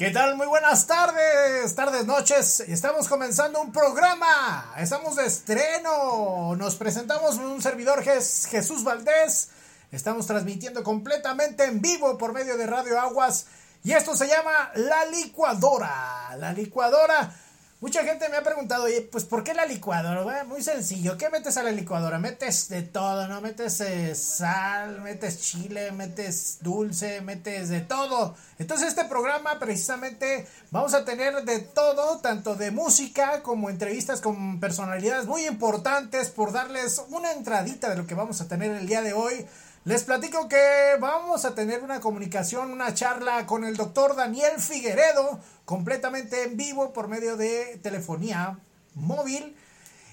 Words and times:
¿Qué 0.00 0.10
tal? 0.10 0.34
Muy 0.34 0.46
buenas 0.46 0.86
tardes, 0.86 1.74
tardes, 1.74 2.06
noches. 2.06 2.60
Estamos 2.60 3.06
comenzando 3.06 3.60
un 3.60 3.70
programa. 3.70 4.72
Estamos 4.78 5.16
de 5.16 5.26
estreno. 5.26 6.56
Nos 6.56 6.76
presentamos 6.76 7.36
un 7.36 7.60
servidor 7.60 8.02
Jesús 8.02 8.82
Valdés. 8.82 9.50
Estamos 9.92 10.26
transmitiendo 10.26 10.82
completamente 10.82 11.64
en 11.64 11.82
vivo 11.82 12.16
por 12.16 12.32
medio 12.32 12.56
de 12.56 12.66
Radio 12.66 12.98
Aguas. 12.98 13.48
Y 13.84 13.92
esto 13.92 14.16
se 14.16 14.26
llama 14.26 14.70
La 14.74 15.04
Licuadora. 15.04 16.34
La 16.38 16.54
Licuadora 16.54 17.34
Mucha 17.80 18.04
gente 18.04 18.28
me 18.28 18.36
ha 18.36 18.42
preguntado, 18.42 18.84
pues 19.10 19.24
¿por 19.24 19.42
qué 19.42 19.54
la 19.54 19.64
licuadora? 19.64 20.44
Muy 20.44 20.62
sencillo, 20.62 21.16
¿qué 21.16 21.30
metes 21.30 21.56
a 21.56 21.62
la 21.62 21.70
licuadora? 21.70 22.18
Metes 22.18 22.68
de 22.68 22.82
todo, 22.82 23.26
¿no? 23.26 23.40
Metes 23.40 23.80
eh, 23.80 24.14
sal, 24.14 25.00
metes 25.00 25.40
chile, 25.40 25.90
metes 25.90 26.58
dulce, 26.60 27.22
metes 27.22 27.70
de 27.70 27.80
todo. 27.80 28.36
Entonces 28.58 28.88
este 28.88 29.06
programa 29.06 29.58
precisamente 29.58 30.46
vamos 30.70 30.92
a 30.92 31.06
tener 31.06 31.42
de 31.46 31.60
todo, 31.60 32.18
tanto 32.18 32.54
de 32.54 32.70
música 32.70 33.42
como 33.42 33.70
entrevistas 33.70 34.20
con 34.20 34.60
personalidades 34.60 35.24
muy 35.24 35.46
importantes 35.46 36.28
por 36.28 36.52
darles 36.52 37.02
una 37.08 37.32
entradita 37.32 37.88
de 37.88 37.96
lo 37.96 38.06
que 38.06 38.14
vamos 38.14 38.42
a 38.42 38.46
tener 38.46 38.72
el 38.72 38.86
día 38.86 39.00
de 39.00 39.14
hoy. 39.14 39.46
Les 39.84 40.04
platico 40.04 40.46
que 40.46 40.96
vamos 41.00 41.46
a 41.46 41.54
tener 41.54 41.82
una 41.82 42.00
comunicación, 42.00 42.70
una 42.70 42.92
charla 42.92 43.46
con 43.46 43.64
el 43.64 43.78
doctor 43.78 44.14
Daniel 44.14 44.60
Figueredo, 44.60 45.40
completamente 45.64 46.42
en 46.42 46.58
vivo 46.58 46.92
por 46.92 47.08
medio 47.08 47.38
de 47.38 47.80
telefonía 47.82 48.58
móvil. 48.94 49.56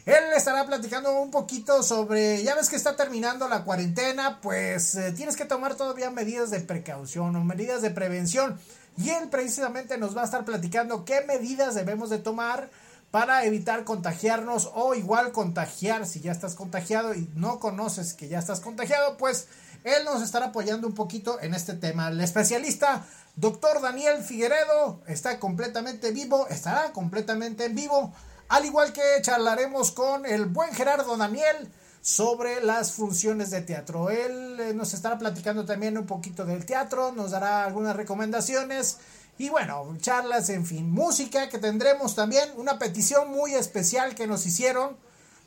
Él 0.06 0.24
estará 0.38 0.66
platicando 0.66 1.20
un 1.20 1.32
poquito 1.32 1.84
sobre, 1.84 2.42
ya 2.44 2.56
ves 2.56 2.70
que 2.70 2.78
está 2.78 2.96
terminando 2.96 3.50
la 3.50 3.66
cuarentena, 3.66 4.40
pues 4.40 4.96
eh, 4.96 5.12
tienes 5.12 5.36
que 5.36 5.44
tomar 5.44 5.76
todavía 5.76 6.12
medidas 6.12 6.50
de 6.50 6.62
precaución 6.62 7.36
o 7.36 7.44
medidas 7.44 7.82
de 7.82 7.92
prevención. 7.92 8.58
Y 8.98 9.10
él 9.10 9.28
precisamente 9.28 9.98
nos 9.98 10.16
va 10.16 10.22
a 10.22 10.26
estar 10.26 10.46
platicando 10.46 11.04
qué 11.04 11.26
medidas 11.28 11.76
debemos 11.76 12.10
de 12.10 12.20
tomar 12.20 12.70
para 13.12 13.46
evitar 13.46 13.84
contagiarnos 13.84 14.70
o 14.74 14.94
igual 14.94 15.32
contagiar 15.32 16.06
si 16.06 16.20
ya 16.20 16.32
estás 16.32 16.56
contagiado 16.56 17.14
y 17.14 17.30
no 17.36 17.60
conoces 17.60 18.14
que 18.14 18.28
ya 18.28 18.40
estás 18.40 18.60
contagiado, 18.60 19.18
pues 19.18 19.48
él 19.84 20.04
nos 20.04 20.22
estará 20.22 20.48
apoyando 20.48 20.88
un 20.88 20.94
poquito 20.94 21.40
en 21.42 21.54
este 21.54 21.74
tema. 21.74 22.10
El 22.10 22.20
especialista, 22.20 23.06
doctor 23.36 23.82
Daniel 23.82 24.24
Figueredo, 24.24 25.02
está 25.08 25.40
completamente 25.40 26.12
vivo, 26.12 26.48
estará 26.50 26.92
completamente 26.92 27.66
en 27.66 27.76
vivo, 27.76 28.14
al 28.50 28.66
igual 28.66 28.92
que 28.92 29.02
charlaremos 29.22 29.92
con 29.92 30.26
el 30.26 30.46
buen 30.46 30.74
Gerardo 30.74 31.16
Daniel 31.16 31.72
sobre 32.02 32.62
las 32.64 32.94
funciones 32.94 33.52
de 33.52 33.62
teatro. 33.62 34.10
Él 34.10 34.60
eh, 34.60 34.74
nos 34.74 34.94
estará 34.94 35.18
platicando 35.18 35.66
también 35.66 35.98
un 35.98 36.06
poquito 36.06 36.46
del 36.46 36.66
teatro, 36.66 37.12
nos 37.12 37.32
dará 37.32 37.66
algunas 37.66 37.96
recomendaciones 37.96 38.98
y 39.38 39.50
bueno, 39.50 39.96
charlas, 40.00 40.50
en 40.50 40.66
fin, 40.66 40.90
música 40.90 41.50
que 41.50 41.60
tendremos 41.60 42.16
también, 42.16 42.50
una 42.58 42.80
petición 42.80 43.30
muy 43.32 43.54
especial 43.54 44.16
que 44.16 44.28
nos 44.28 44.46
hicieron. 44.46 44.98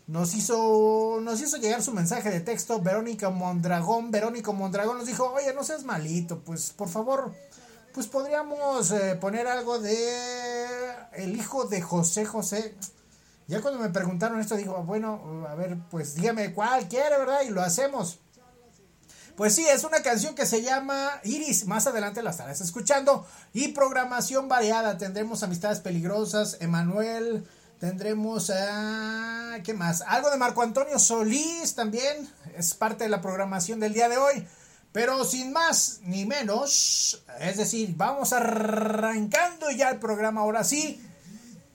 Nos 0.07 0.35
hizo, 0.35 1.19
nos 1.23 1.41
hizo 1.41 1.57
llegar 1.57 1.83
su 1.83 1.93
mensaje 1.93 2.31
de 2.31 2.41
texto 2.41 2.81
Verónica 2.81 3.31
Mondragón. 3.31 4.11
Verónica 4.11 4.51
Mondragón 4.51 4.99
nos 4.99 5.07
dijo, 5.07 5.33
oye, 5.33 5.55
no 5.55 5.63
seas 5.63 5.85
malito, 5.85 6.41
pues 6.41 6.71
por 6.71 6.89
favor, 6.89 7.33
pues 7.95 8.07
podríamos 8.07 8.91
eh, 8.91 9.17
poner 9.21 9.47
algo 9.47 9.79
de 9.79 10.17
el 11.13 11.37
hijo 11.37 11.67
de 11.67 11.81
José 11.81 12.25
José. 12.25 12.75
Ya 13.47 13.61
cuando 13.61 13.81
me 13.81 13.91
preguntaron 13.91 14.41
esto, 14.41 14.57
digo, 14.57 14.83
bueno, 14.85 15.47
a 15.49 15.55
ver, 15.55 15.77
pues 15.91 16.15
dígame 16.15 16.55
cuál 16.55 16.89
quiere, 16.89 17.19
¿verdad? 17.19 17.43
Y 17.47 17.51
lo 17.51 17.63
hacemos. 17.63 18.21
Pues 19.41 19.55
sí, 19.55 19.67
es 19.67 19.85
una 19.85 20.03
canción 20.03 20.35
que 20.35 20.45
se 20.45 20.61
llama 20.61 21.19
Iris. 21.25 21.65
Más 21.67 21.87
adelante 21.87 22.23
la 22.23 22.29
estarás 22.29 22.61
escuchando. 22.61 23.27
Y 23.55 23.69
programación 23.69 24.49
variada. 24.49 24.99
Tendremos 24.99 25.43
Amistades 25.43 25.81
Peligrosas, 25.81 26.59
Emanuel. 26.61 27.49
Tendremos, 27.79 28.51
a... 28.51 29.57
¿qué 29.65 29.73
más? 29.73 30.03
Algo 30.03 30.31
de 30.31 30.37
Marco 30.37 30.61
Antonio 30.61 30.99
Solís 30.99 31.75
también. 31.75 32.29
Es 32.55 32.75
parte 32.75 33.05
de 33.05 33.09
la 33.09 33.23
programación 33.23 33.81
del 33.81 33.95
día 33.95 34.11
de 34.11 34.19
hoy. 34.19 34.47
Pero 34.93 35.25
sin 35.25 35.55
más 35.55 36.01
ni 36.03 36.27
menos, 36.27 37.23
es 37.41 37.57
decir, 37.57 37.95
vamos 37.97 38.35
arrancando 38.35 39.71
ya 39.71 39.89
el 39.89 40.01
programa 40.01 40.43
ahora 40.43 40.65
sí. 40.65 41.03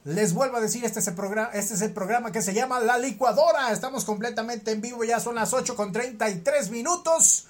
Les 0.03 0.35
vuelvo 0.35 0.57
a 0.57 0.61
decir, 0.61 0.85
este 0.85 0.99
es, 0.99 1.07
el 1.07 1.15
programa, 1.15 1.49
este 1.51 1.73
es 1.73 1.81
el 1.81 1.93
programa 1.93 2.31
que 2.31 2.43
se 2.43 2.53
llama 2.53 2.79
La 2.79 2.99
Licuadora. 2.99 3.71
Estamos 3.71 4.05
completamente 4.05 4.69
en 4.69 4.81
vivo, 4.81 5.03
ya 5.03 5.19
son 5.19 5.33
las 5.33 5.51
8 5.51 5.75
con 5.75 5.91
33 5.91 6.69
minutos. 6.69 7.47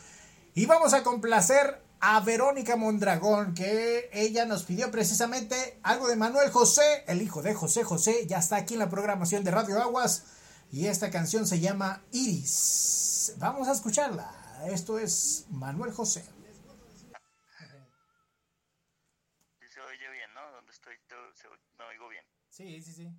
Y 0.58 0.68
vamos 0.68 0.94
a 0.94 1.04
complacer 1.04 1.84
a 2.00 2.22
Verónica 2.22 2.78
Mondragón, 2.78 3.54
que 3.54 4.10
ella 4.14 4.46
nos 4.46 4.64
pidió 4.64 4.90
precisamente 4.90 5.82
algo 5.84 6.08
de 6.08 6.16
Manuel 6.16 6.50
José, 6.50 7.04
el 7.08 7.22
hijo 7.22 7.42
de 7.42 7.54
José 7.54 7.84
José, 7.84 8.26
ya 8.26 8.38
está 8.38 8.56
aquí 8.56 8.76
en 8.76 8.80
la 8.80 8.90
programación 8.90 9.44
de 9.44 9.52
Radio 9.52 9.82
Aguas. 9.82 10.24
Y 10.72 10.88
esta 10.88 11.12
canción 11.12 11.46
se 11.46 11.60
llama 11.60 12.06
Iris. 12.12 13.34
Vamos 13.38 13.68
a 13.68 13.74
escucharla. 13.74 14.32
Esto 14.68 14.98
es 14.98 15.46
Manuel 15.50 15.92
José. 15.92 16.24
se 16.24 16.32
oye 19.82 20.10
bien, 20.10 20.34
¿no? 20.34 20.52
Donde 20.54 20.72
estoy, 20.72 20.96
me 21.78 21.84
oigo 21.84 22.08
bien. 22.08 22.24
Sí, 22.50 22.82
sí, 22.82 22.94
sí. 22.94 23.12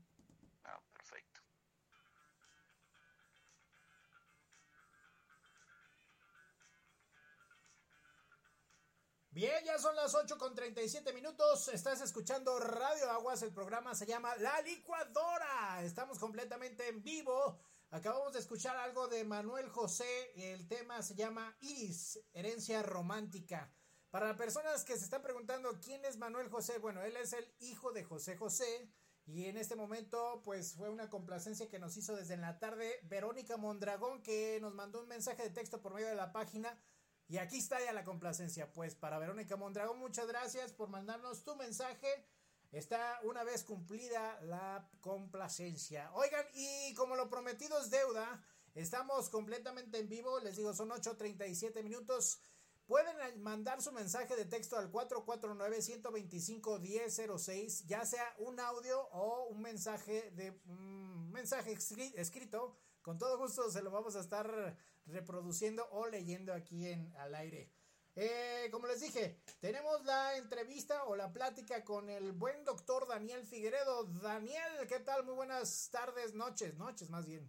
Bien, 9.36 9.62
ya 9.66 9.78
son 9.78 9.94
las 9.96 10.14
8 10.14 10.38
con 10.38 10.54
37 10.54 11.12
minutos. 11.12 11.68
Estás 11.68 12.00
escuchando 12.00 12.58
Radio 12.58 13.10
Aguas. 13.10 13.42
El 13.42 13.52
programa 13.52 13.94
se 13.94 14.06
llama 14.06 14.34
La 14.36 14.62
Licuadora. 14.62 15.82
Estamos 15.82 16.18
completamente 16.18 16.88
en 16.88 17.02
vivo. 17.02 17.58
Acabamos 17.90 18.32
de 18.32 18.38
escuchar 18.38 18.78
algo 18.78 19.08
de 19.08 19.24
Manuel 19.24 19.68
José. 19.68 20.32
El 20.36 20.66
tema 20.66 21.02
se 21.02 21.16
llama 21.16 21.54
Iris, 21.60 22.18
herencia 22.32 22.82
romántica. 22.82 23.70
Para 24.08 24.34
personas 24.36 24.84
que 24.84 24.96
se 24.96 25.04
están 25.04 25.20
preguntando 25.20 25.78
quién 25.84 26.02
es 26.06 26.16
Manuel 26.16 26.48
José, 26.48 26.78
bueno, 26.78 27.02
él 27.02 27.14
es 27.18 27.34
el 27.34 27.46
hijo 27.58 27.92
de 27.92 28.04
José 28.04 28.38
José. 28.38 28.90
Y 29.26 29.44
en 29.44 29.58
este 29.58 29.76
momento, 29.76 30.40
pues 30.46 30.72
fue 30.72 30.88
una 30.88 31.10
complacencia 31.10 31.68
que 31.68 31.78
nos 31.78 31.94
hizo 31.98 32.16
desde 32.16 32.38
la 32.38 32.58
tarde 32.58 33.00
Verónica 33.02 33.58
Mondragón, 33.58 34.22
que 34.22 34.58
nos 34.62 34.72
mandó 34.72 35.02
un 35.02 35.08
mensaje 35.08 35.42
de 35.42 35.50
texto 35.50 35.82
por 35.82 35.92
medio 35.92 36.08
de 36.08 36.14
la 36.14 36.32
página 36.32 36.74
y 37.28 37.38
aquí 37.38 37.58
está 37.58 37.84
ya 37.84 37.92
la 37.92 38.04
complacencia, 38.04 38.72
pues 38.72 38.94
para 38.94 39.18
Verónica 39.18 39.56
Mondragón, 39.56 39.98
muchas 39.98 40.28
gracias 40.28 40.72
por 40.72 40.88
mandarnos 40.88 41.42
tu 41.42 41.56
mensaje. 41.56 42.06
Está 42.72 43.18
una 43.22 43.42
vez 43.42 43.64
cumplida 43.64 44.40
la 44.42 44.88
complacencia. 45.00 46.12
Oigan, 46.14 46.46
y 46.54 46.94
como 46.94 47.16
lo 47.16 47.28
prometido 47.28 47.80
es 47.80 47.90
deuda, 47.90 48.44
estamos 48.74 49.28
completamente 49.28 49.98
en 49.98 50.08
vivo, 50.08 50.38
les 50.40 50.56
digo, 50.56 50.72
son 50.74 50.90
8.37 50.90 51.82
minutos. 51.82 52.38
Pueden 52.86 53.16
mandar 53.42 53.82
su 53.82 53.90
mensaje 53.90 54.36
de 54.36 54.44
texto 54.44 54.78
al 54.78 54.92
449-125-1006, 54.92 57.86
ya 57.86 58.04
sea 58.04 58.32
un 58.38 58.60
audio 58.60 59.00
o 59.10 59.46
un 59.46 59.60
mensaje 59.60 60.30
de 60.32 60.52
un 60.66 61.32
mensaje 61.32 61.72
escrito. 61.72 62.76
Con 63.06 63.18
todo 63.18 63.38
gusto 63.38 63.70
se 63.70 63.82
lo 63.82 63.92
vamos 63.92 64.16
a 64.16 64.20
estar 64.20 64.76
reproduciendo 65.04 65.88
o 65.92 66.08
leyendo 66.08 66.52
aquí 66.52 66.88
en 66.88 67.14
al 67.18 67.36
aire. 67.36 67.72
Eh, 68.16 68.68
como 68.72 68.88
les 68.88 69.00
dije, 69.00 69.40
tenemos 69.60 70.04
la 70.04 70.36
entrevista 70.36 71.04
o 71.04 71.14
la 71.14 71.32
plática 71.32 71.84
con 71.84 72.10
el 72.10 72.32
buen 72.32 72.64
doctor 72.64 73.06
Daniel 73.06 73.46
Figueredo. 73.46 74.06
Daniel, 74.06 74.88
¿qué 74.88 74.98
tal? 74.98 75.22
Muy 75.22 75.34
buenas 75.34 75.88
tardes, 75.92 76.34
noches, 76.34 76.74
noches 76.78 77.08
más 77.08 77.26
bien. 77.26 77.48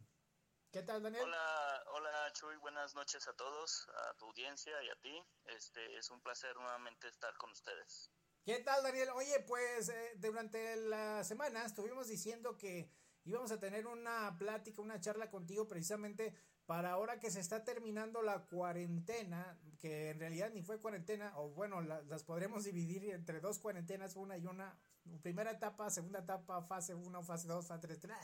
¿Qué 0.71 0.83
tal, 0.83 1.01
Daniel? 1.01 1.23
Hola, 1.23 1.83
hola 1.87 2.31
Chuy, 2.33 2.55
buenas 2.57 2.93
noches 2.93 3.27
a 3.27 3.33
todos, 3.33 3.87
a 3.89 4.13
tu 4.13 4.25
audiencia 4.25 4.73
y 4.83 4.89
a 4.89 4.95
ti. 4.97 5.23
Este 5.45 5.97
es 5.97 6.11
un 6.11 6.21
placer 6.21 6.55
nuevamente 6.55 7.07
estar 7.07 7.35
con 7.37 7.49
ustedes. 7.49 8.11
¿Qué 8.45 8.59
tal, 8.59 8.83
Daniel? 8.83 9.09
Oye, 9.15 9.39
pues 9.39 9.89
eh, 9.89 10.13
durante 10.17 10.75
la 10.75 11.23
semana 11.23 11.65
estuvimos 11.65 12.07
diciendo 12.07 12.59
que 12.59 12.91
íbamos 13.27 13.51
a 13.51 13.59
tener 13.59 13.85
una 13.87 14.35
plática, 14.37 14.81
una 14.81 14.99
charla 14.99 15.29
contigo 15.29 15.67
precisamente 15.67 16.33
para 16.65 16.91
ahora 16.91 17.19
que 17.19 17.29
se 17.29 17.39
está 17.39 17.63
terminando 17.63 18.21
la 18.21 18.45
cuarentena, 18.45 19.59
que 19.79 20.09
en 20.09 20.19
realidad 20.19 20.51
ni 20.51 20.63
fue 20.63 20.79
cuarentena, 20.79 21.37
o 21.37 21.49
bueno, 21.49 21.81
las 21.81 22.23
podremos 22.23 22.63
dividir 22.63 23.09
entre 23.11 23.39
dos 23.39 23.59
cuarentenas, 23.59 24.15
una 24.15 24.37
y 24.37 24.45
una, 24.45 24.77
primera 25.21 25.51
etapa, 25.51 25.89
segunda 25.89 26.19
etapa, 26.19 26.61
fase 26.63 26.93
1, 26.93 27.23
fase 27.23 27.47
2, 27.47 27.67
fase 27.67 27.87
3, 27.87 28.17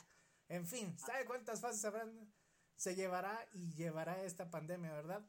en 0.49 0.67
fin, 0.67 0.97
¿sabe 0.99 1.25
cuántas 1.25 1.61
fases 1.61 1.83
habrán? 1.85 2.33
Se 2.75 2.95
llevará 2.95 3.47
y 3.53 3.73
llevará 3.75 4.21
esta 4.23 4.49
pandemia, 4.49 4.91
¿verdad? 4.91 5.21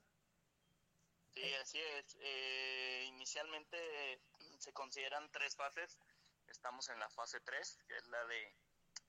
Sí, 1.35 1.55
así 1.61 1.79
es. 1.79 2.17
Eh, 2.21 3.05
inicialmente 3.09 4.21
se 4.59 4.73
consideran 4.73 5.31
tres 5.31 5.55
fases. 5.55 5.99
Estamos 6.47 6.89
en 6.89 6.99
la 6.99 7.11
fase 7.11 7.41
3, 7.41 7.79
que 7.87 7.97
es 7.97 8.07
la 8.09 8.25
de 8.27 8.57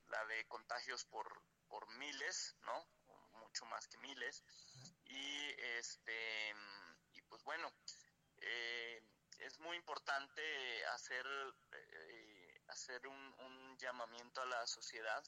la 0.09 0.25
de 0.25 0.45
contagios 0.47 1.05
por, 1.05 1.41
por 1.67 1.87
miles, 1.97 2.55
¿no? 2.61 2.85
mucho 3.39 3.65
más 3.65 3.87
que 3.87 3.97
miles. 3.99 4.43
Y 5.05 5.49
este 5.79 6.53
y 7.13 7.21
pues 7.23 7.43
bueno, 7.43 7.71
eh, 8.37 9.01
es 9.39 9.59
muy 9.59 9.77
importante 9.77 10.85
hacer, 10.87 11.25
eh, 11.71 12.61
hacer 12.67 13.07
un, 13.07 13.35
un 13.39 13.77
llamamiento 13.77 14.41
a 14.41 14.45
la 14.45 14.67
sociedad 14.67 15.23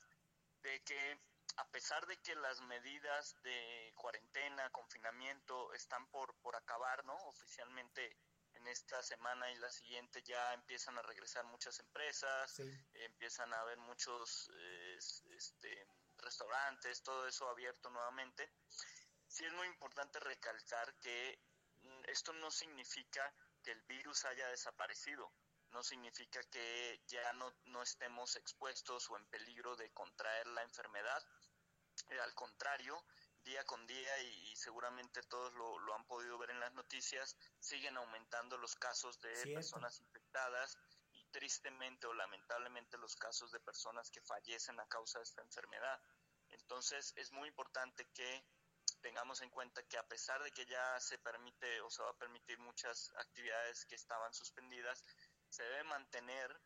de 0.61 0.81
que 0.83 1.19
a 1.57 1.65
pesar 1.69 2.05
de 2.05 2.17
que 2.17 2.35
las 2.35 2.61
medidas 2.61 3.35
de 3.43 3.93
cuarentena, 3.95 4.69
confinamiento 4.69 5.73
están 5.73 6.05
por, 6.07 6.35
por 6.41 6.55
acabar, 6.55 7.03
¿no? 7.05 7.15
Oficialmente 7.25 8.15
en 8.57 8.67
esta 8.67 9.01
semana 9.03 9.51
y 9.51 9.55
la 9.55 9.71
siguiente 9.71 10.21
ya 10.23 10.53
empiezan 10.53 10.97
a 10.97 11.01
regresar 11.01 11.45
muchas 11.45 11.79
empresas, 11.79 12.59
empiezan 12.93 13.53
a 13.53 13.61
haber 13.61 13.77
muchos 13.77 14.51
eh, 14.53 14.97
este, 14.97 15.87
restaurantes, 16.17 17.03
todo 17.03 17.27
eso 17.27 17.49
abierto 17.49 17.89
nuevamente. 17.89 18.51
Sí 19.27 19.45
es 19.45 19.53
muy 19.53 19.67
importante 19.67 20.19
recalcar 20.19 20.93
que 20.99 21.39
mm, 21.81 22.01
esto 22.07 22.33
no 22.33 22.51
significa 22.51 23.33
que 23.63 23.71
el 23.71 23.81
virus 23.83 24.25
haya 24.25 24.47
desaparecido, 24.49 25.31
no 25.71 25.83
significa 25.83 26.41
que 26.49 27.01
ya 27.07 27.33
no, 27.33 27.53
no 27.65 27.81
estemos 27.83 28.35
expuestos 28.35 29.09
o 29.09 29.17
en 29.17 29.25
peligro 29.27 29.75
de 29.75 29.91
contraer 29.91 30.47
la 30.47 30.63
enfermedad. 30.63 31.23
Eh, 32.09 32.19
al 32.19 32.33
contrario, 32.33 33.03
día 33.47 33.63
con 33.63 33.87
día 33.87 34.19
y, 34.19 34.55
seguramente 34.57 35.23
todos 35.23 35.53
lo, 35.53 35.79
lo, 35.79 35.95
han 35.95 36.05
podido 36.05 36.37
ver 36.37 36.49
en 36.49 36.59
las 36.59 36.73
noticias, 36.73 37.37
siguen 37.59 37.95
aumentando 37.95 38.57
los 38.57 38.75
casos 38.75 39.19
de 39.21 39.53
personas 39.53 39.99
infectadas 40.01 40.77
y 41.13 41.23
tristemente 41.31 42.07
o 42.07 42.13
lamentablemente 42.13 42.97
los 42.97 43.15
casos 43.15 43.51
de 43.51 43.61
personas 43.61 44.11
que 44.11 44.21
fallecen 44.21 44.77
a 44.79 44.87
causa 44.87 45.19
de 45.19 45.23
esta 45.23 45.41
enfermedad. 45.41 45.99
Entonces 46.49 47.13
es 47.15 47.31
muy 47.31 47.47
importante 47.47 48.05
que 48.13 48.43
tengamos 49.01 49.41
en 49.41 49.49
cuenta 49.49 49.81
que 49.83 49.97
a 49.97 50.07
pesar 50.07 50.43
de 50.43 50.51
que 50.51 50.65
ya 50.65 50.99
se 50.99 51.17
permite 51.19 51.79
o 51.81 51.89
se 51.89 52.03
va 52.03 52.09
a 52.09 52.17
permitir 52.17 52.59
muchas 52.59 53.11
actividades 53.15 53.85
que 53.85 53.95
estaban 53.95 54.33
suspendidas, 54.33 55.03
se 55.49 55.63
debe 55.63 55.83
mantener 55.85 56.61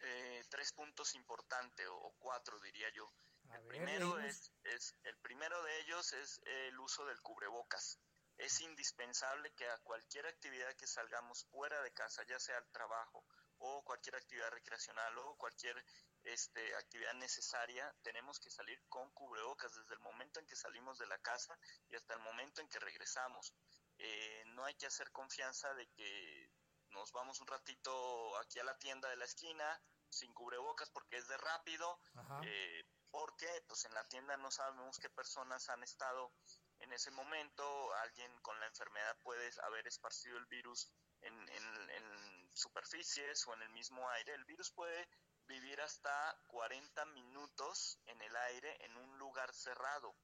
eh, 0.00 0.42
tres 0.48 0.72
puntos 0.72 1.14
importantes 1.14 1.86
o, 1.88 2.14
cuatro 2.18 2.58
diría 2.60 2.88
yo. 2.90 3.12
El 3.52 3.66
primero 3.66 4.18
es, 4.20 4.52
es 4.64 4.94
el 5.04 5.16
primero 5.18 5.62
de 5.62 5.80
ellos 5.80 6.12
es 6.12 6.40
el 6.44 6.78
uso 6.78 7.04
del 7.06 7.20
cubrebocas. 7.20 7.98
Es 8.36 8.60
indispensable 8.60 9.52
que 9.52 9.68
a 9.68 9.78
cualquier 9.78 10.26
actividad 10.26 10.74
que 10.76 10.86
salgamos 10.86 11.44
fuera 11.46 11.82
de 11.82 11.92
casa, 11.92 12.24
ya 12.26 12.38
sea 12.38 12.56
al 12.56 12.70
trabajo 12.70 13.24
o 13.58 13.84
cualquier 13.84 14.16
actividad 14.16 14.50
recreacional 14.50 15.18
o 15.18 15.36
cualquier 15.36 15.84
este, 16.24 16.74
actividad 16.76 17.14
necesaria, 17.14 17.94
tenemos 18.02 18.40
que 18.40 18.50
salir 18.50 18.80
con 18.88 19.10
cubrebocas 19.10 19.74
desde 19.74 19.94
el 19.94 20.00
momento 20.00 20.40
en 20.40 20.46
que 20.46 20.56
salimos 20.56 20.98
de 20.98 21.06
la 21.06 21.18
casa 21.18 21.58
y 21.90 21.96
hasta 21.96 22.14
el 22.14 22.20
momento 22.20 22.62
en 22.62 22.68
que 22.68 22.78
regresamos. 22.78 23.52
Eh, 23.98 24.44
no 24.54 24.64
hay 24.64 24.74
que 24.74 24.86
hacer 24.86 25.10
confianza 25.12 25.74
de 25.74 25.86
que 25.88 26.50
nos 26.90 27.12
vamos 27.12 27.40
un 27.40 27.46
ratito 27.46 28.36
aquí 28.38 28.58
a 28.58 28.64
la 28.64 28.78
tienda 28.78 29.10
de 29.10 29.16
la 29.16 29.26
esquina 29.26 29.80
sin 30.08 30.32
cubrebocas 30.32 30.90
porque 30.90 31.18
es 31.18 31.28
de 31.28 31.36
rápido, 31.36 32.00
eh, 32.44 32.84
porque 33.10 33.48
pues 33.66 33.84
en 33.84 33.94
la 33.94 34.04
tienda 34.08 34.36
no 34.36 34.50
sabemos 34.50 34.98
qué 34.98 35.10
personas 35.10 35.68
han 35.68 35.82
estado 35.82 36.32
en 36.80 36.92
ese 36.92 37.10
momento, 37.10 37.94
alguien 37.96 38.32
con 38.40 38.58
la 38.58 38.66
enfermedad 38.66 39.16
puede 39.22 39.50
haber 39.64 39.86
esparcido 39.86 40.38
el 40.38 40.46
virus 40.46 40.90
en, 41.20 41.48
en 41.50 42.50
superficies 42.54 43.46
o 43.46 43.54
en 43.54 43.62
el 43.62 43.68
mismo 43.70 44.08
aire. 44.10 44.34
El 44.34 44.44
virus 44.46 44.70
puede 44.70 45.08
vivir 45.46 45.80
hasta 45.80 46.38
40 46.46 47.04
minutos 47.06 47.98
en 48.06 48.22
el 48.22 48.34
aire 48.36 48.84
en 48.84 48.96
un 48.96 49.18
lugar 49.18 49.52
cerrado. 49.52 50.14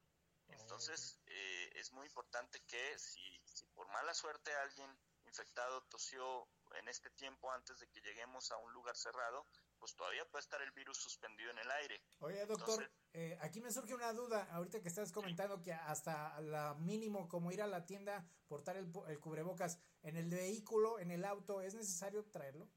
Entonces, 0.48 1.18
eh, 1.26 1.70
es 1.74 1.92
muy 1.92 2.06
importante 2.06 2.60
que 2.66 2.98
si, 2.98 3.40
si 3.44 3.66
por 3.74 3.88
mala 3.88 4.14
suerte 4.14 4.54
alguien 4.54 4.98
infectado 5.24 5.82
tosió 5.90 6.48
en 6.74 6.88
este 6.88 7.10
tiempo 7.10 7.50
antes 7.50 7.78
de 7.80 7.88
que 7.88 8.00
lleguemos 8.00 8.50
a 8.52 8.56
un 8.58 8.72
lugar 8.72 8.96
cerrado, 8.96 9.44
pues 9.78 9.94
todavía 9.94 10.28
puede 10.30 10.42
estar 10.42 10.60
el 10.62 10.72
virus 10.72 10.98
suspendido 10.98 11.50
en 11.50 11.58
el 11.58 11.70
aire. 11.70 12.02
Oye, 12.20 12.44
doctor, 12.46 12.90
eh, 13.12 13.38
aquí 13.40 13.60
me 13.60 13.70
surge 13.70 13.94
una 13.94 14.12
duda, 14.12 14.48
ahorita 14.52 14.80
que 14.80 14.88
estás 14.88 15.12
comentando 15.12 15.62
que 15.62 15.72
hasta 15.72 16.40
la 16.40 16.74
mínimo 16.74 17.28
como 17.28 17.52
ir 17.52 17.62
a 17.62 17.66
la 17.66 17.86
tienda, 17.86 18.28
portar 18.48 18.76
el, 18.76 18.92
el 19.08 19.20
cubrebocas, 19.20 19.78
en 20.02 20.16
el 20.16 20.28
vehículo, 20.28 20.98
en 20.98 21.10
el 21.10 21.24
auto, 21.24 21.60
¿es 21.60 21.74
necesario 21.74 22.24
traerlo? 22.30 22.68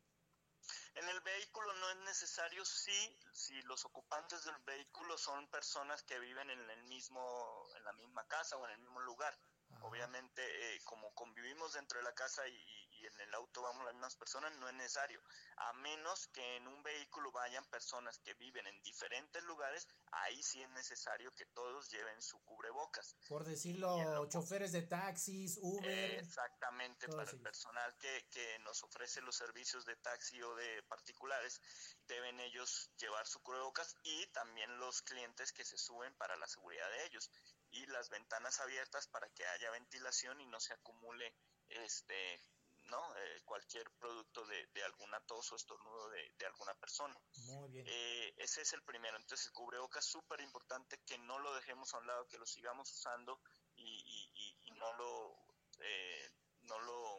En 0.96 1.08
el 1.08 1.22
vehículo 1.22 1.74
no 1.76 1.90
es 1.92 1.98
necesario 1.98 2.66
si, 2.66 3.18
si 3.32 3.62
los 3.64 3.86
ocupantes 3.86 4.44
del 4.44 4.58
vehículo 4.66 5.18
son 5.18 5.48
personas 5.50 6.04
que 6.04 6.20
viven 6.20 6.50
en 6.50 6.70
el 6.70 6.84
mismo, 6.84 7.68
en 7.78 7.84
la 7.86 7.94
misma 7.94 8.28
casa 8.28 8.58
o 8.58 8.66
en 8.66 8.74
el 8.74 8.80
mismo 8.80 9.00
lugar. 9.02 9.38
Obviamente, 9.82 10.42
eh, 10.76 10.82
como 10.84 11.14
convivimos 11.14 11.74
dentro 11.74 12.00
de 12.00 12.04
la 12.04 12.14
casa 12.14 12.46
y, 12.48 12.89
en 13.06 13.22
el 13.22 13.34
auto 13.34 13.62
vamos 13.62 13.86
las 13.86 13.94
mismas 13.94 14.16
personas, 14.16 14.52
no 14.58 14.68
es 14.68 14.74
necesario. 14.76 15.22
A 15.58 15.74
menos 15.74 16.28
que 16.28 16.58
en 16.58 16.68
un 16.68 16.82
vehículo 16.84 17.32
vayan 17.32 17.66
personas 17.66 18.20
que 18.20 18.34
viven 18.36 18.66
en 18.68 18.82
diferentes 18.82 19.44
lugares, 19.44 19.88
ahí 20.12 20.42
sí 20.42 20.62
es 20.62 20.70
necesario 20.70 21.34
que 21.36 21.46
todos 21.48 21.90
lleven 21.90 22.22
su 22.22 22.40
cubrebocas. 22.44 23.16
Por 23.28 23.44
decirlo, 23.44 24.28
choferes 24.30 24.72
de 24.72 24.84
taxis, 24.84 25.60
Uber. 25.62 26.20
exactamente, 26.20 27.08
para 27.08 27.30
el 27.30 27.42
personal 27.42 27.96
que, 27.98 28.28
que 28.32 28.60
nos 28.60 28.84
ofrece 28.84 29.22
los 29.22 29.36
servicios 29.36 29.86
de 29.86 29.96
taxi 29.98 30.42
o 30.42 30.56
de 30.56 30.84
particulares, 30.84 31.62
deben 32.08 32.40
ellos 32.40 32.92
llevar 32.98 33.28
su 33.28 33.42
cubrebocas 33.42 33.96
y 34.04 34.28
también 34.28 34.80
los 34.80 35.02
clientes 35.02 35.52
que 35.52 35.66
se 35.66 35.78
suben 35.78 36.14
para 36.16 36.36
la 36.38 36.48
seguridad 36.48 36.90
de 36.90 37.06
ellos 37.06 37.32
y 37.72 37.86
las 37.88 38.10
ventanas 38.10 38.60
abiertas 38.60 39.08
para 39.08 39.30
que 39.30 39.46
haya 39.46 39.72
ventilación 39.72 40.42
y 40.42 40.46
no 40.48 40.60
se 40.60 40.74
acumule 40.74 41.36
este 41.70 42.42
no 42.90 43.16
eh, 43.16 43.42
cualquier 43.46 43.90
producto 44.00 44.46
de, 44.46 44.68
de, 44.68 44.84
alguna 44.84 45.20
tos 45.22 45.52
o 45.52 45.56
estornudo 45.56 46.10
de, 46.10 46.46
alguna 46.46 46.74
persona. 46.76 47.20
Muy 47.48 47.70
bien. 47.70 47.86
Eh, 47.88 48.34
ese 48.38 48.62
es 48.62 48.74
el 48.74 48.84
primero. 48.84 49.18
Entonces 49.18 49.48
el 49.48 49.54
cubrebocas 49.54 50.06
es 50.06 50.12
súper 50.12 50.42
importante 50.42 51.00
que 51.06 51.18
no 51.18 51.40
lo 51.40 51.54
dejemos 51.56 51.94
a 51.94 51.98
un 52.00 52.08
lado, 52.08 52.28
que 52.28 52.38
lo 52.38 52.46
sigamos 52.46 52.92
usando 52.92 53.40
y, 53.76 54.32
y, 54.66 54.72
no 54.72 54.94
lo, 54.94 55.36
eh, 55.80 56.32
no 56.62 56.80
lo, 56.80 57.18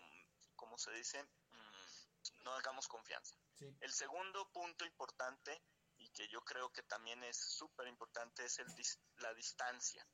¿cómo 0.57 0.79
se 0.79 0.93
dice? 0.93 1.23
Mm, 1.23 2.43
no 2.45 2.53
hagamos 2.55 2.89
confianza. 2.89 3.37
El 3.81 3.93
segundo 3.93 4.51
punto 4.53 4.87
importante 4.87 5.63
y 5.99 6.09
que 6.11 6.27
yo 6.29 6.41
creo 6.43 6.73
que 6.73 6.83
también 6.85 7.23
es 7.25 7.37
súper 7.37 7.87
importante 7.89 8.45
es 8.47 8.59
el, 8.59 8.67
la 9.17 9.35
distancia 9.35 10.07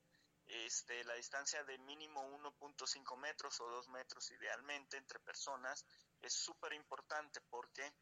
este, 0.47 1.05
la 1.05 1.15
distancia 1.15 1.65
de 1.65 1.79
mínimo 1.79 2.23
1.5 2.39 3.17
metros 3.17 3.61
o 3.61 3.69
2 3.69 3.89
metros 3.89 4.31
idealmente 4.31 4.97
entre 4.97 5.21
personas 5.21 5.85
es 6.23 6.33
súper 6.33 6.73
importante 6.73 7.41
porque 7.51 7.93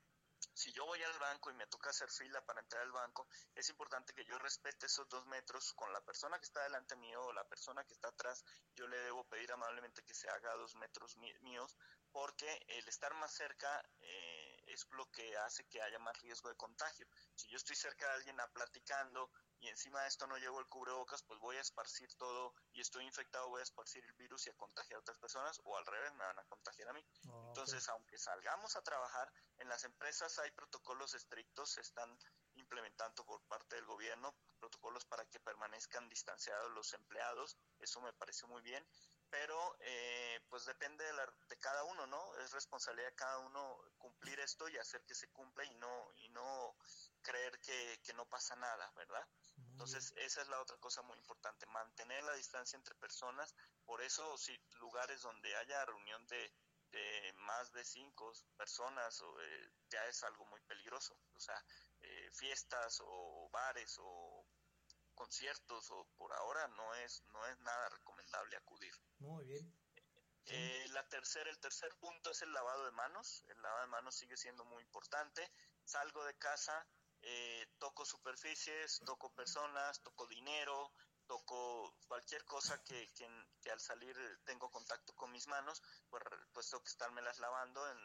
si 0.53 0.73
yo 0.73 0.85
voy 0.85 1.03
al 1.03 1.19
banco 1.19 1.51
y 1.51 1.55
me 1.55 1.67
toca 1.67 1.91
hacer 1.91 2.11
fila 2.11 2.45
para 2.45 2.61
entrar 2.61 2.83
al 2.83 2.93
banco, 2.93 3.27
es 3.55 3.69
importante 3.71 4.13
que 4.13 4.25
yo 4.25 4.39
respete 4.39 4.87
esos 4.87 5.09
dos 5.09 5.27
metros 5.27 5.73
con 5.73 5.93
la 5.93 6.01
persona 6.03 6.39
que 6.39 6.45
está 6.45 6.63
delante 6.63 6.97
mío 6.97 7.25
o 7.25 7.33
la 7.33 7.49
persona 7.49 7.85
que 7.85 7.95
está 7.95 8.09
atrás. 8.09 8.45
Yo 8.75 8.87
le 8.87 8.99
debo 8.99 9.25
pedir 9.29 9.51
amablemente 9.53 10.05
que 10.05 10.15
se 10.15 10.29
haga 10.29 10.55
dos 10.55 10.75
metros 10.77 11.17
míos, 11.17 11.77
porque 12.13 12.65
el 12.69 12.87
estar 12.89 13.15
más 13.15 13.33
cerca 13.33 13.83
eh, 14.01 14.63
es 14.67 14.87
lo 14.91 15.11
que 15.11 15.37
hace 15.39 15.67
que 15.67 15.83
haya 15.83 15.99
más 15.99 16.21
riesgo 16.21 16.49
de 16.49 16.57
contagio. 16.57 17.07
Si 17.35 17.49
yo 17.49 17.57
estoy 17.57 17.77
cerca 17.77 18.07
de 18.07 18.15
alguien 18.15 18.39
a 18.41 18.47
platicando 18.53 19.31
y 19.65 19.69
encima 19.69 20.03
de 20.03 20.09
esto 20.09 20.27
no 20.27 20.37
llevo 20.37 20.61
el 20.61 20.67
cubrebocas, 20.67 21.23
pues 21.23 21.41
voy 21.41 21.57
a 21.57 21.63
esparcir 21.63 22.13
todo 22.17 22.55
y 22.75 22.83
estoy 22.83 23.05
infectado, 23.05 23.49
voy 23.49 23.61
a 23.61 23.63
esparcir 23.63 24.05
el 24.05 24.13
virus 24.13 24.47
y 24.47 24.51
a 24.51 24.57
contagiar 24.57 24.99
a 24.99 25.01
otras 25.01 25.19
personas 25.19 25.59
o 25.65 25.77
al 25.79 25.87
revés, 25.87 26.13
me 26.13 26.25
van 26.25 26.39
a 26.39 26.45
contagiar 26.45 26.91
a 26.91 26.93
mí. 26.93 27.03
Oh, 27.31 27.47
Entonces, 27.49 27.89
aunque 27.89 28.19
salgamos 28.19 28.77
a 28.77 28.83
trabajar, 28.83 29.33
en 29.57 29.69
las 29.71 29.85
empresas 29.85 30.39
hay 30.39 30.51
protocolos 30.51 31.15
estrictos, 31.15 31.71
se 31.71 31.81
están 31.81 32.19
implementando 32.57 33.25
por 33.25 33.43
parte 33.45 33.77
del 33.77 33.87
gobierno 33.87 34.35
protocolos 34.61 35.05
para 35.07 35.25
que 35.27 35.41
permanezcan 35.41 36.09
distanciados 36.09 36.71
los 36.73 36.93
empleados, 36.93 37.57
eso 37.81 38.01
me 38.01 38.13
parece 38.13 38.47
muy 38.47 38.63
bien, 38.63 38.87
pero 39.31 39.77
eh, 39.81 40.41
pues 40.49 40.65
depende 40.65 41.05
de, 41.05 41.13
la, 41.13 41.27
de 41.49 41.59
cada 41.59 41.85
uno, 41.85 42.07
¿no? 42.07 42.37
Es 42.37 42.53
responsabilidad 42.53 43.09
de 43.09 43.15
cada 43.15 43.39
uno 43.39 43.79
cumplir 43.99 44.39
esto 44.41 44.69
y 44.69 44.77
hacer 44.79 45.03
que 45.05 45.15
se 45.15 45.29
cumpla 45.29 45.65
y 45.65 45.75
no, 45.75 46.13
y 46.17 46.29
no 46.31 46.77
creer 47.23 47.59
que, 47.61 48.01
que 48.03 48.15
no 48.15 48.27
pasa 48.27 48.55
nada, 48.57 48.93
¿verdad? 48.95 49.27
Entonces, 49.75 50.15
esa 50.19 50.41
es 50.41 50.49
la 50.49 50.61
otra 50.61 50.77
cosa 50.77 51.03
muy 51.03 51.19
importante, 51.19 51.67
mantener 51.67 52.23
la 52.23 52.35
distancia 52.35 52.77
entre 52.77 52.95
personas. 52.95 53.53
Por 53.85 54.01
eso, 54.03 54.39
si 54.39 54.57
lugares 54.79 55.21
donde 55.23 55.55
haya 55.57 55.85
reunión 55.85 56.25
de, 56.29 56.55
de 56.93 57.33
más 57.39 57.73
de 57.73 57.85
cinco 57.85 58.33
personas 58.57 59.21
eh, 59.21 59.71
ya 59.91 60.07
es 60.07 60.23
algo 60.23 60.47
muy 60.47 60.61
peligroso. 60.61 61.19
O 61.35 61.41
sea, 61.41 61.61
eh, 62.03 62.31
fiestas 62.33 63.03
o 63.05 63.51
bares 63.51 63.99
o 64.01 64.47
conciertos 65.17 65.91
o 65.91 66.07
por 66.17 66.33
ahora 66.33 66.69
no 66.69 66.95
es 66.95 67.25
no 67.33 67.45
es 67.49 67.59
nada 67.59 67.89
recomendable 67.89 68.57
acudir. 68.57 68.95
Muy 69.19 69.45
bien. 69.45 69.75
Eh, 70.47 70.87
la 70.91 71.09
tercera, 71.09 71.51
el 71.51 71.59
tercer 71.59 71.93
punto 71.97 72.31
es 72.31 72.43
el 72.43 72.53
lavado 72.53 72.85
de 72.85 72.93
manos. 72.93 73.43
El 73.49 73.61
lavado 73.61 73.83
de 73.87 73.91
manos 73.91 74.15
sigue 74.15 74.37
siendo 74.37 74.65
muy 74.67 74.85
importante. 74.85 75.51
Salgo 75.85 76.25
de 76.25 76.39
casa, 76.39 76.87
eh, 77.27 77.67
toco 77.79 78.05
superficies, 78.05 79.01
toco 79.05 79.33
personas, 79.35 80.03
toco 80.03 80.27
dinero, 80.27 80.93
toco 81.27 81.97
cualquier 82.07 82.45
cosa 82.45 82.83
que, 82.85 83.11
que, 83.15 83.71
al 83.71 83.81
salir 83.81 84.15
tengo 84.45 84.71
contacto 84.71 85.15
con 85.15 85.33
mis 85.33 85.47
manos, 85.49 85.83
pues, 86.11 86.23
pues 86.53 86.69
tengo 86.69 86.83
que 86.83 86.91
las 87.23 87.39
lavando 87.39 87.81
en, 87.91 87.99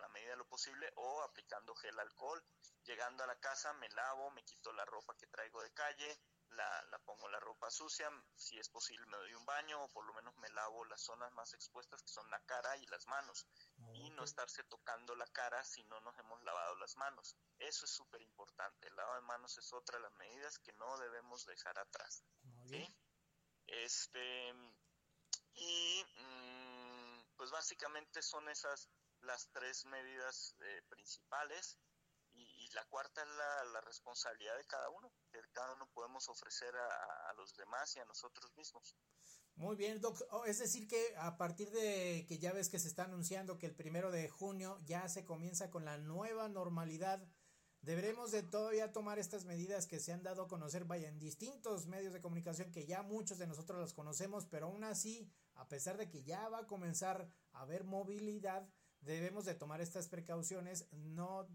la 0.00 0.08
medida 0.08 0.30
de 0.30 0.36
lo 0.36 0.46
posible 0.46 0.92
o 0.96 1.22
aplicando 1.22 1.74
gel 1.74 1.98
alcohol. 1.98 2.42
Llegando 2.84 3.24
a 3.24 3.26
la 3.26 3.40
casa 3.40 3.72
me 3.74 3.88
lavo, 3.90 4.30
me 4.30 4.44
quito 4.44 4.72
la 4.72 4.84
ropa 4.84 5.16
que 5.16 5.26
traigo 5.26 5.62
de 5.62 5.72
calle, 5.72 6.20
la, 6.50 6.82
la, 6.90 6.98
pongo 7.00 7.28
la 7.28 7.40
ropa 7.40 7.70
sucia, 7.70 8.08
si 8.36 8.58
es 8.58 8.68
posible 8.68 9.06
me 9.06 9.16
doy 9.16 9.34
un 9.34 9.44
baño 9.46 9.82
o 9.82 9.88
por 9.88 10.04
lo 10.04 10.14
menos 10.14 10.36
me 10.36 10.48
lavo 10.50 10.84
las 10.84 11.00
zonas 11.00 11.32
más 11.32 11.52
expuestas 11.54 12.02
que 12.02 12.12
son 12.12 12.30
la 12.30 12.40
cara 12.44 12.76
y 12.76 12.86
las 12.86 13.06
manos 13.08 13.46
y 13.94 14.10
no 14.10 14.24
estarse 14.24 14.64
tocando 14.64 15.14
la 15.14 15.26
cara 15.28 15.62
si 15.64 15.82
no 15.84 16.00
nos 16.00 16.18
hemos 16.18 16.42
lavado 16.42 16.76
las 16.76 16.96
manos. 16.96 17.36
Eso 17.58 17.84
es 17.84 17.90
súper 17.90 18.20
importante. 18.22 18.88
El 18.88 18.96
lavado 18.96 19.16
de 19.16 19.26
manos 19.26 19.56
es 19.58 19.72
otra 19.72 19.98
de 19.98 20.02
las 20.02 20.14
medidas 20.14 20.58
que 20.58 20.72
no 20.74 20.98
debemos 20.98 21.44
dejar 21.46 21.78
atrás. 21.78 22.24
¿sí? 22.66 22.86
Este, 23.66 24.52
y 25.54 26.04
mm, 26.18 27.36
pues 27.36 27.50
básicamente 27.50 28.22
son 28.22 28.48
esas 28.48 28.88
las 29.20 29.48
tres 29.52 29.86
medidas 29.86 30.54
eh, 30.60 30.82
principales 30.88 31.78
y, 32.32 32.68
la 32.74 32.84
cuarta 32.86 33.22
es 33.22 33.28
la, 33.28 33.80
responsabilidad 33.82 34.56
de 34.56 34.64
cada 34.64 34.88
uno, 34.90 35.12
que 35.30 35.40
cada 35.52 35.72
uno 35.74 35.86
podemos 35.92 36.28
ofrecer 36.28 36.74
a, 36.74 37.32
los 37.34 37.54
demás 37.54 37.94
y 37.94 38.00
a 38.00 38.04
nosotros 38.04 38.52
mismos. 38.56 38.96
Muy 39.56 39.76
bien, 39.76 40.00
Doc. 40.00 40.20
Oh, 40.30 40.44
es 40.46 40.58
decir, 40.58 40.88
que 40.88 41.14
a 41.16 41.36
partir 41.36 41.70
de 41.70 42.26
que 42.28 42.38
ya 42.38 42.52
ves 42.52 42.68
que 42.68 42.78
se 42.78 42.88
está 42.88 43.04
anunciando 43.04 43.58
que 43.58 43.66
el 43.66 43.74
primero 43.74 44.10
de 44.10 44.28
junio 44.28 44.78
ya 44.84 45.08
se 45.08 45.24
comienza 45.24 45.70
con 45.70 45.84
la 45.84 45.96
nueva 45.96 46.48
normalidad, 46.48 47.24
deberemos 47.80 48.32
de 48.32 48.42
todavía 48.42 48.92
tomar 48.92 49.18
estas 49.18 49.44
medidas 49.44 49.86
que 49.86 50.00
se 50.00 50.12
han 50.12 50.22
dado 50.22 50.42
a 50.42 50.48
conocer, 50.48 50.84
vaya, 50.86 51.08
en 51.08 51.20
distintos 51.20 51.86
medios 51.86 52.12
de 52.12 52.20
comunicación 52.20 52.72
que 52.72 52.86
ya 52.86 53.02
muchos 53.02 53.38
de 53.38 53.46
nosotros 53.46 53.78
las 53.78 53.92
conocemos, 53.92 54.46
pero 54.46 54.66
aún 54.66 54.82
así, 54.82 55.30
a 55.54 55.68
pesar 55.68 55.98
de 55.98 56.08
que 56.08 56.24
ya 56.24 56.48
va 56.48 56.60
a 56.60 56.66
comenzar 56.66 57.28
a 57.52 57.60
haber 57.60 57.84
movilidad, 57.84 58.68
debemos 59.02 59.44
de 59.44 59.54
tomar 59.54 59.80
estas 59.80 60.08
precauciones, 60.08 60.88
no, 60.92 61.46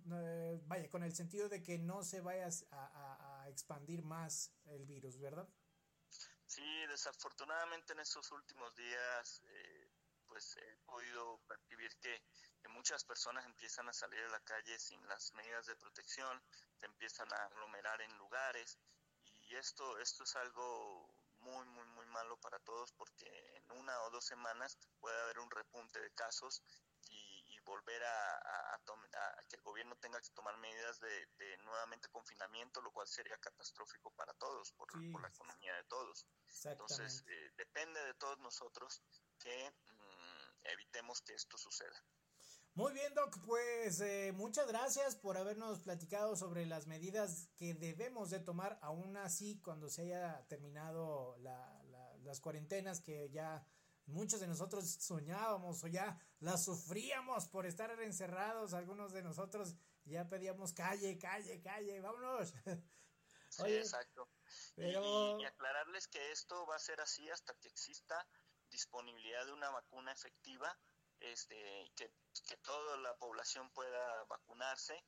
vaya, 0.67 0.89
con 0.89 1.03
el 1.03 1.13
sentido 1.13 1.49
de 1.49 1.63
que 1.63 1.79
no 1.79 2.03
se 2.03 2.21
vaya 2.21 2.47
a, 2.71 3.45
expandir 3.49 4.03
más 4.03 4.53
el 4.65 4.85
virus, 4.85 5.17
¿verdad? 5.17 5.49
Sí, 6.59 6.87
desafortunadamente 6.87 7.93
en 7.93 8.01
estos 8.01 8.29
últimos 8.33 8.75
días, 8.75 9.41
eh, 9.45 9.91
pues 10.27 10.57
he 10.57 10.75
podido 10.85 11.39
percibir 11.47 11.89
que, 12.01 12.21
muchas 12.67 13.03
personas 13.05 13.45
empiezan 13.45 13.87
a 13.89 13.93
salir 13.93 14.19
a 14.19 14.29
la 14.29 14.39
calle 14.41 14.77
sin 14.77 15.05
las 15.07 15.33
medidas 15.33 15.65
de 15.65 15.75
protección, 15.77 16.41
se 16.79 16.85
empiezan 16.85 17.31
a 17.33 17.45
aglomerar 17.45 18.01
en 18.01 18.17
lugares 18.17 18.77
y 19.41 19.55
esto, 19.55 19.97
esto 19.99 20.23
es 20.23 20.35
algo 20.35 21.09
muy, 21.39 21.65
muy, 21.67 21.85
muy 21.87 22.05
malo 22.07 22.37
para 22.37 22.59
todos 22.59 22.91
porque 22.93 23.25
en 23.55 23.71
una 23.79 23.99
o 24.03 24.11
dos 24.11 24.25
semanas 24.25 24.77
puede 24.99 25.19
haber 25.21 25.39
un 25.39 25.49
repunte 25.49 25.99
de 25.99 26.11
casos 26.11 26.61
volver 27.69 28.03
a, 28.03 28.35
a, 28.35 28.79
que 29.47 29.55
el 29.55 29.61
gobierno 29.61 29.95
tenga 29.97 30.19
que 30.19 30.29
tomar 30.31 30.57
medidas 30.57 30.99
de, 30.99 31.57
nuevamente 31.63 32.09
confinamiento, 32.09 32.81
lo 32.81 32.91
cual 32.91 33.07
sería 33.07 33.37
catastrófico 33.37 34.11
para 34.15 34.33
todos, 34.33 34.71
por, 34.73 34.89
la 35.21 35.27
economía 35.27 35.75
de 35.75 35.83
todos. 35.83 36.25
Entonces, 36.65 37.23
eh, 37.27 37.51
depende 37.57 38.03
de 38.03 38.13
todos 38.15 38.39
nosotros 38.39 39.01
que 39.39 39.71
mm, 39.71 40.65
evitemos 40.65 41.21
que 41.21 41.33
esto 41.33 41.57
suceda. 41.57 42.03
Muy 42.73 42.93
bien, 42.93 43.13
Doc, 43.13 43.37
pues 43.45 43.99
eh, 43.99 44.31
muchas 44.33 44.67
gracias 44.67 45.15
por 45.15 45.37
habernos 45.37 45.81
platicado 45.81 46.35
sobre 46.35 46.65
las 46.65 46.87
medidas 46.87 47.49
que 47.57 47.73
debemos 47.73 48.29
de 48.29 48.39
tomar, 48.39 48.79
aún 48.81 49.17
así 49.17 49.59
cuando 49.61 49.89
se 49.89 50.03
haya 50.03 50.45
terminado 50.47 51.37
las 51.39 52.39
cuarentenas 52.39 53.01
que 53.01 53.29
ya 53.31 53.65
Muchos 54.09 54.39
de 54.39 54.47
nosotros 54.47 54.85
soñábamos 54.85 55.83
o 55.83 55.87
ya 55.87 56.17
la 56.39 56.57
sufríamos 56.57 57.47
por 57.47 57.65
estar 57.65 57.91
encerrados. 58.01 58.73
Algunos 58.73 59.13
de 59.13 59.21
nosotros 59.21 59.75
ya 60.05 60.27
pedíamos 60.27 60.73
calle, 60.73 61.17
calle, 61.17 61.61
calle, 61.61 62.01
vámonos. 62.01 62.53
sí, 63.49 63.75
exacto. 63.75 64.29
Y, 64.77 65.45
aclararles 65.45 66.07
que 66.07 66.31
esto 66.31 66.65
va 66.65 66.75
a 66.75 66.79
ser 66.79 66.99
así 67.01 67.29
hasta 67.29 67.53
que 67.55 67.67
exista 67.67 68.27
disponibilidad 68.69 69.45
de 69.45 69.53
una 69.53 69.69
vacuna 69.69 70.11
efectiva, 70.11 70.77
este, 71.19 71.91
que, 71.95 72.11
que 72.47 72.57
toda 72.57 72.97
la 72.97 73.15
población 73.17 73.69
pueda 73.71 74.23
vacunarse 74.25 75.03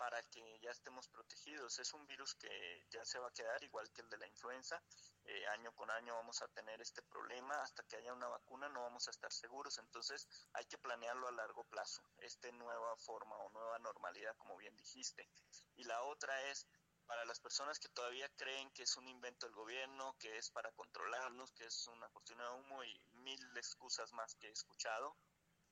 para 0.00 0.22
que 0.30 0.58
ya 0.60 0.70
estemos 0.70 1.06
protegidos. 1.08 1.78
Es 1.78 1.92
un 1.92 2.06
virus 2.06 2.34
que 2.36 2.48
ya 2.90 3.04
se 3.04 3.18
va 3.18 3.28
a 3.28 3.32
quedar 3.32 3.62
igual 3.62 3.92
que 3.92 4.00
el 4.00 4.08
de 4.08 4.16
la 4.16 4.26
influenza. 4.26 4.82
Eh, 5.26 5.46
año 5.48 5.74
con 5.76 5.90
año 5.90 6.14
vamos 6.14 6.40
a 6.40 6.48
tener 6.48 6.80
este 6.80 7.02
problema. 7.02 7.60
Hasta 7.60 7.82
que 7.82 7.96
haya 7.96 8.14
una 8.14 8.26
vacuna 8.26 8.70
no 8.70 8.80
vamos 8.80 9.06
a 9.08 9.10
estar 9.10 9.30
seguros. 9.30 9.76
Entonces 9.76 10.26
hay 10.54 10.64
que 10.64 10.78
planearlo 10.78 11.28
a 11.28 11.32
largo 11.32 11.64
plazo. 11.64 12.00
Esta 12.16 12.50
nueva 12.52 12.96
forma 12.96 13.36
o 13.36 13.50
nueva 13.50 13.78
normalidad, 13.80 14.34
como 14.38 14.56
bien 14.56 14.74
dijiste. 14.74 15.28
Y 15.76 15.84
la 15.84 16.02
otra 16.04 16.44
es 16.44 16.66
para 17.04 17.26
las 17.26 17.38
personas 17.38 17.78
que 17.78 17.90
todavía 17.90 18.30
creen 18.36 18.70
que 18.70 18.84
es 18.84 18.96
un 18.96 19.06
invento 19.06 19.44
del 19.44 19.54
gobierno, 19.54 20.16
que 20.18 20.38
es 20.38 20.50
para 20.50 20.72
controlarnos, 20.72 21.52
que 21.52 21.66
es 21.66 21.88
una 21.88 22.08
cortina 22.08 22.44
de 22.44 22.54
humo 22.58 22.84
y 22.84 22.98
mil 23.16 23.54
excusas 23.54 24.10
más 24.14 24.34
que 24.36 24.48
he 24.48 24.52
escuchado 24.52 25.14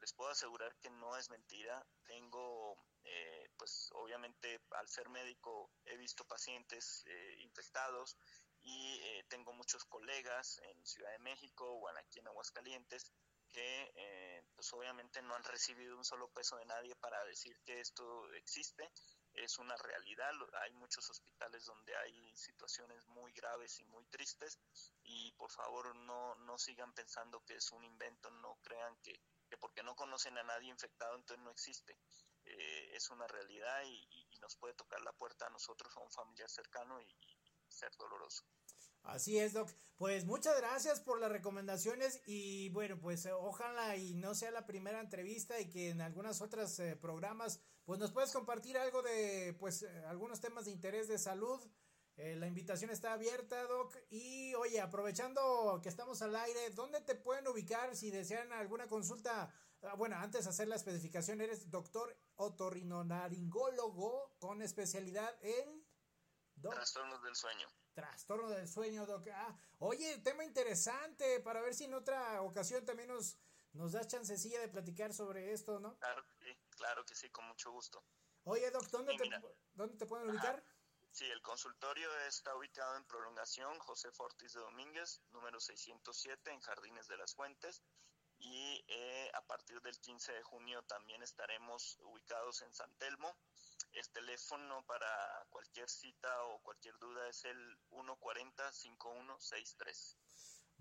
les 0.00 0.12
puedo 0.12 0.30
asegurar 0.30 0.74
que 0.76 0.90
no 0.90 1.16
es 1.16 1.30
mentira. 1.30 1.84
Tengo, 2.06 2.76
eh, 3.10 3.48
pues 3.56 3.90
obviamente 3.94 4.60
al 4.72 4.86
ser 4.86 5.08
médico 5.08 5.70
he 5.86 5.96
visto 5.96 6.26
pacientes 6.26 7.04
eh, 7.06 7.36
infectados 7.38 8.18
y 8.60 9.00
eh, 9.02 9.24
tengo 9.30 9.54
muchos 9.54 9.84
colegas 9.86 10.60
en 10.64 10.84
Ciudad 10.84 11.12
de 11.12 11.18
México 11.20 11.64
o 11.64 11.88
aquí 11.88 12.18
en 12.18 12.28
Aguascalientes 12.28 13.10
que 13.50 14.44
pues 14.54 14.70
obviamente 14.74 15.22
no 15.22 15.34
han 15.34 15.44
recibido 15.44 15.96
un 15.96 16.04
solo 16.04 16.28
peso 16.28 16.56
de 16.58 16.66
nadie 16.66 16.94
para 16.96 17.24
decir 17.24 17.58
que 17.64 17.80
esto 17.80 18.30
existe. 18.34 18.90
Es 19.32 19.58
una 19.58 19.74
realidad, 19.76 20.30
hay 20.62 20.72
muchos 20.74 21.08
hospitales 21.08 21.64
donde 21.64 21.96
hay 21.96 22.36
situaciones 22.36 23.06
muy 23.06 23.32
graves 23.32 23.80
y 23.80 23.84
muy 23.84 24.04
tristes 24.06 24.58
y 25.02 25.32
por 25.32 25.50
favor 25.50 25.96
no, 25.96 26.34
no 26.34 26.58
sigan 26.58 26.92
pensando 26.92 27.40
que 27.46 27.54
es 27.54 27.72
un 27.72 27.84
invento, 27.84 28.30
no 28.30 28.58
crean 28.62 28.94
que, 29.02 29.18
que 29.48 29.56
porque 29.56 29.82
no 29.82 29.96
conocen 29.96 30.36
a 30.36 30.42
nadie 30.42 30.68
infectado 30.68 31.16
entonces 31.16 31.42
no 31.42 31.50
existe. 31.50 31.96
Eh, 32.50 32.96
es 32.96 33.10
una 33.10 33.26
realidad 33.26 33.82
y, 33.84 34.08
nos 34.40 34.54
puede 34.56 34.74
tocar 34.74 35.00
la 35.00 35.12
puerta 35.12 35.46
a 35.46 35.50
nosotros, 35.50 35.94
a 35.96 36.00
un 36.00 36.10
familiar 36.12 36.48
cercano 36.48 37.00
y, 37.02 37.06
ser 37.68 37.90
doloroso. 37.98 38.44
Así 39.02 39.38
es, 39.38 39.52
Doc. 39.52 39.68
Pues 39.96 40.24
muchas 40.24 40.56
gracias 40.56 41.00
por 41.00 41.20
las 41.20 41.30
recomendaciones 41.30 42.22
y 42.24 42.70
bueno, 42.70 42.98
pues 42.98 43.26
eh, 43.26 43.32
ojalá 43.32 43.96
y 43.96 44.14
no 44.14 44.34
sea 44.34 44.50
la 44.50 44.64
primera 44.64 45.00
entrevista 45.00 45.60
y 45.60 45.68
que 45.68 45.90
en 45.90 46.00
algunas 46.00 46.40
otras 46.40 46.78
eh, 46.78 46.96
programas 46.96 47.60
pues 47.84 47.98
nos 47.98 48.10
puedes 48.10 48.32
compartir 48.32 48.78
algo 48.78 49.02
de 49.02 49.54
pues 49.58 49.82
algunos 50.06 50.40
temas 50.40 50.64
de 50.64 50.70
interés 50.70 51.08
de 51.08 51.18
salud. 51.18 51.60
la 52.16 52.46
invitación 52.46 52.90
está 52.90 53.12
abierta, 53.12 53.62
Doc. 53.64 53.94
Y 54.08 54.54
oye, 54.54 54.80
aprovechando 54.80 55.80
que 55.82 55.88
estamos 55.88 56.22
al 56.22 56.34
aire, 56.36 56.70
¿dónde 56.70 57.00
te 57.00 57.16
pueden 57.16 57.46
ubicar 57.48 57.94
si 57.96 58.10
desean 58.10 58.52
alguna 58.52 58.86
consulta 58.86 59.52
bueno, 59.96 60.16
antes 60.16 60.44
de 60.44 60.50
hacer 60.50 60.68
la 60.68 60.76
especificación, 60.76 61.40
eres 61.40 61.70
doctor 61.70 62.16
otorrinolaringólogo 62.36 64.34
con 64.38 64.62
especialidad 64.62 65.36
en... 65.42 65.86
Trastornos 66.60 67.22
del 67.22 67.36
sueño. 67.36 67.68
Trastorno 67.94 68.50
del 68.50 68.68
sueño, 68.68 69.06
doc. 69.06 69.26
Ah, 69.32 69.56
oye, 69.78 70.18
tema 70.18 70.44
interesante 70.44 71.40
para 71.40 71.60
ver 71.60 71.74
si 71.74 71.84
en 71.84 71.94
otra 71.94 72.42
ocasión 72.42 72.84
también 72.84 73.08
nos, 73.08 73.38
nos 73.72 73.92
das 73.92 74.08
chancecilla 74.08 74.60
de 74.60 74.68
platicar 74.68 75.12
sobre 75.12 75.52
esto, 75.52 75.78
¿no? 75.78 75.96
Claro 75.98 76.24
que 76.24 76.34
sí, 76.44 76.58
claro 76.70 77.04
que 77.04 77.14
sí, 77.14 77.30
con 77.30 77.46
mucho 77.46 77.70
gusto. 77.70 78.04
Oye, 78.44 78.70
doc, 78.70 78.88
¿dónde, 78.90 79.16
te, 79.16 79.30
¿dónde 79.74 79.96
te 79.96 80.06
pueden 80.06 80.30
ubicar? 80.30 80.64
sí, 81.10 81.26
el 81.26 81.42
consultorio 81.42 82.08
está 82.26 82.54
ubicado 82.56 82.96
en 82.96 83.04
Prolongación 83.04 83.78
José 83.80 84.10
Fortis 84.12 84.52
de 84.52 84.60
Domínguez, 84.60 85.20
número 85.30 85.60
607, 85.60 86.52
en 86.52 86.60
Jardines 86.60 87.08
de 87.08 87.16
las 87.16 87.34
Fuentes 87.34 87.82
y 88.38 88.84
eh, 88.88 89.30
a 89.34 89.42
partir 89.42 89.80
del 89.82 89.98
15 89.98 90.32
de 90.32 90.42
junio 90.42 90.82
también 90.84 91.22
estaremos 91.22 91.98
ubicados 92.02 92.62
en 92.62 92.72
San 92.72 92.90
Telmo. 92.98 93.36
El 93.92 94.08
teléfono 94.10 94.84
para 94.86 95.46
cualquier 95.50 95.88
cita 95.88 96.44
o 96.44 96.60
cualquier 96.62 96.98
duda 96.98 97.28
es 97.28 97.44
el 97.44 97.78
140-5163. 97.90 100.16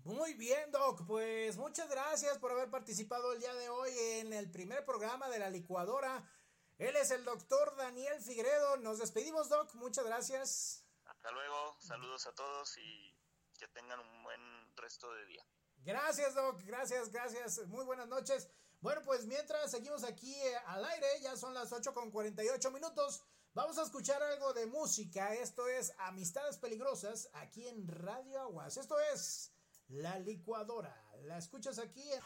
Muy 0.04 0.34
bien, 0.34 0.70
Doc. 0.70 1.06
Pues 1.06 1.56
muchas 1.56 1.88
gracias 1.88 2.38
por 2.38 2.52
haber 2.52 2.70
participado 2.70 3.32
el 3.32 3.40
día 3.40 3.54
de 3.54 3.68
hoy 3.68 3.90
en 3.98 4.32
el 4.32 4.50
primer 4.50 4.84
programa 4.84 5.28
de 5.28 5.38
la 5.38 5.50
licuadora. 5.50 6.30
Él 6.78 6.94
es 6.96 7.10
el 7.10 7.24
doctor 7.24 7.74
Daniel 7.76 8.22
Figueredo. 8.22 8.76
Nos 8.76 8.98
despedimos, 8.98 9.48
Doc. 9.48 9.74
Muchas 9.74 10.06
gracias. 10.06 10.84
Hasta 11.04 11.32
luego. 11.32 11.76
Saludos 11.80 12.26
a 12.26 12.34
todos 12.34 12.78
y 12.78 13.16
que 13.58 13.66
tengan 13.68 13.98
un 13.98 14.22
buen 14.22 14.76
resto 14.76 15.12
de 15.12 15.26
día. 15.26 15.44
Gracias, 15.88 16.34
Doc. 16.34 16.60
Gracias, 16.66 17.10
gracias. 17.10 17.66
Muy 17.68 17.82
buenas 17.82 18.06
noches. 18.08 18.46
Bueno, 18.82 19.00
pues 19.06 19.24
mientras 19.24 19.70
seguimos 19.70 20.04
aquí 20.04 20.34
eh, 20.34 20.54
al 20.66 20.84
aire, 20.84 21.06
ya 21.22 21.34
son 21.34 21.54
las 21.54 21.72
8 21.72 21.94
con 21.94 22.10
48 22.10 22.70
minutos. 22.70 23.22
Vamos 23.54 23.78
a 23.78 23.84
escuchar 23.84 24.22
algo 24.22 24.52
de 24.52 24.66
música. 24.66 25.32
Esto 25.32 25.66
es 25.66 25.94
Amistades 25.96 26.58
Peligrosas 26.58 27.30
aquí 27.32 27.66
en 27.66 27.88
Radio 27.88 28.38
Aguas. 28.38 28.76
Esto 28.76 28.96
es 29.14 29.50
La 29.88 30.18
Licuadora. 30.18 30.94
La 31.22 31.38
escuchas 31.38 31.78
aquí. 31.78 32.06
En... 32.12 32.20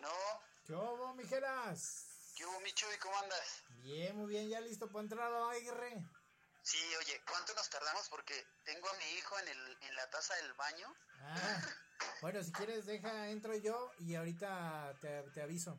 Bueno. 0.00 0.14
¿Qué 0.64 0.74
hubo, 0.74 1.12
mijeras? 1.14 2.06
¿Qué 2.36 2.46
hubo, 2.46 2.60
Micho? 2.60 2.86
¿Y 2.94 2.98
cómo 2.98 3.18
andas? 3.18 3.64
Bien, 3.82 4.14
muy 4.16 4.28
bien, 4.28 4.48
ya 4.48 4.60
listo 4.60 4.86
para 4.86 5.02
entrar 5.02 5.32
a 5.32 5.50
aire. 5.50 6.06
Sí, 6.62 6.78
oye, 7.00 7.20
¿cuánto 7.28 7.52
nos 7.54 7.68
tardamos? 7.68 8.08
Porque 8.08 8.46
tengo 8.64 8.88
a 8.88 8.92
mi 8.92 9.04
hijo 9.18 9.36
en, 9.40 9.48
el, 9.48 9.78
en 9.80 9.96
la 9.96 10.08
taza 10.08 10.36
del 10.36 10.54
baño. 10.54 10.94
Ah, 11.20 11.62
bueno, 12.20 12.40
si 12.44 12.52
quieres, 12.52 12.86
deja, 12.86 13.26
entro 13.30 13.56
yo 13.56 13.90
y 13.98 14.14
ahorita 14.14 14.94
te, 15.00 15.24
te 15.32 15.42
aviso. 15.42 15.76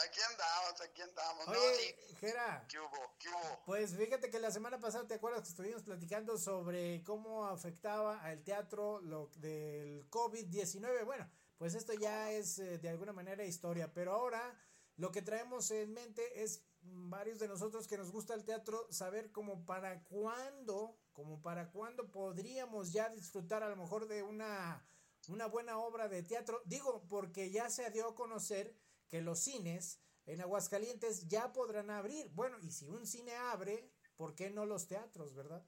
Aquí 0.04 0.20
andamos, 0.30 0.80
aquí 0.82 1.02
andamos. 1.02 1.48
Oye, 1.48 1.96
Jera. 2.20 2.66
¿Qué 2.68 2.78
hubo? 2.78 3.16
¿Qué 3.18 3.28
hubo? 3.28 3.62
Pues 3.64 3.94
fíjate 3.94 4.28
que 4.28 4.38
la 4.38 4.50
semana 4.50 4.78
pasada, 4.78 5.06
¿te 5.06 5.14
acuerdas 5.14 5.42
que 5.42 5.48
estuvimos 5.48 5.82
platicando 5.84 6.36
sobre 6.36 7.02
cómo 7.02 7.46
afectaba 7.46 8.20
al 8.20 8.42
teatro 8.42 9.00
lo 9.00 9.30
del 9.36 10.08
COVID-19? 10.10 11.04
Bueno, 11.06 11.30
pues 11.56 11.74
esto 11.74 11.94
ya 11.94 12.30
es 12.30 12.58
eh, 12.58 12.78
de 12.78 12.88
alguna 12.90 13.14
manera 13.14 13.44
historia, 13.44 13.92
pero 13.94 14.12
ahora 14.12 14.58
lo 14.96 15.10
que 15.12 15.22
traemos 15.22 15.70
en 15.70 15.94
mente 15.94 16.42
es 16.42 16.62
varios 16.82 17.38
de 17.38 17.48
nosotros 17.48 17.86
que 17.86 17.96
nos 17.96 18.12
gusta 18.12 18.34
el 18.34 18.44
teatro, 18.44 18.86
saber 18.90 19.32
como 19.32 19.64
para 19.64 20.02
cuándo, 20.04 20.98
como 21.12 21.40
para 21.40 21.70
cuándo 21.70 22.10
podríamos 22.10 22.92
ya 22.92 23.08
disfrutar 23.08 23.62
a 23.62 23.68
lo 23.70 23.76
mejor 23.76 24.06
de 24.08 24.22
una, 24.22 24.86
una 25.28 25.46
buena 25.46 25.78
obra 25.78 26.08
de 26.08 26.22
teatro. 26.22 26.60
Digo, 26.66 27.06
porque 27.08 27.50
ya 27.50 27.70
se 27.70 27.90
dio 27.90 28.08
a 28.08 28.14
conocer 28.14 28.76
que 29.08 29.20
los 29.20 29.40
cines 29.40 30.00
en 30.26 30.40
Aguascalientes 30.40 31.28
ya 31.28 31.52
podrán 31.52 31.90
abrir. 31.90 32.28
Bueno, 32.30 32.58
y 32.60 32.70
si 32.70 32.88
un 32.88 33.06
cine 33.06 33.34
abre, 33.36 33.90
¿por 34.16 34.34
qué 34.34 34.50
no 34.50 34.66
los 34.66 34.88
teatros, 34.88 35.34
verdad? 35.34 35.64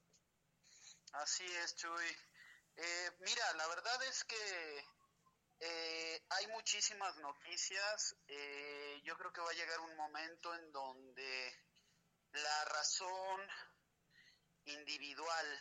Así 1.12 1.44
es, 1.44 1.76
Chuy. 1.76 2.16
Eh, 2.76 3.10
mira, 3.20 3.52
la 3.54 3.66
verdad 3.68 4.02
es 4.04 4.24
que 4.24 4.84
eh, 5.60 6.26
hay 6.28 6.46
muchísimas 6.48 7.16
noticias. 7.16 8.16
Eh, 8.26 9.00
yo 9.04 9.16
creo 9.16 9.32
que 9.32 9.40
va 9.40 9.50
a 9.50 9.54
llegar 9.54 9.80
un 9.80 9.96
momento 9.96 10.54
en 10.54 10.72
donde 10.72 11.54
la 12.32 12.64
razón 12.66 13.40
individual 14.64 15.60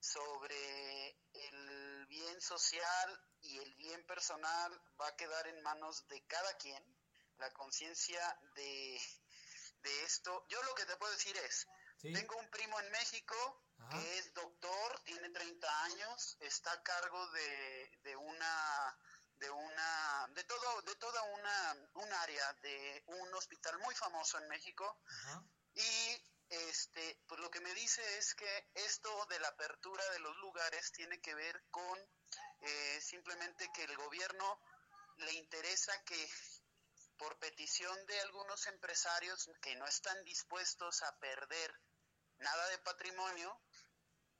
sobre 0.00 1.10
el 1.34 2.06
bien 2.06 2.40
social 2.40 3.20
y 3.42 3.58
el 3.58 3.74
bien 3.74 4.04
personal 4.06 4.72
va 5.00 5.08
a 5.08 5.16
quedar 5.16 5.46
en 5.48 5.62
manos 5.62 6.06
de 6.08 6.24
cada 6.26 6.56
quien 6.56 6.99
la 7.40 7.50
conciencia 7.52 8.38
de, 8.54 9.00
de 9.82 10.04
esto. 10.04 10.46
Yo 10.48 10.62
lo 10.62 10.74
que 10.74 10.86
te 10.86 10.96
puedo 10.96 11.12
decir 11.12 11.36
es, 11.38 11.66
tengo 12.00 12.36
un 12.36 12.48
primo 12.50 12.78
en 12.80 12.90
México 12.92 13.64
que 13.90 14.18
es 14.18 14.32
doctor, 14.34 15.00
tiene 15.04 15.30
30 15.30 15.84
años, 15.84 16.36
está 16.40 16.72
a 16.72 16.82
cargo 16.82 17.26
de, 17.32 17.98
de 18.02 18.16
una 18.16 18.98
de 19.38 19.50
una 19.50 20.28
de 20.34 20.44
todo 20.44 20.82
de 20.82 20.94
toda 20.96 21.22
una 21.22 21.76
un 21.94 22.12
área 22.12 22.52
de 22.62 23.02
un 23.06 23.34
hospital 23.34 23.78
muy 23.78 23.94
famoso 23.94 24.38
en 24.38 24.48
México. 24.48 25.00
Y 25.74 26.24
este 26.50 27.22
pues 27.26 27.40
lo 27.40 27.50
que 27.50 27.60
me 27.60 27.72
dice 27.74 28.02
es 28.18 28.34
que 28.34 28.70
esto 28.74 29.26
de 29.26 29.40
la 29.40 29.48
apertura 29.48 30.04
de 30.10 30.18
los 30.18 30.36
lugares 30.38 30.92
tiene 30.92 31.20
que 31.20 31.34
ver 31.34 31.64
con 31.70 31.98
eh, 32.60 33.00
simplemente 33.00 33.70
que 33.72 33.84
el 33.84 33.96
gobierno 33.96 34.60
le 35.18 35.32
interesa 35.32 35.92
que 36.04 36.28
por 37.20 37.38
petición 37.38 37.94
de 38.06 38.18
algunos 38.22 38.66
empresarios 38.66 39.50
que 39.60 39.76
no 39.76 39.86
están 39.86 40.24
dispuestos 40.24 41.02
a 41.02 41.18
perder 41.18 41.70
nada 42.38 42.66
de 42.68 42.78
patrimonio, 42.78 43.60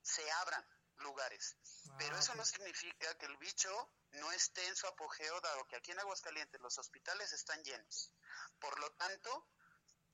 se 0.00 0.28
abran 0.32 0.66
lugares. 0.96 1.58
Ah, 1.90 1.96
Pero 1.98 2.16
eso 2.16 2.34
no 2.36 2.44
significa 2.44 3.14
que 3.18 3.26
el 3.26 3.36
bicho 3.36 3.70
no 4.12 4.32
esté 4.32 4.66
en 4.66 4.76
su 4.76 4.86
apogeo, 4.86 5.40
dado 5.42 5.66
que 5.66 5.76
aquí 5.76 5.90
en 5.90 6.00
Aguascalientes 6.00 6.58
los 6.62 6.78
hospitales 6.78 7.30
están 7.32 7.62
llenos. 7.62 8.14
Por 8.58 8.80
lo 8.80 8.90
tanto, 8.92 9.46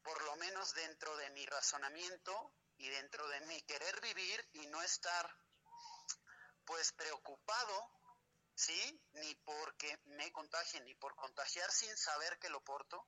por 0.03 0.21
lo 0.25 0.35
menos 0.35 0.75
dentro 0.75 1.17
de 1.19 1.31
mi 1.31 1.47
razonamiento 1.47 2.53
y 2.79 2.89
dentro 2.89 3.29
de 3.29 3.43
mi 3.43 3.63
querer 3.63 4.01
vivir 4.01 4.45
y 4.55 4.67
no 4.67 4.83
estar 4.83 5.39
pues 6.65 6.91
preocupado 6.95 7.96
¿sí? 8.57 9.01
Ni 9.13 9.35
porque 9.37 10.01
me 10.07 10.33
contagien, 10.33 10.85
ni 10.85 10.95
por 10.95 11.15
contagiar 11.15 11.71
sin 11.71 11.97
saber 11.97 12.39
que 12.39 12.49
lo 12.49 12.61
porto. 12.65 13.07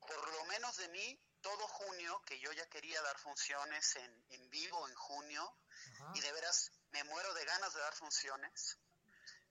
Por 0.00 0.32
lo 0.32 0.44
menos 0.46 0.76
de 0.76 0.88
mí, 0.88 1.20
todo 1.42 1.68
junio, 1.68 2.22
que 2.24 2.38
yo 2.40 2.50
ya 2.52 2.66
quería 2.68 3.02
dar 3.02 3.18
funciones 3.18 3.96
en, 3.96 4.26
en 4.30 4.48
vivo 4.48 4.88
en 4.88 4.94
junio, 4.94 5.58
y 6.14 6.20
de 6.20 6.32
veras 6.32 6.70
me 6.92 7.04
muero 7.04 7.34
de 7.34 7.44
ganas 7.44 7.74
de 7.74 7.80
dar 7.80 7.94
funciones. 7.94 8.78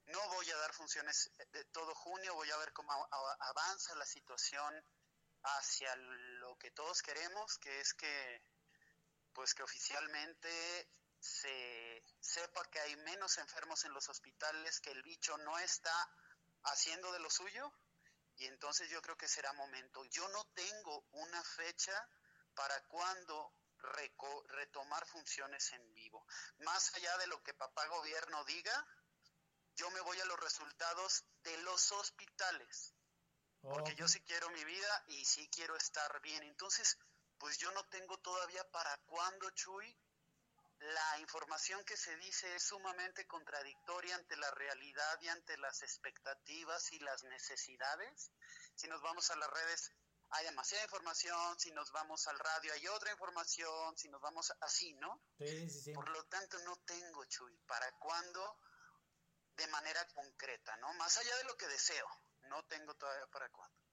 No 0.06 0.26
voy 0.30 0.50
a 0.50 0.58
dar 0.58 0.74
funciones 0.74 1.30
de 1.52 1.66
todo 1.66 1.94
junio, 1.94 2.34
voy 2.34 2.50
a 2.50 2.58
ver 2.58 2.72
cómo 2.72 2.92
avanza 3.40 3.94
la 3.96 4.06
situación 4.06 4.84
hacia 5.44 5.94
lo 5.96 6.58
que 6.58 6.72
todos 6.72 7.02
queremos, 7.02 7.58
que 7.58 7.82
es 7.82 7.94
que 7.94 8.42
pues 9.34 9.54
que 9.54 9.63
oficialmente 9.63 10.90
se 11.28 12.04
sepa 12.20 12.63
que 12.72 12.80
hay 12.80 12.96
menos 12.98 13.38
enfermos 13.38 13.84
en 13.86 13.94
los 13.94 14.08
hospitales, 14.10 14.80
que 14.80 14.92
el 14.92 15.04
bicho 15.04 15.38
no 15.40 15.58
está 15.60 15.94
haciendo 16.63 17.12
de 17.12 17.20
lo 17.20 17.30
suyo 17.30 17.72
y 18.38 18.46
entonces 18.46 18.90
yo 18.90 19.02
creo 19.02 19.18
que 19.18 19.28
será 19.28 19.52
momento. 19.54 20.04
Yo 20.06 20.28
no 20.30 20.46
tengo 20.54 21.06
una 21.12 21.44
fecha 21.44 22.10
para 22.54 22.80
cuando 22.88 23.54
retomar 24.50 25.06
funciones 25.08 25.72
en 25.74 25.94
vivo. 25.94 26.26
Más 26.60 26.94
allá 26.96 27.18
de 27.18 27.28
lo 27.28 27.42
que 27.44 27.54
papá 27.54 27.86
gobierno 27.88 28.44
diga, 28.46 28.88
yo 29.76 29.90
me 29.92 30.02
voy 30.02 30.20
a 30.20 30.26
los 30.26 30.40
resultados 30.40 31.26
de 31.44 31.58
los 31.60 31.92
hospitales. 31.92 32.94
Porque 33.62 33.96
yo 33.96 34.08
sí 34.08 34.22
quiero 34.22 34.50
mi 34.52 34.63
vida 34.63 35.04
y 35.08 35.26
sí 35.26 35.50
quiero 35.50 35.76
estar 35.76 36.22
bien. 36.22 36.44
Entonces, 36.44 36.98
pues 37.38 37.58
yo 37.58 37.72
no 37.72 37.84
tengo 37.86 38.18
todavía 38.20 38.63
para 38.72 38.96
cuándo, 39.06 39.50
Chuy, 39.52 39.96
la 40.80 41.20
información 41.20 41.84
que 41.86 41.98
se 41.98 42.16
dice 42.18 42.56
es 42.56 42.63
sumamente 42.63 43.26
contradictoria 43.26 44.16
ante 44.16 44.38
la 44.38 44.52
realidad 44.52 45.20
y 45.22 45.28
ante 45.28 45.58
las 45.58 45.82
expectativas 45.82 46.92
y 46.92 47.00
las 47.00 47.24
necesidades. 47.24 48.32
Si 48.76 48.88
nos 48.88 49.02
vamos 49.02 49.30
a 49.32 49.36
las 49.38 49.50
redes, 49.50 49.92
hay 50.30 50.46
demasiada 50.46 50.84
información, 50.84 51.60
si 51.60 51.72
nos 51.72 51.92
vamos 51.92 52.28
al 52.28 52.38
radio 52.38 52.74
hay 52.74 52.88
otra 52.90 53.12
información, 53.12 53.98
si 53.98 54.10
nos 54.10 54.22
vamos 54.22 54.54
así, 54.62 54.94
¿no? 54.96 55.22
Sí, 55.40 55.70
sí, 55.70 55.82
sí. 55.82 55.94
Por 55.94 56.10
lo 56.10 56.24
tanto, 56.26 56.60
no 56.60 56.76
tengo, 56.86 57.26
Chuy, 57.26 57.58
para 57.66 57.92
cuándo 57.94 58.60
de 59.56 59.68
manera 59.68 60.06
concreta, 60.13 60.76
¿no? 60.78 60.94
Más 60.94 61.18
allá 61.18 61.36
de 61.38 61.44
lo 61.46 61.58
que 61.58 61.68
deseo, 61.68 62.08
no 62.50 62.63
tengo 62.66 62.94
todavía 62.96 63.26
para 63.28 63.50
cuándo. 63.50 63.87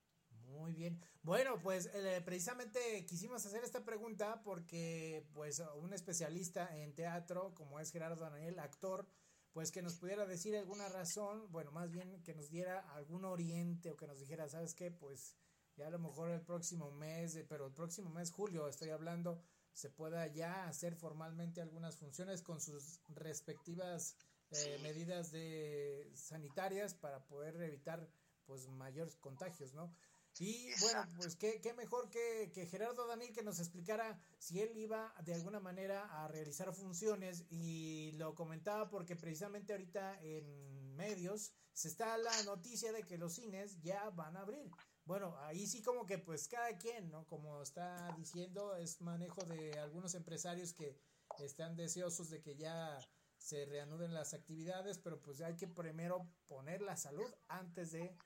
Muy 0.54 0.72
bien. 0.72 1.00
Bueno, 1.22 1.60
pues 1.60 1.90
eh, 1.94 2.22
precisamente 2.24 3.04
quisimos 3.06 3.44
hacer 3.44 3.64
esta 3.64 3.84
pregunta 3.84 4.40
porque 4.44 5.26
pues 5.32 5.62
un 5.82 5.92
especialista 5.92 6.76
en 6.76 6.94
teatro 6.94 7.54
como 7.54 7.80
es 7.80 7.90
Gerardo 7.90 8.22
Daniel, 8.22 8.58
actor, 8.60 9.06
pues 9.52 9.72
que 9.72 9.82
nos 9.82 9.96
pudiera 9.96 10.26
decir 10.26 10.56
alguna 10.56 10.88
razón, 10.88 11.50
bueno, 11.50 11.70
más 11.72 11.90
bien 11.90 12.22
que 12.22 12.34
nos 12.34 12.50
diera 12.50 12.80
algún 12.94 13.24
oriente 13.24 13.90
o 13.90 13.96
que 13.96 14.06
nos 14.06 14.20
dijera, 14.20 14.48
¿sabes 14.48 14.74
qué? 14.74 14.90
Pues 14.90 15.36
ya 15.76 15.88
a 15.88 15.90
lo 15.90 15.98
mejor 15.98 16.30
el 16.30 16.40
próximo 16.40 16.90
mes, 16.92 17.38
pero 17.48 17.66
el 17.66 17.72
próximo 17.72 18.10
mes, 18.10 18.30
julio, 18.30 18.68
estoy 18.68 18.90
hablando, 18.90 19.40
se 19.72 19.90
pueda 19.90 20.26
ya 20.28 20.68
hacer 20.68 20.94
formalmente 20.94 21.60
algunas 21.60 21.96
funciones 21.96 22.42
con 22.42 22.60
sus 22.60 23.00
respectivas 23.08 24.16
eh, 24.50 24.78
medidas 24.82 25.32
de 25.32 26.12
sanitarias 26.14 26.94
para 26.94 27.24
poder 27.26 27.60
evitar 27.60 28.08
pues 28.46 28.68
mayores 28.68 29.16
contagios, 29.16 29.74
¿no? 29.74 29.92
Y 30.38 30.68
bueno, 30.80 31.06
pues 31.16 31.36
qué, 31.36 31.60
qué 31.60 31.74
mejor 31.74 32.10
que, 32.10 32.50
que, 32.52 32.66
Gerardo 32.66 33.06
Daniel 33.06 33.32
que 33.32 33.44
nos 33.44 33.60
explicara 33.60 34.20
si 34.38 34.60
él 34.60 34.76
iba 34.76 35.14
de 35.22 35.34
alguna 35.34 35.60
manera 35.60 36.24
a 36.24 36.28
realizar 36.28 36.72
funciones 36.74 37.44
y 37.50 38.12
lo 38.12 38.34
comentaba 38.34 38.90
porque 38.90 39.14
precisamente 39.14 39.72
ahorita 39.72 40.20
en 40.22 40.96
medios 40.96 41.52
se 41.72 41.88
está 41.88 42.18
la 42.18 42.42
noticia 42.42 42.92
de 42.92 43.04
que 43.04 43.18
los 43.18 43.34
cines 43.34 43.80
ya 43.80 44.10
van 44.10 44.36
a 44.36 44.40
abrir. 44.40 44.70
Bueno, 45.04 45.36
ahí 45.38 45.66
sí 45.66 45.82
como 45.82 46.04
que 46.06 46.18
pues 46.18 46.48
cada 46.48 46.76
quien, 46.78 47.10
¿no? 47.10 47.26
Como 47.26 47.62
está 47.62 48.12
diciendo, 48.16 48.76
es 48.76 49.00
manejo 49.00 49.42
de 49.44 49.78
algunos 49.78 50.14
empresarios 50.14 50.72
que 50.72 50.98
están 51.38 51.76
deseosos 51.76 52.30
de 52.30 52.40
que 52.40 52.56
ya 52.56 52.98
se 53.36 53.66
reanuden 53.66 54.14
las 54.14 54.34
actividades, 54.34 54.98
pero 54.98 55.20
pues 55.20 55.40
hay 55.42 55.56
que 55.56 55.68
primero 55.68 56.26
poner 56.46 56.80
la 56.80 56.96
salud 56.96 57.30
antes 57.48 57.92
de 57.92 58.16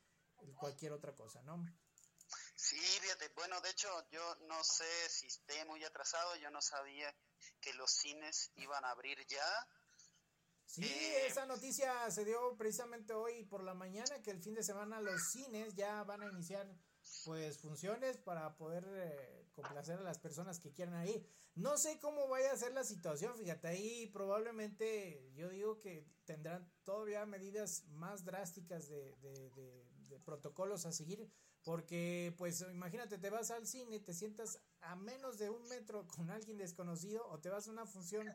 cualquier 0.60 0.92
otra 0.92 1.14
cosa, 1.14 1.42
¿no? 1.42 1.64
Bueno, 3.38 3.60
de 3.60 3.70
hecho 3.70 3.88
yo 4.10 4.34
no 4.48 4.64
sé 4.64 5.08
si 5.08 5.28
esté 5.28 5.64
muy 5.66 5.84
atrasado, 5.84 6.34
yo 6.36 6.50
no 6.50 6.60
sabía 6.60 7.14
que 7.60 7.72
los 7.74 7.88
cines 7.88 8.50
iban 8.56 8.84
a 8.84 8.90
abrir 8.90 9.24
ya. 9.28 9.68
Sí, 10.66 10.84
eh, 10.84 11.26
esa 11.28 11.46
noticia 11.46 12.10
se 12.10 12.24
dio 12.24 12.56
precisamente 12.56 13.14
hoy 13.14 13.44
por 13.44 13.62
la 13.62 13.74
mañana, 13.74 14.20
que 14.24 14.32
el 14.32 14.42
fin 14.42 14.54
de 14.54 14.64
semana 14.64 15.00
los 15.00 15.30
cines 15.30 15.76
ya 15.76 16.02
van 16.02 16.22
a 16.22 16.26
iniciar 16.26 16.66
pues 17.24 17.58
funciones 17.58 18.18
para 18.18 18.56
poder 18.56 18.84
eh, 18.88 19.37
complacer 19.62 19.98
a 19.98 20.02
las 20.02 20.18
personas 20.18 20.60
que 20.60 20.72
quieran 20.72 21.06
ir. 21.08 21.26
No 21.54 21.76
sé 21.76 21.98
cómo 21.98 22.28
vaya 22.28 22.52
a 22.52 22.56
ser 22.56 22.72
la 22.72 22.84
situación, 22.84 23.36
fíjate, 23.36 23.66
ahí 23.66 24.06
probablemente 24.12 25.32
yo 25.34 25.48
digo 25.48 25.80
que 25.80 26.06
tendrán 26.24 26.70
todavía 26.84 27.26
medidas 27.26 27.84
más 27.88 28.24
drásticas 28.24 28.88
de, 28.88 29.16
de, 29.16 29.50
de 30.08 30.20
protocolos 30.20 30.86
a 30.86 30.92
seguir, 30.92 31.28
porque 31.62 32.34
pues 32.38 32.60
imagínate, 32.70 33.18
te 33.18 33.30
vas 33.30 33.50
al 33.50 33.66
cine, 33.66 33.98
te 33.98 34.14
sientas 34.14 34.60
a 34.80 34.94
menos 34.94 35.38
de 35.38 35.50
un 35.50 35.66
metro 35.68 36.06
con 36.06 36.30
alguien 36.30 36.58
desconocido 36.58 37.26
o 37.28 37.40
te 37.40 37.50
vas 37.50 37.66
a 37.66 37.72
una 37.72 37.86
función 37.86 38.26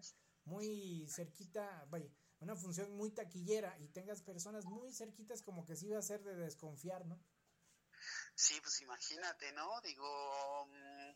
muy 0.44 1.08
cerquita, 1.08 1.86
vaya, 1.90 2.10
una 2.40 2.56
función 2.56 2.92
muy 2.98 3.12
taquillera 3.12 3.78
y 3.80 3.88
tengas 3.88 4.22
personas 4.22 4.66
muy 4.66 4.92
cerquitas 4.92 5.42
como 5.42 5.66
que 5.66 5.76
sí 5.76 5.90
va 5.90 6.00
a 6.00 6.02
ser 6.02 6.24
de 6.24 6.36
desconfiar, 6.36 7.06
¿no? 7.06 7.20
Sí, 8.36 8.60
pues 8.62 8.82
imagínate, 8.82 9.52
¿no? 9.54 9.82
Digo, 9.82 10.65
mm, 10.67 11.12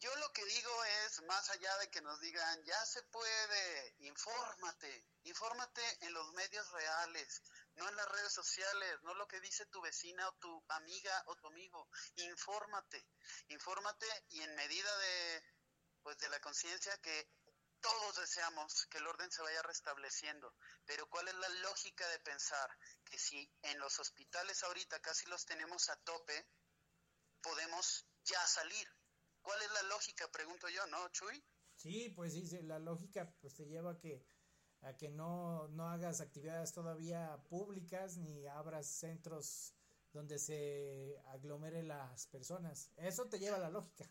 yo 0.00 0.14
lo 0.16 0.32
que 0.32 0.44
digo 0.44 0.84
es, 1.04 1.22
más 1.22 1.50
allá 1.50 1.76
de 1.78 1.90
que 1.90 2.00
nos 2.00 2.20
digan, 2.20 2.64
ya 2.64 2.86
se 2.86 3.02
puede, 3.04 3.94
infórmate, 3.98 5.06
infórmate 5.24 5.82
en 6.06 6.12
los 6.12 6.32
medios 6.34 6.70
reales, 6.70 7.42
no 7.74 7.88
en 7.88 7.96
las 7.96 8.08
redes 8.08 8.32
sociales, 8.32 9.02
no 9.02 9.14
lo 9.14 9.26
que 9.26 9.40
dice 9.40 9.66
tu 9.66 9.80
vecina 9.80 10.28
o 10.28 10.34
tu 10.34 10.64
amiga 10.68 11.22
o 11.26 11.36
tu 11.36 11.48
amigo, 11.48 11.88
infórmate, 12.16 13.06
infórmate 13.48 14.06
y 14.28 14.42
en 14.42 14.54
medida 14.54 14.98
de, 14.98 15.42
pues 16.02 16.18
de 16.18 16.28
la 16.28 16.40
conciencia 16.40 16.96
que 16.98 17.28
todos 17.80 18.16
deseamos 18.16 18.86
que 18.86 18.98
el 18.98 19.06
orden 19.06 19.30
se 19.30 19.42
vaya 19.42 19.62
restableciendo, 19.62 20.54
pero 20.84 21.08
¿cuál 21.08 21.28
es 21.28 21.34
la 21.34 21.48
lógica 21.48 22.08
de 22.08 22.18
pensar 22.20 22.68
que 23.04 23.18
si 23.18 23.50
en 23.62 23.78
los 23.78 23.98
hospitales 23.98 24.62
ahorita 24.62 25.00
casi 25.00 25.26
los 25.26 25.44
tenemos 25.44 25.88
a 25.88 25.96
tope, 25.96 26.46
podemos 27.42 28.06
ya 28.24 28.44
salir? 28.46 28.88
¿Cuál 29.42 29.62
es 29.62 29.70
la 29.70 29.82
lógica? 29.84 30.30
Pregunto 30.30 30.68
yo, 30.68 30.86
¿no, 30.86 31.08
Chuy? 31.10 31.44
Sí, 31.76 32.10
pues 32.10 32.32
sí, 32.32 32.44
la 32.62 32.78
lógica 32.78 33.32
pues 33.40 33.54
te 33.54 33.66
lleva 33.66 33.92
a 33.92 33.98
que 33.98 34.26
a 34.82 34.96
que 34.96 35.08
no, 35.08 35.68
no 35.68 35.88
hagas 35.88 36.20
actividades 36.20 36.72
todavía 36.72 37.36
públicas 37.48 38.16
ni 38.16 38.46
abras 38.46 38.86
centros 38.86 39.74
donde 40.12 40.38
se 40.38 41.20
aglomeren 41.26 41.88
las 41.88 42.26
personas. 42.28 42.90
Eso 42.96 43.28
te 43.28 43.38
lleva 43.38 43.56
a 43.56 43.60
la 43.60 43.70
lógica. 43.70 44.04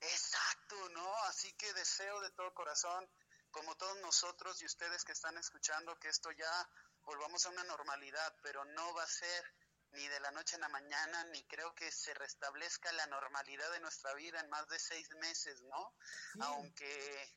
Exacto, 0.00 0.43
¿no? 0.90 1.14
Así 1.24 1.52
que 1.54 1.72
deseo 1.74 2.20
de 2.20 2.30
todo 2.30 2.54
corazón, 2.54 3.08
como 3.50 3.76
todos 3.76 3.96
nosotros 3.98 4.60
y 4.62 4.66
ustedes 4.66 5.04
que 5.04 5.12
están 5.12 5.36
escuchando, 5.38 5.98
que 5.98 6.08
esto 6.08 6.30
ya 6.32 6.70
volvamos 7.02 7.44
a 7.46 7.50
una 7.50 7.64
normalidad, 7.64 8.34
pero 8.42 8.64
no 8.64 8.94
va 8.94 9.02
a 9.02 9.08
ser 9.08 9.54
ni 9.92 10.08
de 10.08 10.20
la 10.20 10.30
noche 10.32 10.56
a 10.56 10.58
la 10.58 10.68
mañana, 10.68 11.24
ni 11.26 11.44
creo 11.44 11.74
que 11.74 11.90
se 11.92 12.14
restablezca 12.14 12.90
la 12.92 13.06
normalidad 13.06 13.70
de 13.72 13.80
nuestra 13.80 14.12
vida 14.14 14.40
en 14.40 14.50
más 14.50 14.66
de 14.68 14.78
seis 14.78 15.08
meses, 15.20 15.62
¿no? 15.62 15.94
Aunque 16.40 17.32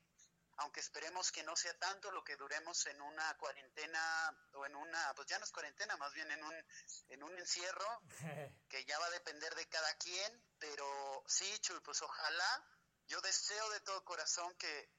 aunque 0.57 0.79
esperemos 0.79 1.31
que 1.31 1.43
no 1.43 1.55
sea 1.55 1.77
tanto 1.77 2.11
lo 2.11 2.23
que 2.23 2.35
duremos 2.35 2.85
en 2.87 2.99
una 3.01 3.37
cuarentena 3.37 4.35
o 4.53 4.65
en 4.65 4.75
una, 4.75 5.13
pues 5.15 5.27
ya 5.27 5.37
no 5.37 5.45
es 5.45 5.51
cuarentena, 5.51 5.95
más 5.97 6.11
bien 6.13 6.29
en 6.31 6.43
un, 6.43 6.65
en 7.09 7.23
un 7.23 7.37
encierro, 7.37 8.01
que 8.69 8.83
ya 8.85 8.97
va 8.97 9.05
a 9.05 9.11
depender 9.11 9.53
de 9.55 9.69
cada 9.69 9.93
quien, 9.97 10.43
pero 10.57 11.23
sí, 11.27 11.59
Chuy, 11.59 11.79
pues 11.81 12.01
ojalá, 12.01 12.65
yo 13.07 13.21
deseo 13.21 13.69
de 13.71 13.79
todo 13.81 14.03
corazón 14.03 14.53
que 14.55 14.89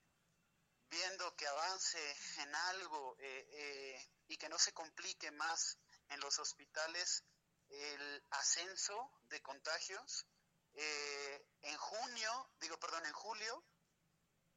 viendo 0.90 1.36
que 1.36 1.46
avance 1.46 2.16
en 2.38 2.54
algo 2.54 3.16
eh, 3.18 3.48
eh, 3.50 4.10
y 4.28 4.36
que 4.38 4.48
no 4.48 4.58
se 4.58 4.72
complique 4.72 5.30
más 5.32 5.78
en 6.08 6.20
los 6.20 6.38
hospitales 6.38 7.24
el 7.68 8.26
ascenso 8.30 9.12
de 9.24 9.42
contagios, 9.42 10.26
eh, 10.72 11.46
en 11.62 11.76
junio, 11.76 12.50
digo, 12.60 12.78
perdón, 12.78 13.04
en 13.04 13.12
julio, 13.12 13.64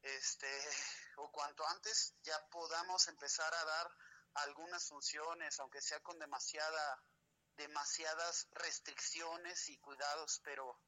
este, 0.01 0.69
o 1.17 1.29
cuanto 1.31 1.67
antes 1.67 2.15
ya 2.21 2.47
podamos 2.49 3.07
empezar 3.07 3.53
a 3.53 3.65
dar 3.65 3.91
algunas 4.35 4.87
funciones, 4.87 5.59
aunque 5.59 5.81
sea 5.81 6.01
con 6.01 6.17
demasiada, 6.19 7.03
demasiadas 7.57 8.47
restricciones 8.51 9.67
y 9.67 9.77
cuidados, 9.79 10.39
pero 10.43 10.79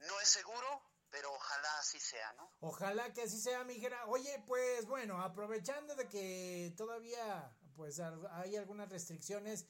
no 0.00 0.20
es 0.20 0.28
seguro, 0.28 0.89
pero 1.10 1.32
ojalá 1.32 1.78
así 1.78 1.98
sea, 1.98 2.32
¿no? 2.34 2.50
Ojalá 2.60 3.12
que 3.12 3.22
así 3.22 3.40
sea, 3.40 3.64
Miguel. 3.64 3.92
Oye, 4.06 4.42
pues 4.46 4.86
bueno, 4.86 5.20
aprovechando 5.20 5.94
de 5.94 6.08
que 6.08 6.72
todavía 6.76 7.56
pues 7.74 7.98
hay 7.98 8.56
algunas 8.56 8.90
restricciones, 8.90 9.66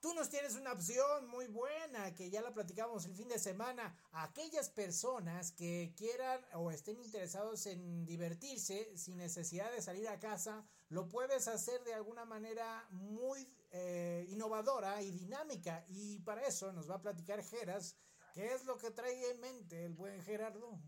Tú 0.00 0.14
nos 0.14 0.30
tienes 0.30 0.54
una 0.54 0.72
opción 0.72 1.26
muy 1.28 1.46
buena 1.48 2.14
que 2.14 2.30
ya 2.30 2.40
la 2.40 2.54
platicamos 2.54 3.04
el 3.04 3.14
fin 3.14 3.28
de 3.28 3.38
semana. 3.38 3.94
Aquellas 4.12 4.70
personas 4.70 5.52
que 5.52 5.92
quieran 5.94 6.40
o 6.54 6.70
estén 6.70 6.98
interesados 7.02 7.66
en 7.66 8.06
divertirse 8.06 8.96
sin 8.96 9.18
necesidad 9.18 9.70
de 9.70 9.82
salir 9.82 10.08
a 10.08 10.18
casa, 10.18 10.64
lo 10.88 11.06
puedes 11.06 11.48
hacer 11.48 11.84
de 11.84 11.92
alguna 11.92 12.24
manera 12.24 12.86
muy 12.88 13.46
eh, 13.72 14.24
innovadora 14.30 15.02
y 15.02 15.10
dinámica. 15.10 15.84
Y 15.88 16.20
para 16.20 16.46
eso 16.46 16.72
nos 16.72 16.88
va 16.88 16.94
a 16.94 17.02
platicar 17.02 17.44
Geras. 17.44 17.94
¿Qué 18.32 18.54
es 18.54 18.64
lo 18.64 18.76
que 18.78 18.90
trae 18.90 19.30
en 19.30 19.40
mente 19.40 19.84
el 19.84 19.94
buen 19.94 20.22
Gerardo? 20.22 20.78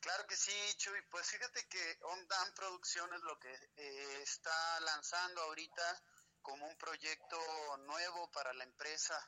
Claro 0.00 0.26
que 0.26 0.36
sí, 0.36 0.52
Chuy. 0.76 1.00
Pues 1.10 1.26
fíjate 1.28 1.66
que 1.68 1.98
Ondan 2.02 2.54
Producciones 2.54 3.20
lo 3.22 3.38
que 3.38 3.52
eh, 3.76 4.22
está 4.22 4.80
lanzando 4.80 5.40
ahorita 5.42 6.02
como 6.42 6.66
un 6.66 6.76
proyecto 6.76 7.38
nuevo 7.86 8.30
para 8.32 8.52
la 8.52 8.64
empresa. 8.64 9.18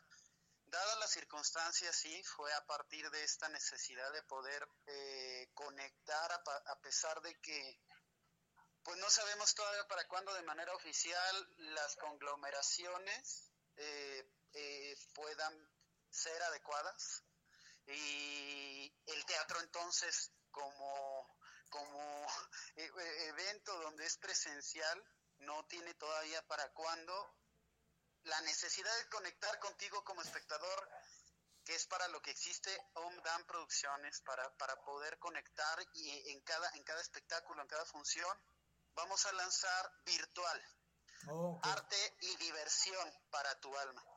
Dadas 0.66 0.99
las 0.99 1.11
circunstancias, 1.11 1.97
sí, 1.97 2.23
fue 2.25 2.53
a 2.53 2.66
partir 2.66 3.09
de 3.11 3.23
esta 3.23 3.49
necesidad 3.49 4.12
de 4.12 4.23
poder 4.25 4.69
eh, 4.87 5.49
conectar, 5.55 6.33
a, 6.33 6.81
pesar 6.81 7.21
de 7.23 7.40
que, 7.40 7.81
pues 8.83 8.99
no 8.99 9.09
sabemos 9.09 9.55
todavía 9.55 9.87
para 9.87 10.07
cuándo 10.09 10.35
de 10.35 10.42
manera 10.42 10.75
oficial 10.75 11.55
las 11.57 11.97
conglomeraciones 11.97 13.51
eh, 13.77 14.29
eh, 14.53 14.97
puedan 15.14 15.76
ser 16.16 16.42
adecuadas. 16.42 17.22
Y 17.87 18.92
el 19.07 19.24
teatro 19.26 19.61
entonces 19.61 20.33
como, 20.50 21.38
como 21.70 22.26
evento 22.76 23.79
donde 23.83 24.07
es 24.07 24.16
presencial, 24.16 25.05
no 25.38 25.64
tiene 25.66 25.94
todavía 25.94 26.42
para 26.46 26.68
cuándo. 26.72 27.35
La 28.24 28.40
necesidad 28.40 28.96
de 28.98 29.09
conectar 29.09 29.59
contigo 29.61 30.02
como 30.02 30.22
espectador 30.22 30.90
que 31.66 31.74
es 31.74 31.87
para 31.87 32.07
lo 32.09 32.22
que 32.22 32.31
existe 32.31 32.70
OMDAM 32.94 33.44
Producciones, 33.44 34.20
para, 34.20 34.48
para 34.57 34.76
poder 34.85 35.18
conectar 35.18 35.85
y 35.94 36.31
en 36.31 36.40
cada, 36.42 36.70
en 36.74 36.85
cada 36.85 37.00
espectáculo, 37.00 37.61
en 37.61 37.66
cada 37.66 37.85
función, 37.87 38.40
vamos 38.94 39.26
a 39.26 39.33
lanzar 39.33 39.92
virtual, 40.05 40.64
arte 41.62 42.16
y 42.20 42.37
diversión 42.37 43.12
para 43.31 43.59
tu 43.61 43.76
alma. 43.79 44.15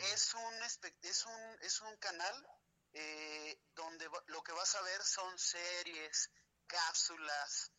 Es, 0.00 0.32
un, 0.34 0.62
es, 1.02 1.26
un, 1.26 1.58
es 1.60 1.80
un 1.82 1.96
canal 1.98 2.48
eh, 2.94 3.60
donde 3.74 4.08
lo 4.28 4.42
que 4.42 4.52
vas 4.52 4.74
a 4.74 4.82
ver 4.82 5.02
son 5.02 5.38
series, 5.38 6.30
cápsulas, 6.66 7.70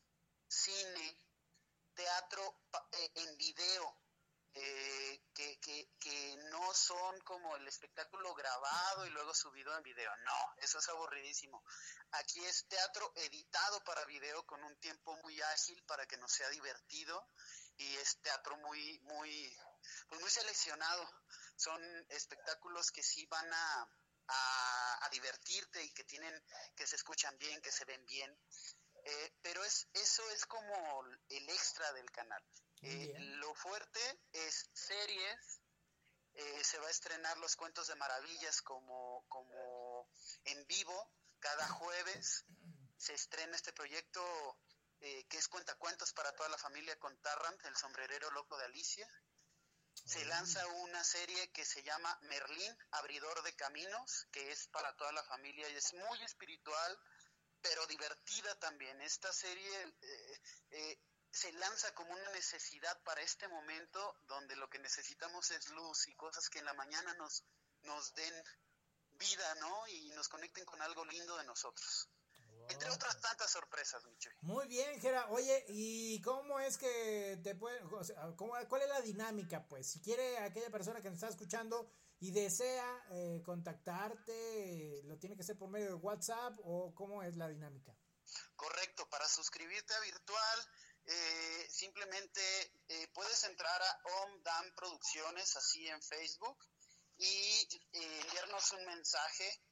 cine, 0.48 1.18
teatro 1.96 2.62
eh, 2.92 3.12
en 3.16 3.38
video, 3.38 3.98
eh, 4.54 5.24
que, 5.34 5.60
que, 5.60 5.90
que, 6.00 6.38
no 6.52 6.74
son 6.76 7.20
como 7.22 7.56
el 7.56 7.68
espectáculo 7.68 8.36
grabado 8.36 9.08
y 9.08 9.10
luego 9.10 9.34
subido 9.34 9.76
en 9.76 9.82
video. 9.82 10.16
No, 10.18 10.56
eso 10.58 10.78
es 10.78 10.90
aburridísimo. 10.90 11.64
Aquí 12.12 12.46
es 12.46 12.68
teatro 12.68 13.14
editado 13.16 13.84
para 13.84 14.06
video 14.06 14.46
con 14.46 14.64
un 14.64 14.78
tiempo 14.80 15.16
muy 15.24 15.42
ágil 15.42 15.82
para 15.86 16.06
que 16.06 16.18
no 16.18 16.28
sea 16.28 16.50
divertido 16.50 17.30
y 17.78 17.96
es 17.96 18.22
teatro 18.22 18.58
muy, 18.58 19.00
muy, 19.00 19.58
pues 20.08 20.22
muy 20.22 20.30
seleccionado. 20.30 21.10
Son 21.62 21.82
espectáculos 22.10 22.92
que 22.92 23.04
sí 23.04 23.26
van 23.28 23.54
a, 23.54 23.88
a, 24.28 25.06
a 25.06 25.10
divertirte 25.10 25.84
y 25.84 25.94
que 25.94 26.04
tienen, 26.06 26.34
que 26.76 26.88
se 26.88 26.96
escuchan 26.96 27.38
bien, 27.38 27.62
que 27.62 27.72
se 27.72 27.86
ven 27.86 28.04
bien. 28.08 28.36
Eh, 29.04 29.34
pero 29.44 29.64
es, 29.64 29.88
eso 29.94 30.28
es 30.32 30.46
como 30.48 31.04
el 31.30 31.50
extra 31.50 31.92
del 31.94 32.10
canal. 32.10 32.44
Eh, 32.82 33.14
lo 33.38 33.54
fuerte 33.54 34.00
es 34.32 34.72
series, 34.74 35.62
eh, 36.34 36.64
se 36.64 36.80
va 36.80 36.88
a 36.88 36.92
estrenar 36.92 37.38
los 37.38 37.56
cuentos 37.56 37.86
de 37.88 37.96
maravillas 37.96 38.64
como, 38.64 39.24
como 39.28 40.10
en 40.46 40.66
vivo 40.66 41.12
cada 41.40 41.68
jueves. 41.68 42.44
Se 42.98 43.14
estrena 43.14 43.56
este 43.56 43.74
proyecto 43.74 44.22
que 45.00 45.38
es 45.38 45.48
Cuentacuentos 45.48 46.14
para 46.14 46.32
toda 46.34 46.50
la 46.50 46.60
familia 46.60 46.96
con 47.00 47.20
Tarrant, 47.22 47.66
el 47.66 47.76
sombrerero 47.76 48.30
loco 48.32 48.56
de 48.58 48.66
Alicia. 48.66 49.08
Se 49.94 50.26
lanza 50.26 50.66
una 50.68 51.04
serie 51.04 51.52
que 51.52 51.66
se 51.66 51.84
llama 51.84 52.18
Merlín, 52.24 52.78
Abridor 52.92 53.44
de 53.44 53.56
Caminos, 53.56 54.28
que 54.32 54.52
es 54.52 54.68
para 54.68 54.96
toda 54.96 55.12
la 55.12 55.24
familia 55.24 55.70
y 55.70 55.76
es 55.76 55.94
muy 55.94 56.22
espiritual, 56.24 57.00
pero 57.62 57.86
divertida 57.88 58.54
también. 58.60 59.00
Esta 59.02 59.32
serie 59.32 59.84
eh, 60.02 60.42
eh, 60.72 61.00
se 61.32 61.52
lanza 61.54 61.94
como 61.94 62.12
una 62.14 62.30
necesidad 62.32 63.02
para 63.04 63.22
este 63.22 63.48
momento 63.48 64.18
donde 64.24 64.56
lo 64.56 64.70
que 64.70 64.80
necesitamos 64.80 65.52
es 65.52 65.70
luz 65.70 66.08
y 66.08 66.16
cosas 66.16 66.50
que 66.50 66.60
en 66.60 66.66
la 66.66 66.74
mañana 66.74 67.14
nos, 67.16 67.44
nos 67.84 68.14
den 68.14 68.44
vida, 69.12 69.56
¿no? 69.56 69.88
Y 69.88 70.10
nos 70.12 70.28
conecten 70.28 70.66
con 70.66 70.82
algo 70.82 71.06
lindo 71.06 71.38
de 71.38 71.46
nosotros. 71.46 72.10
Entre 72.70 72.90
otras 72.90 73.20
tantas 73.20 73.52
sorpresas, 73.52 74.04
Micho. 74.06 74.30
Muy 74.42 74.68
bien, 74.68 75.00
Gera. 75.00 75.30
Oye, 75.30 75.66
¿y 75.70 76.22
cómo 76.22 76.60
es 76.60 76.78
que 76.78 77.40
te 77.44 77.56
puede, 77.56 77.82
o 77.84 78.04
sea, 78.04 78.34
cuál 78.38 78.82
es 78.82 78.90
la 78.90 79.02
dinámica? 79.02 79.68
Pues, 79.68 79.92
si 79.92 80.02
quiere 80.02 80.38
aquella 80.40 80.70
persona 80.70 81.02
que 81.02 81.10
nos 81.10 81.16
está 81.18 81.30
escuchando 81.30 81.92
y 82.20 82.32
desea 82.32 83.06
eh, 83.12 83.42
contactarte, 83.44 85.02
¿lo 85.06 85.18
tiene 85.18 85.36
que 85.36 85.42
hacer 85.42 85.58
por 85.58 85.70
medio 85.70 85.88
de 85.88 85.96
WhatsApp 85.96 86.54
o 86.64 86.94
cómo 86.94 87.24
es 87.24 87.36
la 87.36 87.48
dinámica? 87.48 87.96
Correcto, 88.56 89.10
para 89.10 89.28
suscribirte 89.28 89.94
a 89.94 90.00
virtual, 90.02 90.60
eh, 91.06 91.68
simplemente 91.70 92.42
eh, 92.88 93.08
puedes 93.14 93.44
entrar 93.44 93.82
a 93.82 94.02
OMDAM 94.24 94.76
Producciones, 94.76 95.56
así 95.56 95.88
en 95.88 96.02
Facebook, 96.02 96.58
y 97.18 97.68
enviarnos 97.92 98.72
un 98.74 98.86
mensaje 98.86 99.64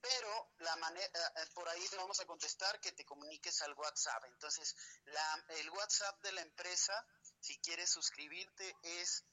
pero 0.00 0.52
la 0.58 0.76
manera, 0.76 1.10
por 1.54 1.68
ahí 1.68 1.88
te 1.88 1.96
vamos 1.96 2.20
a 2.20 2.26
contestar 2.26 2.78
que 2.80 2.92
te 2.92 3.04
comuniques 3.04 3.60
al 3.62 3.74
WhatsApp. 3.74 4.24
Entonces, 4.26 4.76
la, 5.04 5.44
el 5.58 5.68
WhatsApp 5.70 6.22
de 6.22 6.30
la 6.32 6.42
empresa, 6.42 7.04
si 7.40 7.58
quieres 7.60 7.90
suscribirte, 7.90 8.76
es 8.82 9.24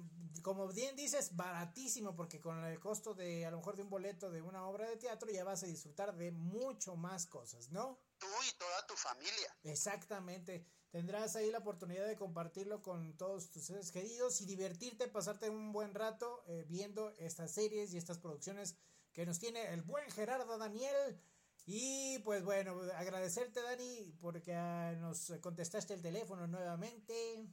como 0.43 0.67
bien 0.67 0.95
dices, 0.95 1.36
baratísimo 1.36 2.15
porque 2.15 2.39
con 2.39 2.63
el 2.63 2.80
costo 2.80 3.15
de 3.15 3.47
a 3.47 3.50
lo 3.50 3.58
mejor 3.58 3.76
de 3.76 3.82
un 3.82 3.89
boleto 3.89 4.30
de 4.30 4.43
una 4.43 4.67
obra 4.67 4.88
de 4.88 4.95
teatro 4.95 5.32
ya 5.32 5.43
vas 5.43 5.63
a 5.63 5.65
disfrutar 5.65 6.15
de 6.15 6.32
mucho 6.32 6.95
más 6.95 7.26
cosas, 7.26 7.71
¿no? 7.71 8.00
Tú 8.19 8.28
y 8.47 8.56
toda 8.60 8.86
tu 8.86 8.93
familia. 8.93 9.58
Exactamente. 9.63 10.67
Tendrás 10.91 11.36
ahí 11.36 11.50
la 11.50 11.58
oportunidad 11.58 12.06
de 12.06 12.15
compartirlo 12.15 12.84
con 12.84 13.17
todos 13.17 13.50
tus 13.50 13.63
seres 13.63 13.91
queridos 13.91 14.39
y 14.41 14.45
divertirte, 14.45 15.08
pasarte 15.08 15.50
un 15.50 15.71
buen 15.71 15.95
rato 15.95 16.43
eh, 16.45 16.63
viendo 16.69 17.15
estas 17.17 17.52
series 17.52 17.91
y 17.91 17.97
estas 17.97 18.19
producciones 18.19 18.78
que 19.13 19.26
nos 19.26 19.39
tiene 19.39 19.73
el 19.73 19.82
buen 19.82 20.08
Gerardo 20.12 20.60
Daniel. 20.60 21.19
Y 21.65 22.19
pues 22.19 22.43
bueno, 22.43 22.80
agradecerte 22.97 23.63
Dani 23.63 24.15
porque 24.21 24.54
ah, 24.54 24.93
nos 25.00 25.34
contestaste 25.41 25.95
el 25.95 26.04
teléfono 26.04 26.45
nuevamente. 26.45 27.47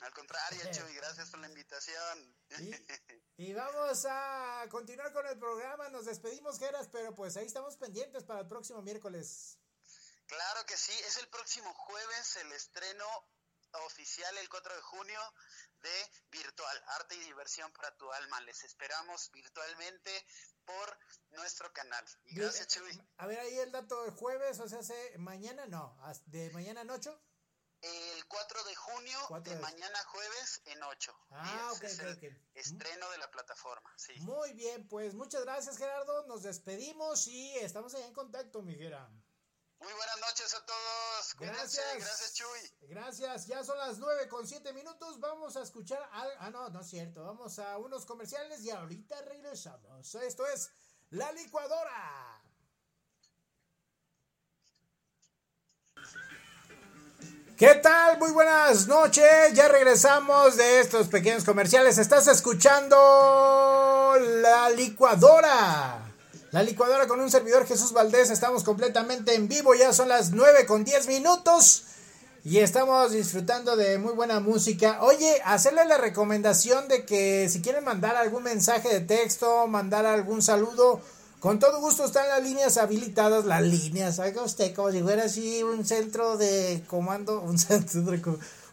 Al 0.00 0.12
contrario, 0.12 0.60
Chuy, 0.72 0.94
gracias 0.94 1.30
por 1.30 1.40
la 1.40 1.48
invitación. 1.48 2.36
Y, 3.38 3.52
vamos 3.52 4.06
a 4.08 4.64
continuar 4.70 5.12
con 5.12 5.26
el 5.26 5.38
programa. 5.38 5.90
Nos 5.90 6.06
despedimos, 6.06 6.58
Geras, 6.58 6.88
pero 6.90 7.14
pues 7.14 7.36
ahí 7.36 7.44
estamos 7.44 7.76
pendientes 7.76 8.24
para 8.24 8.40
el 8.40 8.48
próximo 8.48 8.80
miércoles. 8.80 9.58
Claro 10.26 10.64
que 10.64 10.74
sí, 10.74 10.92
es 11.06 11.18
el 11.18 11.28
próximo 11.28 11.70
jueves 11.74 12.36
el 12.36 12.50
estreno 12.52 13.04
oficial 13.84 14.36
el 14.38 14.48
4 14.48 14.74
de 14.74 14.80
junio 14.80 15.20
de 15.82 16.10
Virtual, 16.30 16.84
Arte 16.98 17.14
y 17.16 17.20
Diversión 17.20 17.70
para 17.72 17.94
tu 17.96 18.10
Alma. 18.10 18.40
Les 18.40 18.64
esperamos 18.64 19.30
virtualmente 19.32 20.26
por 20.64 20.98
nuestro 21.30 21.72
canal. 21.72 22.04
gracias, 22.24 22.68
Chuy. 22.68 23.00
A 23.18 23.26
ver, 23.26 23.38
ahí 23.38 23.58
el 23.58 23.70
dato 23.70 24.02
de 24.04 24.12
jueves, 24.12 24.58
o 24.60 24.68
sea, 24.68 24.80
mañana, 25.18 25.66
no, 25.66 25.96
de 26.26 26.50
mañana 26.50 26.84
8. 26.88 27.20
El 27.86 28.26
4 28.26 28.64
de 28.64 28.74
junio, 28.74 29.18
de, 29.42 29.56
mañana 29.56 29.98
jueves 30.04 30.60
en 30.64 30.82
8. 30.82 31.16
Ah, 31.30 31.70
ok, 31.72 31.84
ok, 32.16 32.24
Estreno 32.54 33.10
de 33.10 33.18
la 33.18 33.30
plataforma, 33.30 33.92
sí. 33.96 34.14
Muy 34.20 34.52
bien, 34.54 34.88
pues 34.88 35.14
muchas 35.14 35.44
gracias, 35.44 35.78
Gerardo. 35.78 36.26
Nos 36.26 36.42
despedimos 36.42 37.26
y 37.28 37.56
estamos 37.58 37.94
allá 37.94 38.06
en 38.06 38.14
contacto, 38.14 38.62
Miguel. 38.62 38.96
Muy 39.78 39.92
buenas 39.92 40.20
noches 40.20 40.54
a 40.54 40.64
todos. 40.64 41.36
gracias. 41.38 41.98
Gracias, 41.98 42.34
Chuy. 42.34 42.88
Gracias. 42.88 43.46
Ya 43.46 43.62
son 43.62 43.78
las 43.78 43.98
9 43.98 44.28
con 44.28 44.46
7 44.46 44.72
minutos. 44.72 45.20
Vamos 45.20 45.56
a 45.56 45.62
escuchar. 45.62 46.08
Ah, 46.12 46.50
no, 46.50 46.68
no 46.70 46.80
es 46.80 46.88
cierto. 46.88 47.24
Vamos 47.24 47.58
a 47.58 47.76
unos 47.78 48.06
comerciales 48.06 48.62
y 48.62 48.70
ahorita 48.70 49.20
regresamos. 49.22 50.14
Esto 50.14 50.46
es 50.46 50.70
La 51.10 51.30
Licuadora. 51.32 52.42
¿Qué 57.56 57.74
tal? 57.76 58.18
Muy 58.18 58.32
buenas 58.32 58.86
noches. 58.86 59.24
Ya 59.54 59.66
regresamos 59.68 60.58
de 60.58 60.80
estos 60.80 61.08
pequeños 61.08 61.42
comerciales. 61.42 61.96
Estás 61.96 62.28
escuchando 62.28 64.14
La 64.42 64.68
Licuadora. 64.68 66.02
La 66.50 66.62
licuadora 66.62 67.06
con 67.06 67.18
un 67.18 67.30
servidor 67.30 67.66
Jesús 67.66 67.94
Valdés, 67.94 68.28
estamos 68.30 68.62
completamente 68.62 69.34
en 69.34 69.48
vivo, 69.48 69.74
ya 69.74 69.94
son 69.94 70.08
las 70.10 70.32
9 70.32 70.66
con 70.66 70.84
10 70.84 71.08
minutos. 71.08 71.84
Y 72.44 72.58
estamos 72.58 73.12
disfrutando 73.12 73.74
de 73.74 73.96
muy 73.96 74.12
buena 74.12 74.38
música. 74.38 74.98
Oye, 75.00 75.40
hacerle 75.46 75.86
la 75.86 75.96
recomendación 75.96 76.88
de 76.88 77.06
que 77.06 77.48
si 77.48 77.62
quieren 77.62 77.84
mandar 77.84 78.16
algún 78.16 78.42
mensaje 78.42 78.90
de 78.90 79.00
texto, 79.00 79.66
mandar 79.66 80.04
algún 80.04 80.42
saludo, 80.42 81.00
con 81.46 81.60
todo 81.60 81.80
gusto 81.80 82.04
están 82.04 82.28
las 82.28 82.42
líneas 82.42 82.76
habilitadas, 82.76 83.44
las 83.44 83.62
líneas, 83.62 84.18
haga 84.18 84.42
usted 84.42 84.74
como 84.74 84.90
si 84.90 85.00
fuera 85.00 85.26
así 85.26 85.62
un 85.62 85.84
centro 85.84 86.36
de 86.36 86.82
comando, 86.88 87.40
un 87.46 87.56
centro 87.56 88.02
de 88.02 88.20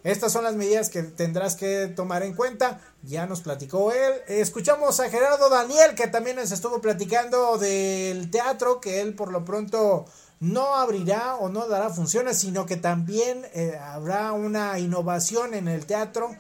Estas 0.04 0.32
son 0.32 0.45
las 0.45 0.56
medidas 0.56 0.89
que 0.89 1.04
tendrás 1.04 1.56
que 1.56 1.88
tomar 1.88 2.24
en 2.24 2.34
cuenta. 2.34 2.80
Ya 3.04 3.26
nos 3.26 3.41
platicó 3.41 3.91
él. 3.91 4.13
Escuchamos 4.28 5.00
a 5.00 5.10
Gerardo 5.10 5.50
Daniel, 5.50 5.93
que 5.95 6.08
también 6.08 6.38
nos 6.38 6.52
estuvo 6.52 6.80
platicando 6.80 7.58
del 7.58 8.32
teatro, 8.32 8.80
que 8.80 9.02
él 9.02 9.13
por 9.13 9.32
lo 9.32 9.43
pronto 9.43 10.06
no 10.39 10.76
abrirá 10.76 11.36
o 11.36 11.50
no 11.50 11.67
dará 11.67 11.89
funciones, 11.89 12.38
sino 12.38 12.65
que 12.65 12.78
también 12.78 13.45
eh, 13.54 13.78
habrá 13.78 14.32
una 14.32 14.80
innovación 14.80 15.54
en 15.54 15.67
el 15.67 15.86
teatro 15.86 16.32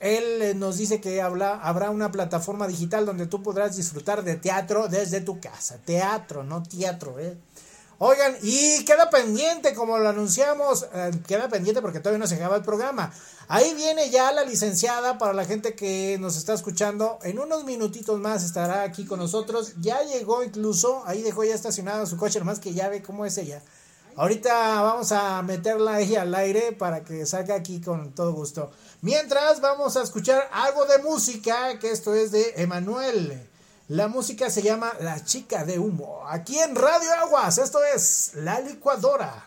él 0.00 0.42
eh, 0.42 0.54
nos 0.54 0.76
dice 0.76 1.00
que 1.00 1.22
habrá 1.22 1.90
una 1.90 2.10
plataforma 2.12 2.66
digital 2.66 3.06
donde 3.06 3.26
tú 3.26 3.42
podrás 3.42 3.76
disfrutar 3.76 4.24
de 4.24 4.36
teatro 4.36 4.88
desde 4.88 5.20
tu 5.20 5.40
casa. 5.40 5.78
Teatro, 5.84 6.42
no 6.42 6.62
teatro, 6.62 7.18
¿eh? 7.18 7.36
Oigan, 7.98 8.36
y 8.42 8.84
queda 8.84 9.08
pendiente, 9.08 9.72
como 9.72 9.96
lo 9.96 10.10
anunciamos, 10.10 10.86
eh, 10.92 11.12
queda 11.26 11.48
pendiente 11.48 11.80
porque 11.80 12.00
todavía 12.00 12.18
no 12.18 12.26
se 12.26 12.34
acaba 12.34 12.56
el 12.56 12.62
programa. 12.62 13.10
Ahí 13.48 13.72
viene 13.74 14.10
ya 14.10 14.32
la 14.32 14.44
licenciada 14.44 15.16
para 15.16 15.32
la 15.32 15.46
gente 15.46 15.74
que 15.74 16.18
nos 16.20 16.36
está 16.36 16.52
escuchando. 16.52 17.18
En 17.22 17.38
unos 17.38 17.64
minutitos 17.64 18.20
más 18.20 18.44
estará 18.44 18.82
aquí 18.82 19.06
con 19.06 19.18
nosotros. 19.18 19.74
Ya 19.80 20.02
llegó 20.02 20.44
incluso, 20.44 21.04
ahí 21.06 21.22
dejó 21.22 21.44
ya 21.44 21.54
estacionado 21.54 22.04
su 22.04 22.18
coche, 22.18 22.38
nomás 22.38 22.58
que 22.58 22.74
ya 22.74 22.90
ve 22.90 23.02
cómo 23.02 23.24
es 23.24 23.38
ella. 23.38 23.62
Ahorita 24.18 24.80
vamos 24.80 25.12
a 25.12 25.42
meterla 25.42 25.96
ahí 25.96 26.16
al 26.16 26.34
aire 26.34 26.72
para 26.72 27.04
que 27.04 27.26
salga 27.26 27.54
aquí 27.54 27.82
con 27.82 28.14
todo 28.14 28.32
gusto. 28.32 28.70
Mientras 29.02 29.60
vamos 29.60 29.94
a 29.98 30.02
escuchar 30.02 30.48
algo 30.52 30.86
de 30.86 31.02
música, 31.02 31.78
que 31.78 31.90
esto 31.90 32.14
es 32.14 32.32
de 32.32 32.54
Emanuel. 32.56 33.46
La 33.88 34.08
música 34.08 34.48
se 34.48 34.62
llama 34.62 34.90
La 35.00 35.22
chica 35.22 35.66
de 35.66 35.78
humo. 35.78 36.26
Aquí 36.26 36.58
en 36.58 36.74
Radio 36.74 37.12
Aguas, 37.20 37.58
esto 37.58 37.78
es 37.94 38.32
La 38.36 38.58
licuadora. 38.60 39.44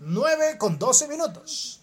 9 0.00 0.58
con 0.58 0.80
12 0.80 1.06
minutos. 1.06 1.81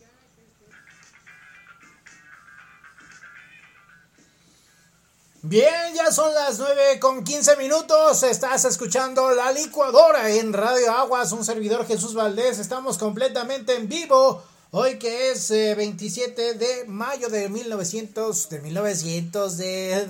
Bien, 5.42 5.94
ya 5.96 6.12
son 6.12 6.34
las 6.34 6.60
9 6.60 7.00
con 7.00 7.24
15 7.24 7.56
minutos. 7.56 8.24
Estás 8.24 8.66
escuchando 8.66 9.32
La 9.32 9.52
licuadora 9.52 10.30
en 10.30 10.52
Radio 10.54 10.92
Aguas, 10.92 11.32
un 11.32 11.46
servidor 11.46 11.88
Jesús 11.88 12.14
Valdés. 12.14 12.60
Estamos 12.60 12.98
completamente 12.98 13.76
en 13.76 13.88
vivo 13.88 14.44
Hoy 14.72 15.00
que 15.00 15.32
es 15.32 15.50
27 15.50 16.50
eh, 16.50 16.54
de 16.54 16.86
mayo 16.86 17.30
de 17.30 17.50
1900, 17.50 18.50
de 18.50 18.60
1900, 18.62 19.58
de, 19.58 20.08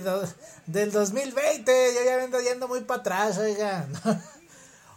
del 0.66 0.92
2020, 0.92 1.94
yo 1.94 2.04
ya 2.04 2.16
vengo 2.18 2.38
yendo 2.40 2.68
muy 2.68 2.80
para 2.82 3.00
atrás, 3.00 3.38
oiga. 3.38 3.88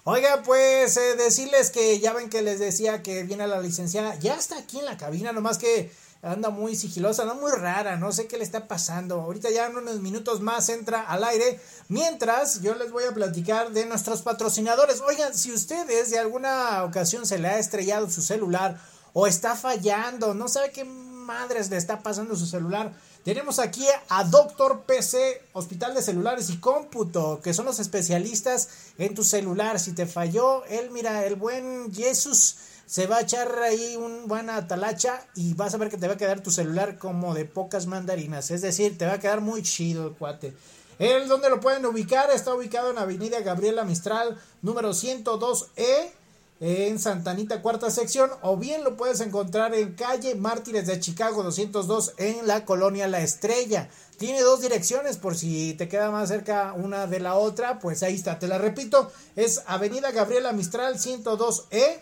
Oiga, 0.06 0.44
pues 0.44 0.98
eh, 0.98 1.16
decirles 1.16 1.70
que 1.70 1.98
ya 2.02 2.12
ven 2.12 2.30
que 2.30 2.42
les 2.42 2.60
decía 2.60 3.02
que 3.02 3.24
viene 3.24 3.48
la 3.48 3.62
licenciada, 3.62 4.16
ya 4.20 4.36
está 4.36 4.58
aquí 4.58 4.80
en 4.80 4.86
la 4.86 4.98
cabina, 4.98 5.32
nomás 5.32 5.58
que 5.58 5.94
anda 6.24 6.50
muy 6.50 6.76
sigilosa, 6.76 7.26
no 7.26 7.36
muy 7.36 7.52
rara, 7.52 7.98
no 7.98 8.12
sé 8.14 8.28
qué 8.28 8.38
le 8.38 8.46
está 8.46 8.68
pasando. 8.68 9.20
Ahorita 9.22 9.52
ya 9.52 9.68
en 9.68 9.76
unos 9.76 10.00
minutos 10.00 10.40
más 10.40 10.70
entra 10.70 11.02
al 11.02 11.24
aire. 11.26 11.60
Mientras 11.90 12.62
yo 12.62 12.76
les 12.76 12.92
voy 12.92 13.04
a 13.04 13.14
platicar 13.14 13.72
de 13.72 13.86
nuestros 13.86 14.22
patrocinadores. 14.22 15.02
Oigan, 15.02 15.36
si 15.36 15.52
ustedes 15.52 16.12
de 16.12 16.20
alguna 16.20 16.84
ocasión 16.86 17.26
se 17.26 17.40
le 17.40 17.50
ha 17.50 17.60
estrellado 17.60 18.10
su 18.10 18.22
celular 18.22 18.80
o 19.12 19.28
está 19.28 19.56
fallando, 19.56 20.34
no 20.34 20.48
sabe 20.48 20.72
qué 20.72 20.86
madres 20.86 21.70
le 21.70 21.76
está 21.76 22.02
pasando 22.02 22.38
su 22.38 22.46
celular. 22.46 22.94
Tenemos 23.26 23.60
aquí 23.60 23.86
a 24.10 24.24
Doctor 24.24 24.84
PC, 24.86 25.42
Hospital 25.54 25.94
de 25.94 26.02
Celulares 26.02 26.50
y 26.50 26.58
Cómputo, 26.58 27.42
que 27.42 27.54
son 27.54 27.66
los 27.66 27.80
especialistas 27.80 28.70
en 28.98 29.14
tu 29.14 29.24
celular. 29.24 29.80
Si 29.80 29.94
te 29.94 30.06
falló, 30.06 30.66
él, 30.66 30.90
mira, 30.92 31.26
el 31.26 31.36
buen 31.36 31.94
Jesús 31.94 32.56
se 32.86 33.08
va 33.08 33.18
a 33.18 33.22
echar 33.22 33.58
ahí 33.60 33.96
un 33.96 34.28
buena 34.28 34.68
talacha 34.68 35.26
y 35.36 35.54
vas 35.54 35.74
a 35.74 35.78
ver 35.78 35.90
que 35.90 35.98
te 35.98 36.08
va 36.08 36.14
a 36.14 36.18
quedar 36.18 36.42
tu 36.42 36.52
celular 36.52 36.98
como 36.98 37.34
de 37.34 37.46
pocas 37.46 37.88
mandarinas. 37.88 38.52
Es 38.52 38.62
decir, 38.62 38.98
te 38.98 39.06
va 39.06 39.14
a 39.14 39.20
quedar 39.20 39.42
muy 39.42 39.64
chido 39.64 40.08
el 40.08 40.14
cuate. 40.14 40.54
Él, 41.00 41.28
¿dónde 41.28 41.50
lo 41.50 41.60
pueden 41.60 41.86
ubicar? 41.86 42.30
Está 42.32 42.54
ubicado 42.54 42.92
en 42.92 42.98
Avenida 42.98 43.40
Gabriela 43.42 43.84
Mistral, 43.84 44.38
número 44.62 44.92
102E 44.92 46.12
en 46.60 46.98
Santanita 46.98 47.62
cuarta 47.62 47.90
sección 47.90 48.30
o 48.42 48.56
bien 48.56 48.86
lo 48.86 48.96
puedes 48.96 49.20
encontrar 49.20 49.76
en 49.76 49.96
calle 49.96 50.36
Mártires 50.36 50.88
de 50.88 51.00
Chicago 51.00 51.44
202 51.44 52.14
en 52.18 52.48
la 52.48 52.64
colonia 52.64 53.08
La 53.08 53.20
Estrella. 53.22 53.90
Tiene 54.18 54.42
dos 54.42 54.62
direcciones 54.62 55.18
por 55.18 55.36
si 55.36 55.74
te 55.74 55.90
queda 55.90 56.12
más 56.12 56.30
cerca 56.30 56.74
una 56.74 57.08
de 57.08 57.20
la 57.20 57.36
otra, 57.36 57.80
pues 57.80 58.04
ahí 58.04 58.16
está. 58.16 58.40
Te 58.40 58.48
la 58.48 58.60
repito, 58.60 59.12
es 59.36 59.64
Avenida 59.66 60.12
Gabriela 60.12 60.54
Mistral 60.54 60.96
102E 60.96 62.00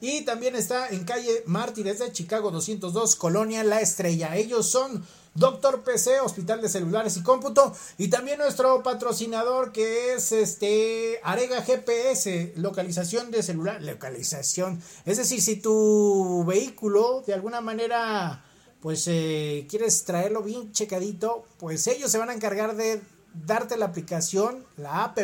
y 0.00 0.22
también 0.22 0.56
está 0.56 0.88
en 0.88 1.04
calle 1.04 1.42
Mártires 1.46 1.98
de 1.98 2.12
Chicago 2.12 2.50
202 2.50 3.16
colonia 3.16 3.64
La 3.64 3.80
Estrella. 3.80 4.36
Ellos 4.36 4.66
son 4.66 5.04
Doctor 5.34 5.82
PC, 5.82 6.20
Hospital 6.20 6.60
de 6.60 6.68
Celulares 6.68 7.16
y 7.16 7.22
Cómputo. 7.22 7.74
Y 7.98 8.08
también 8.08 8.38
nuestro 8.38 8.82
patrocinador 8.82 9.72
que 9.72 10.14
es 10.14 10.32
este 10.32 11.20
Arega 11.22 11.62
GPS, 11.62 12.54
localización 12.56 13.30
de 13.30 13.42
celular. 13.42 13.82
Localización. 13.82 14.82
Es 15.04 15.18
decir, 15.18 15.40
si 15.40 15.56
tu 15.56 16.44
vehículo 16.46 17.22
de 17.26 17.34
alguna 17.34 17.60
manera 17.60 18.44
pues 18.80 19.04
eh, 19.08 19.66
quieres 19.68 20.04
traerlo 20.04 20.42
bien 20.42 20.72
checadito, 20.72 21.44
pues 21.58 21.86
ellos 21.86 22.10
se 22.10 22.18
van 22.18 22.30
a 22.30 22.34
encargar 22.34 22.76
de 22.76 23.02
darte 23.46 23.76
la 23.76 23.86
aplicación, 23.86 24.64
la 24.76 25.04
app 25.04 25.18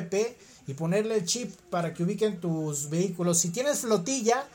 y 0.67 0.75
ponerle 0.75 1.17
el 1.17 1.25
chip 1.25 1.55
para 1.71 1.95
que 1.95 2.03
ubiquen 2.03 2.41
tus 2.41 2.91
vehículos. 2.91 3.39
Si 3.39 3.51
tienes 3.51 3.81
flotilla, 3.81 4.47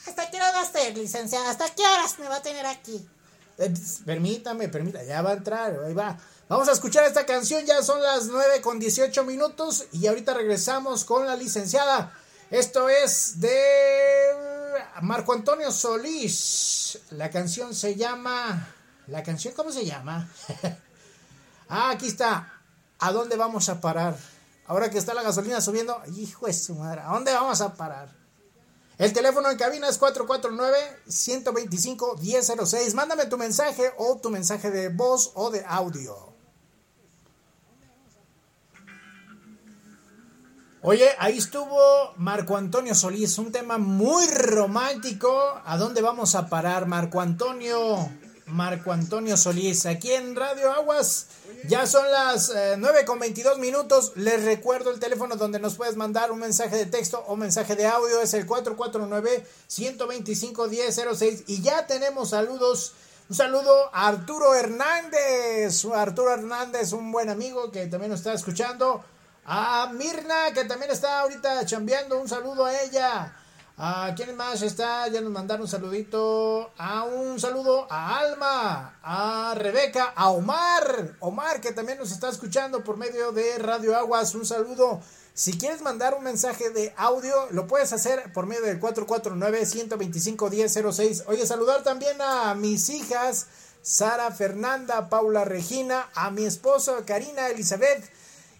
¿Hasta 0.06 0.30
qué 0.30 0.36
hora 0.36 0.52
va 0.52 0.60
a 0.60 0.70
ser, 0.70 0.96
licenciada? 0.96 1.50
¿Hasta 1.50 1.74
qué 1.74 1.82
horas 1.82 2.18
me 2.18 2.28
va 2.28 2.36
a 2.36 2.42
tener 2.42 2.66
aquí? 2.66 3.06
Eh, 3.56 3.72
permítame, 4.04 4.68
permítame, 4.68 5.06
ya 5.06 5.22
va 5.22 5.30
a 5.30 5.34
entrar, 5.34 5.78
ahí 5.84 5.94
va. 5.94 6.18
Vamos 6.48 6.68
a 6.68 6.72
escuchar 6.72 7.04
esta 7.04 7.24
canción, 7.24 7.64
ya 7.64 7.82
son 7.82 8.02
las 8.02 8.26
9 8.26 8.60
con 8.60 8.78
18 8.78 9.24
minutos 9.24 9.86
y 9.92 10.06
ahorita 10.06 10.34
regresamos 10.34 11.04
con 11.04 11.26
la 11.26 11.36
licenciada. 11.36 12.12
Esto 12.50 12.90
es 12.90 13.40
de 13.40 13.56
Marco 15.00 15.32
Antonio 15.32 15.72
Solís. 15.72 16.98
La 17.10 17.30
canción 17.30 17.74
se 17.74 17.94
llama... 17.94 18.73
¿La 19.06 19.22
canción 19.22 19.54
cómo 19.54 19.70
se 19.70 19.84
llama? 19.84 20.28
ah, 21.68 21.90
aquí 21.90 22.06
está. 22.06 22.60
¿A 22.98 23.12
dónde 23.12 23.36
vamos 23.36 23.68
a 23.68 23.80
parar? 23.80 24.16
Ahora 24.66 24.90
que 24.90 24.98
está 24.98 25.12
la 25.12 25.22
gasolina 25.22 25.60
subiendo, 25.60 26.00
hijo 26.16 26.46
de 26.46 26.54
su 26.54 26.74
madre, 26.74 27.02
¿a 27.02 27.12
dónde 27.12 27.34
vamos 27.34 27.60
a 27.60 27.74
parar? 27.74 28.08
El 28.96 29.12
teléfono 29.12 29.50
en 29.50 29.58
cabina 29.58 29.88
es 29.88 30.00
449-125-1006. 30.00 32.94
Mándame 32.94 33.26
tu 33.26 33.36
mensaje 33.36 33.92
o 33.98 34.16
tu 34.16 34.30
mensaje 34.30 34.70
de 34.70 34.88
voz 34.88 35.32
o 35.34 35.50
de 35.50 35.64
audio. 35.66 36.32
Oye, 40.80 41.10
ahí 41.18 41.36
estuvo 41.38 42.14
Marco 42.16 42.56
Antonio 42.56 42.94
Solís, 42.94 43.36
un 43.38 43.50
tema 43.50 43.78
muy 43.78 44.26
romántico. 44.28 45.60
¿A 45.64 45.76
dónde 45.76 46.00
vamos 46.02 46.34
a 46.34 46.48
parar, 46.48 46.86
Marco 46.86 47.20
Antonio? 47.20 48.08
Marco 48.46 48.92
Antonio 48.92 49.36
Solís, 49.36 49.84
aquí 49.86 50.12
en 50.12 50.36
Radio 50.36 50.72
Aguas. 50.72 51.26
Ya 51.66 51.86
son 51.86 52.10
las 52.10 52.52
9 52.76 53.00
eh, 53.00 53.04
con 53.04 53.18
22 53.18 53.58
minutos. 53.58 54.12
Les 54.16 54.44
recuerdo 54.44 54.90
el 54.90 55.00
teléfono 55.00 55.36
donde 55.36 55.58
nos 55.58 55.76
puedes 55.76 55.96
mandar 55.96 56.30
un 56.30 56.40
mensaje 56.40 56.76
de 56.76 56.84
texto 56.86 57.24
o 57.26 57.36
mensaje 57.36 57.74
de 57.74 57.86
audio. 57.86 58.20
Es 58.20 58.34
el 58.34 58.46
449-125-1006. 58.46 61.44
Y 61.46 61.62
ya 61.62 61.86
tenemos 61.86 62.28
saludos. 62.30 62.92
Un 63.30 63.36
saludo 63.36 63.88
a 63.94 64.08
Arturo 64.08 64.54
Hernández. 64.54 65.86
Arturo 65.86 66.34
Hernández, 66.34 66.92
un 66.92 67.10
buen 67.10 67.30
amigo 67.30 67.72
que 67.72 67.86
también 67.86 68.10
nos 68.10 68.20
está 68.20 68.34
escuchando. 68.34 69.02
A 69.46 69.90
Mirna, 69.94 70.52
que 70.52 70.66
también 70.66 70.90
está 70.90 71.20
ahorita 71.20 71.64
chambeando. 71.64 72.20
Un 72.20 72.28
saludo 72.28 72.66
a 72.66 72.78
ella. 72.82 73.34
¿A 73.76 74.14
quién 74.14 74.36
más 74.36 74.62
está? 74.62 75.08
Ya 75.08 75.20
nos 75.20 75.32
mandaron 75.32 75.62
un 75.62 75.68
saludito. 75.68 76.70
A 76.78 77.02
un 77.02 77.40
saludo 77.40 77.88
a 77.90 78.20
Alma, 78.20 79.00
a 79.02 79.52
Rebeca, 79.56 80.12
a 80.14 80.30
Omar. 80.30 81.16
Omar, 81.18 81.60
que 81.60 81.72
también 81.72 81.98
nos 81.98 82.12
está 82.12 82.28
escuchando 82.28 82.84
por 82.84 82.96
medio 82.96 83.32
de 83.32 83.58
Radio 83.58 83.96
Aguas. 83.96 84.32
Un 84.36 84.46
saludo. 84.46 85.00
Si 85.32 85.58
quieres 85.58 85.82
mandar 85.82 86.14
un 86.14 86.22
mensaje 86.22 86.70
de 86.70 86.94
audio, 86.96 87.34
lo 87.50 87.66
puedes 87.66 87.92
hacer 87.92 88.32
por 88.32 88.46
medio 88.46 88.62
del 88.62 88.80
449-125-1006. 88.80 91.24
Oye, 91.26 91.44
saludar 91.44 91.82
también 91.82 92.22
a 92.22 92.54
mis 92.54 92.88
hijas, 92.90 93.48
Sara 93.82 94.30
Fernanda, 94.30 95.08
Paula 95.08 95.44
Regina, 95.44 96.08
a 96.14 96.30
mi 96.30 96.44
esposo, 96.44 97.02
Karina 97.04 97.48
Elizabeth 97.48 98.08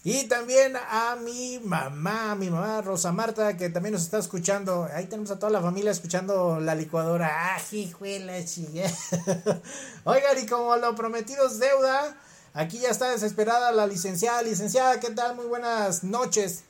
y 0.07 0.25
también 0.25 0.77
a 0.77 1.17
mi 1.17 1.59
mamá, 1.61 2.35
mi 2.35 2.51
mamá 2.51 2.83
Rosa 2.83 3.11
Marta, 3.11 3.57
que 3.57 3.71
también 3.71 3.95
nos 3.95 4.03
está 4.03 4.19
escuchando. 4.19 4.87
Ahí 4.93 5.07
tenemos 5.07 5.31
a 5.31 5.39
toda 5.39 5.51
la 5.51 5.63
familia 5.63 5.91
escuchando 5.91 6.61
la 6.61 6.75
licuadora. 6.75 7.31
¡Ah, 7.33 7.63
hijuela, 7.73 8.35
Oigan, 10.05 10.39
y 10.43 10.47
como 10.47 10.77
lo 10.77 10.95
prometido 10.95 11.47
es 11.47 11.59
deuda, 11.59 12.21
aquí 12.53 12.81
ya 12.81 12.91
está 12.91 13.11
desesperada 13.13 13.73
la 13.73 13.87
licenciada. 13.87 14.43
Licenciada, 14.43 15.01
¿qué 15.01 15.09
tal? 15.09 15.37
Muy 15.37 15.47
buenas 15.47 16.05
noches. 16.05 16.65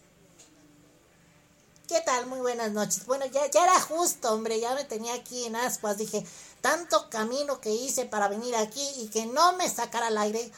¿Qué 1.89 2.01
tal? 2.07 2.26
Muy 2.26 2.39
buenas 2.39 2.70
noches. 2.70 3.05
Bueno, 3.05 3.26
ya, 3.26 3.51
ya 3.51 3.64
era 3.64 3.80
justo, 3.80 4.32
hombre. 4.32 4.61
Ya 4.61 4.76
me 4.76 4.85
tenía 4.85 5.12
aquí 5.12 5.45
en 5.45 5.57
ascuas. 5.57 5.99
Dije, 5.99 6.24
tanto 6.61 7.11
camino 7.11 7.61
que 7.61 7.70
hice 7.70 8.05
para 8.05 8.28
venir 8.28 8.55
aquí 8.55 8.89
y 8.99 9.09
que 9.09 9.26
no 9.26 9.57
me 9.57 9.68
sacara 9.68 10.07
al 10.07 10.18
aire 10.18 10.53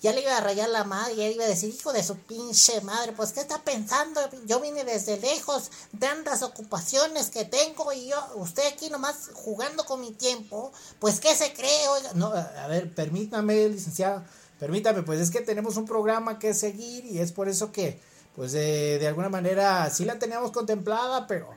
ya 0.00 0.12
le 0.12 0.22
iba 0.22 0.36
a 0.36 0.40
rayar 0.40 0.68
la 0.70 0.84
madre, 0.84 1.16
ya 1.16 1.28
iba 1.28 1.44
a 1.44 1.48
decir, 1.48 1.74
hijo 1.74 1.92
de 1.92 2.02
su 2.02 2.16
pinche 2.16 2.80
madre, 2.80 3.12
pues 3.12 3.32
¿qué 3.32 3.40
está 3.40 3.62
pensando? 3.62 4.20
Yo 4.46 4.60
vine 4.60 4.84
desde 4.84 5.18
lejos, 5.18 5.70
tantas 5.98 6.42
ocupaciones 6.42 7.30
que 7.30 7.44
tengo 7.44 7.92
y 7.92 8.08
yo, 8.08 8.16
usted 8.36 8.62
aquí 8.72 8.88
nomás 8.88 9.30
jugando 9.34 9.84
con 9.84 10.00
mi 10.00 10.12
tiempo, 10.12 10.72
pues 10.98 11.20
¿qué 11.20 11.34
se 11.36 11.52
cree? 11.52 11.88
Oiga? 11.88 12.12
No, 12.14 12.28
a 12.28 12.66
ver, 12.68 12.94
permítame, 12.94 13.68
licenciado, 13.68 14.24
permítame, 14.58 15.02
pues 15.02 15.20
es 15.20 15.30
que 15.30 15.40
tenemos 15.40 15.76
un 15.76 15.86
programa 15.86 16.38
que 16.38 16.54
seguir 16.54 17.04
y 17.04 17.18
es 17.18 17.32
por 17.32 17.48
eso 17.48 17.70
que, 17.70 18.00
pues 18.34 18.52
de, 18.52 18.98
de 18.98 19.06
alguna 19.06 19.28
manera 19.28 19.90
sí 19.90 20.06
la 20.06 20.18
teníamos 20.18 20.50
contemplada, 20.50 21.26
pero, 21.26 21.48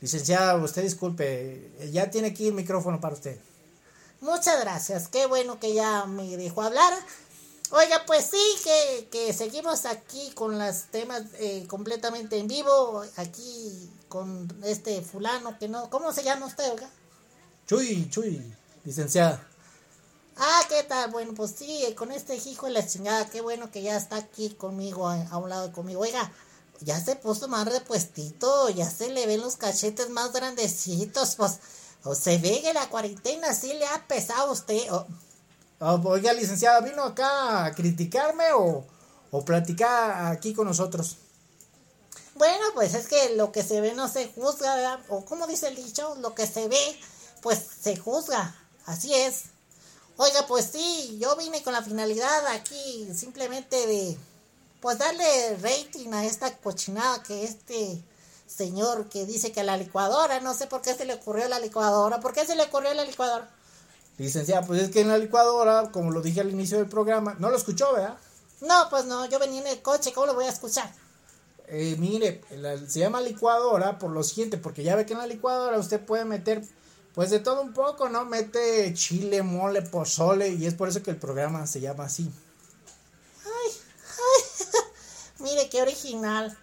licenciada, 0.00 0.56
usted 0.56 0.82
disculpe, 0.82 1.72
ya 1.92 2.10
tiene 2.10 2.28
aquí 2.28 2.48
el 2.48 2.54
micrófono 2.54 3.00
para 3.00 3.14
usted. 3.14 3.38
Muchas 4.22 4.60
gracias, 4.60 5.08
qué 5.08 5.26
bueno 5.26 5.58
que 5.58 5.74
ya 5.74 6.06
me 6.06 6.36
dejó 6.36 6.62
hablar. 6.62 6.94
Oiga, 7.74 8.04
pues 8.06 8.26
sí, 8.30 8.60
que, 8.62 9.08
que 9.10 9.32
seguimos 9.32 9.86
aquí 9.86 10.30
con 10.32 10.58
los 10.58 10.82
temas 10.90 11.22
eh, 11.38 11.66
completamente 11.66 12.36
en 12.36 12.46
vivo, 12.46 13.02
aquí 13.16 13.90
con 14.08 14.46
este 14.62 15.00
fulano 15.00 15.58
que 15.58 15.68
no... 15.68 15.88
¿Cómo 15.88 16.12
se 16.12 16.22
llama 16.22 16.44
usted, 16.44 16.70
oiga? 16.70 16.90
Chuy, 17.66 18.10
Chuy, 18.10 18.54
licenciada. 18.84 19.42
Ah, 20.36 20.60
¿qué 20.68 20.82
tal? 20.82 21.10
Bueno, 21.12 21.32
pues 21.32 21.54
sí, 21.56 21.82
con 21.96 22.12
este 22.12 22.36
hijo 22.36 22.66
de 22.66 22.72
la 22.72 22.86
chingada, 22.86 23.30
qué 23.30 23.40
bueno 23.40 23.70
que 23.70 23.80
ya 23.80 23.96
está 23.96 24.16
aquí 24.16 24.50
conmigo, 24.50 25.08
a, 25.08 25.38
un 25.38 25.48
lado 25.48 25.72
conmigo. 25.72 26.02
Oiga, 26.02 26.30
ya 26.80 27.02
se 27.02 27.16
puso 27.16 27.48
más 27.48 27.66
repuestito, 27.66 28.68
ya 28.68 28.90
se 28.90 29.08
le 29.08 29.26
ven 29.26 29.40
los 29.40 29.56
cachetes 29.56 30.10
más 30.10 30.34
grandecitos, 30.34 31.36
pues, 31.36 31.60
o 32.04 32.14
se 32.14 32.36
ve 32.36 32.60
que 32.60 32.74
la 32.74 32.90
cuarentena 32.90 33.54
sí 33.54 33.72
le 33.72 33.86
ha 33.86 34.06
pesado 34.06 34.50
a 34.50 34.52
usted. 34.52 34.82
Oiga, 35.82 36.32
licenciada, 36.32 36.80
¿vino 36.80 37.02
acá 37.02 37.64
a 37.64 37.74
criticarme 37.74 38.52
o, 38.52 38.84
o 39.30 39.44
platicar 39.44 40.32
aquí 40.32 40.54
con 40.54 40.66
nosotros? 40.66 41.16
Bueno, 42.34 42.64
pues 42.74 42.94
es 42.94 43.08
que 43.08 43.36
lo 43.36 43.52
que 43.52 43.62
se 43.62 43.80
ve 43.80 43.94
no 43.94 44.08
se 44.08 44.28
juzga. 44.32 45.00
O 45.08 45.24
como 45.24 45.46
dice 45.46 45.68
el 45.68 45.76
dicho, 45.76 46.14
lo 46.16 46.34
que 46.34 46.46
se 46.46 46.68
ve, 46.68 47.00
pues 47.40 47.58
se 47.80 47.96
juzga. 47.96 48.54
Así 48.86 49.14
es. 49.14 49.44
Oiga, 50.16 50.46
pues 50.46 50.66
sí, 50.72 51.18
yo 51.20 51.36
vine 51.36 51.62
con 51.62 51.72
la 51.72 51.82
finalidad 51.82 52.46
aquí 52.48 53.08
simplemente 53.14 53.86
de, 53.86 54.16
pues 54.80 54.98
darle 54.98 55.56
rating 55.56 56.12
a 56.12 56.24
esta 56.24 56.56
cochinada 56.58 57.22
que 57.22 57.44
este 57.44 58.02
señor 58.46 59.08
que 59.08 59.24
dice 59.24 59.52
que 59.52 59.62
la 59.62 59.76
licuadora, 59.76 60.40
no 60.40 60.54
sé 60.54 60.66
por 60.66 60.82
qué 60.82 60.94
se 60.94 61.06
le 61.06 61.14
ocurrió 61.14 61.48
la 61.48 61.58
licuadora, 61.58 62.20
¿por 62.20 62.34
qué 62.34 62.44
se 62.44 62.54
le 62.54 62.64
ocurrió 62.64 62.92
la 62.92 63.04
licuadora? 63.04 63.48
Licenciada, 64.18 64.66
pues 64.66 64.82
es 64.82 64.90
que 64.90 65.00
en 65.00 65.08
la 65.08 65.18
licuadora, 65.18 65.90
como 65.90 66.10
lo 66.10 66.20
dije 66.20 66.40
al 66.40 66.50
inicio 66.50 66.78
del 66.78 66.88
programa, 66.88 67.34
no 67.38 67.50
lo 67.50 67.56
escuchó, 67.56 67.92
¿verdad? 67.94 68.18
No, 68.60 68.86
pues 68.90 69.06
no, 69.06 69.26
yo 69.26 69.38
venía 69.38 69.60
en 69.60 69.66
el 69.66 69.82
coche, 69.82 70.12
¿cómo 70.12 70.26
lo 70.26 70.34
voy 70.34 70.44
a 70.44 70.50
escuchar? 70.50 70.92
Eh, 71.66 71.96
mire, 71.98 72.42
se 72.86 73.00
llama 73.00 73.20
licuadora 73.20 73.98
por 73.98 74.10
lo 74.10 74.22
siguiente, 74.22 74.58
porque 74.58 74.82
ya 74.82 74.94
ve 74.94 75.06
que 75.06 75.14
en 75.14 75.18
la 75.18 75.26
licuadora 75.26 75.78
usted 75.78 76.04
puede 76.04 76.24
meter, 76.24 76.62
pues 77.14 77.30
de 77.30 77.40
todo 77.40 77.62
un 77.62 77.72
poco, 77.72 78.08
¿no? 78.08 78.24
Mete 78.24 78.92
chile, 78.94 79.42
mole, 79.42 79.82
pozole, 79.82 80.50
y 80.50 80.66
es 80.66 80.74
por 80.74 80.88
eso 80.88 81.02
que 81.02 81.10
el 81.10 81.16
programa 81.16 81.66
se 81.66 81.80
llama 81.80 82.04
así. 82.04 82.30
Ay, 83.44 83.72
ay, 84.06 84.66
mire 85.38 85.68
qué 85.70 85.82
original. 85.82 86.56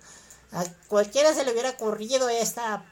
A 0.51 0.63
cualquiera 0.87 1.33
se 1.33 1.43
le 1.43 1.51
hubiera 1.51 1.71
ocurrido 1.71 2.29
esta 2.29 2.85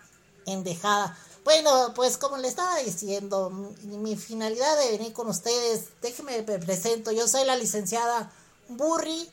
endejada. 0.45 1.17
Bueno, 1.47 1.93
pues 1.95 2.17
como 2.17 2.35
le 2.35 2.49
estaba 2.49 2.75
diciendo, 2.79 3.49
mi, 3.83 4.17
finalidad 4.17 4.77
de 4.79 4.97
venir 4.97 5.13
con 5.13 5.29
ustedes, 5.29 5.85
déjenme 6.01 6.41
me 6.41 6.59
presento, 6.59 7.13
yo 7.13 7.25
soy 7.25 7.45
la 7.45 7.55
licenciada 7.55 8.29
Burri 8.67 9.29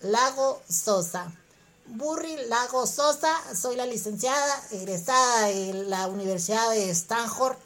Lago 0.00 0.62
Sosa. 0.70 1.32
Burri 1.86 2.36
Lago 2.46 2.86
Sosa, 2.86 3.32
soy 3.60 3.74
la 3.74 3.86
licenciada 3.86 4.68
egresada 4.70 5.50
en 5.50 5.90
la 5.90 6.06
Universidad 6.06 6.70
de 6.70 6.90
Stanford. 6.90 7.56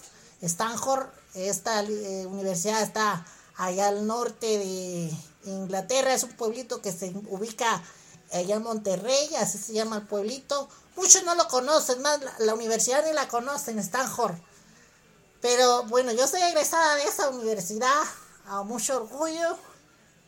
Stanford, 0.40 1.08
esta 1.34 1.82
eh, 1.82 2.24
universidad 2.24 2.80
está 2.80 3.26
allá 3.58 3.88
al 3.88 4.06
norte 4.06 4.46
de 4.46 5.10
Inglaterra, 5.44 6.14
es 6.14 6.22
un 6.22 6.32
pueblito 6.32 6.80
que 6.80 6.92
se 6.92 7.12
ubica 7.28 7.82
allá 8.32 8.56
en 8.56 8.62
Monterrey, 8.62 9.34
así 9.36 9.58
se 9.58 9.72
llama 9.72 9.96
el 9.96 10.06
pueblito. 10.06 10.68
Muchos 10.96 11.24
no 11.24 11.34
lo 11.34 11.48
conocen, 11.48 12.02
más 12.02 12.20
la, 12.38 12.54
universidad 12.54 13.04
ni 13.04 13.12
la 13.12 13.28
conocen, 13.28 13.78
Stanford. 13.78 14.36
Pero 15.40 15.84
bueno, 15.84 16.12
yo 16.12 16.26
soy 16.28 16.42
egresada 16.42 16.96
de 16.96 17.04
esa 17.04 17.30
universidad, 17.30 18.02
a 18.46 18.62
mucho 18.62 18.96
orgullo. 18.96 19.58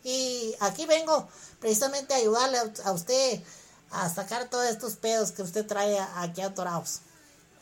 Y 0.03 0.55
aquí 0.61 0.87
vengo 0.87 1.29
precisamente 1.61 2.15
a 2.15 2.19
ayudarle 2.19 2.59
a, 2.85 2.93
usted 2.93 3.41
a 3.91 4.09
sacar 4.09 4.49
todos 4.49 4.67
estos 4.67 4.97
pedos 4.97 5.33
que 5.33 5.43
usted 5.43 5.67
trae 5.67 5.99
aquí 6.17 6.41
atorados. 6.41 7.01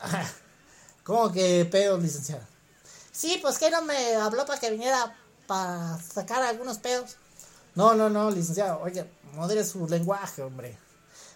¿Cómo 1.03 1.31
que 1.31 1.65
pedos, 1.65 2.01
licenciada? 2.01 2.47
Sí, 3.11 3.39
pues 3.41 3.57
que 3.57 3.69
no 3.69 3.81
me 3.83 4.15
habló 4.15 4.45
para 4.45 4.59
que 4.59 4.71
viniera 4.71 5.15
para 5.47 5.99
sacar 6.01 6.41
algunos 6.41 6.79
pedos. 6.79 7.17
No, 7.75 7.95
no, 7.95 8.09
no, 8.09 8.29
licenciado. 8.29 8.81
Oye, 8.81 9.05
modere 9.33 9.65
su 9.65 9.87
lenguaje, 9.87 10.41
hombre. 10.41 10.77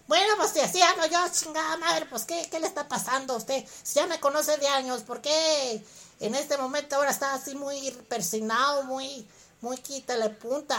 Bueno, 0.06 0.34
pues 0.38 0.52
si 0.52 0.60
así 0.60 0.80
hago 0.80 1.04
yo, 1.06 1.18
chingada 1.30 1.76
madre, 1.76 2.06
pues 2.06 2.24
¿qué, 2.24 2.48
¿qué 2.50 2.60
le 2.60 2.66
está 2.66 2.88
pasando 2.88 3.34
a 3.34 3.36
usted? 3.36 3.62
Si 3.82 3.96
ya 3.96 4.06
me 4.06 4.18
conoce 4.20 4.56
de 4.56 4.66
años, 4.66 5.02
¿por 5.02 5.20
qué 5.20 5.84
en 6.20 6.34
este 6.34 6.56
momento 6.56 6.96
ahora 6.96 7.10
está 7.10 7.34
así 7.34 7.54
muy 7.54 7.90
persinado, 8.08 8.84
muy, 8.84 9.28
muy 9.60 9.76
quítale 9.76 10.30
punta? 10.30 10.78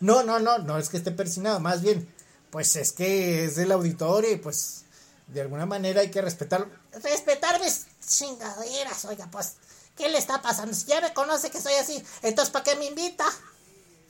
No, 0.00 0.22
no, 0.22 0.38
no, 0.38 0.58
no 0.58 0.76
es 0.76 0.90
que 0.90 0.98
esté 0.98 1.12
persinado, 1.12 1.58
más 1.58 1.80
bien, 1.80 2.12
pues 2.50 2.76
es 2.76 2.92
que 2.92 3.46
es 3.46 3.56
del 3.56 3.72
auditorio 3.72 4.32
y 4.32 4.36
pues 4.36 4.84
de 5.28 5.40
alguna 5.40 5.64
manera 5.64 6.02
hay 6.02 6.10
que 6.10 6.20
respetarlo. 6.20 6.68
Respetar 6.92 7.58
mis 7.60 7.86
chingaderas, 8.06 9.06
oiga, 9.06 9.28
pues, 9.30 9.54
¿qué 9.96 10.10
le 10.10 10.18
está 10.18 10.42
pasando? 10.42 10.74
Si 10.74 10.84
ya 10.84 11.00
me 11.00 11.14
conoce 11.14 11.50
que 11.50 11.60
soy 11.60 11.74
así, 11.74 12.04
entonces 12.22 12.52
¿para 12.52 12.64
qué 12.64 12.76
me 12.76 12.84
invita? 12.84 13.24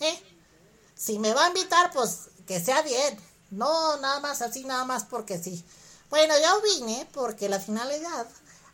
¿Eh? 0.00 0.22
Si 0.94 1.18
me 1.18 1.34
va 1.34 1.44
a 1.44 1.48
invitar, 1.48 1.92
pues 1.92 2.28
que 2.46 2.60
sea 2.60 2.82
bien. 2.82 3.18
No, 3.50 3.96
nada 3.98 4.20
más 4.20 4.42
así, 4.42 4.64
nada 4.64 4.84
más 4.84 5.04
porque 5.04 5.38
sí. 5.38 5.64
Bueno, 6.10 6.34
yo 6.38 6.62
vine 6.62 7.08
porque 7.12 7.48
la 7.48 7.60
finalidad, 7.60 8.26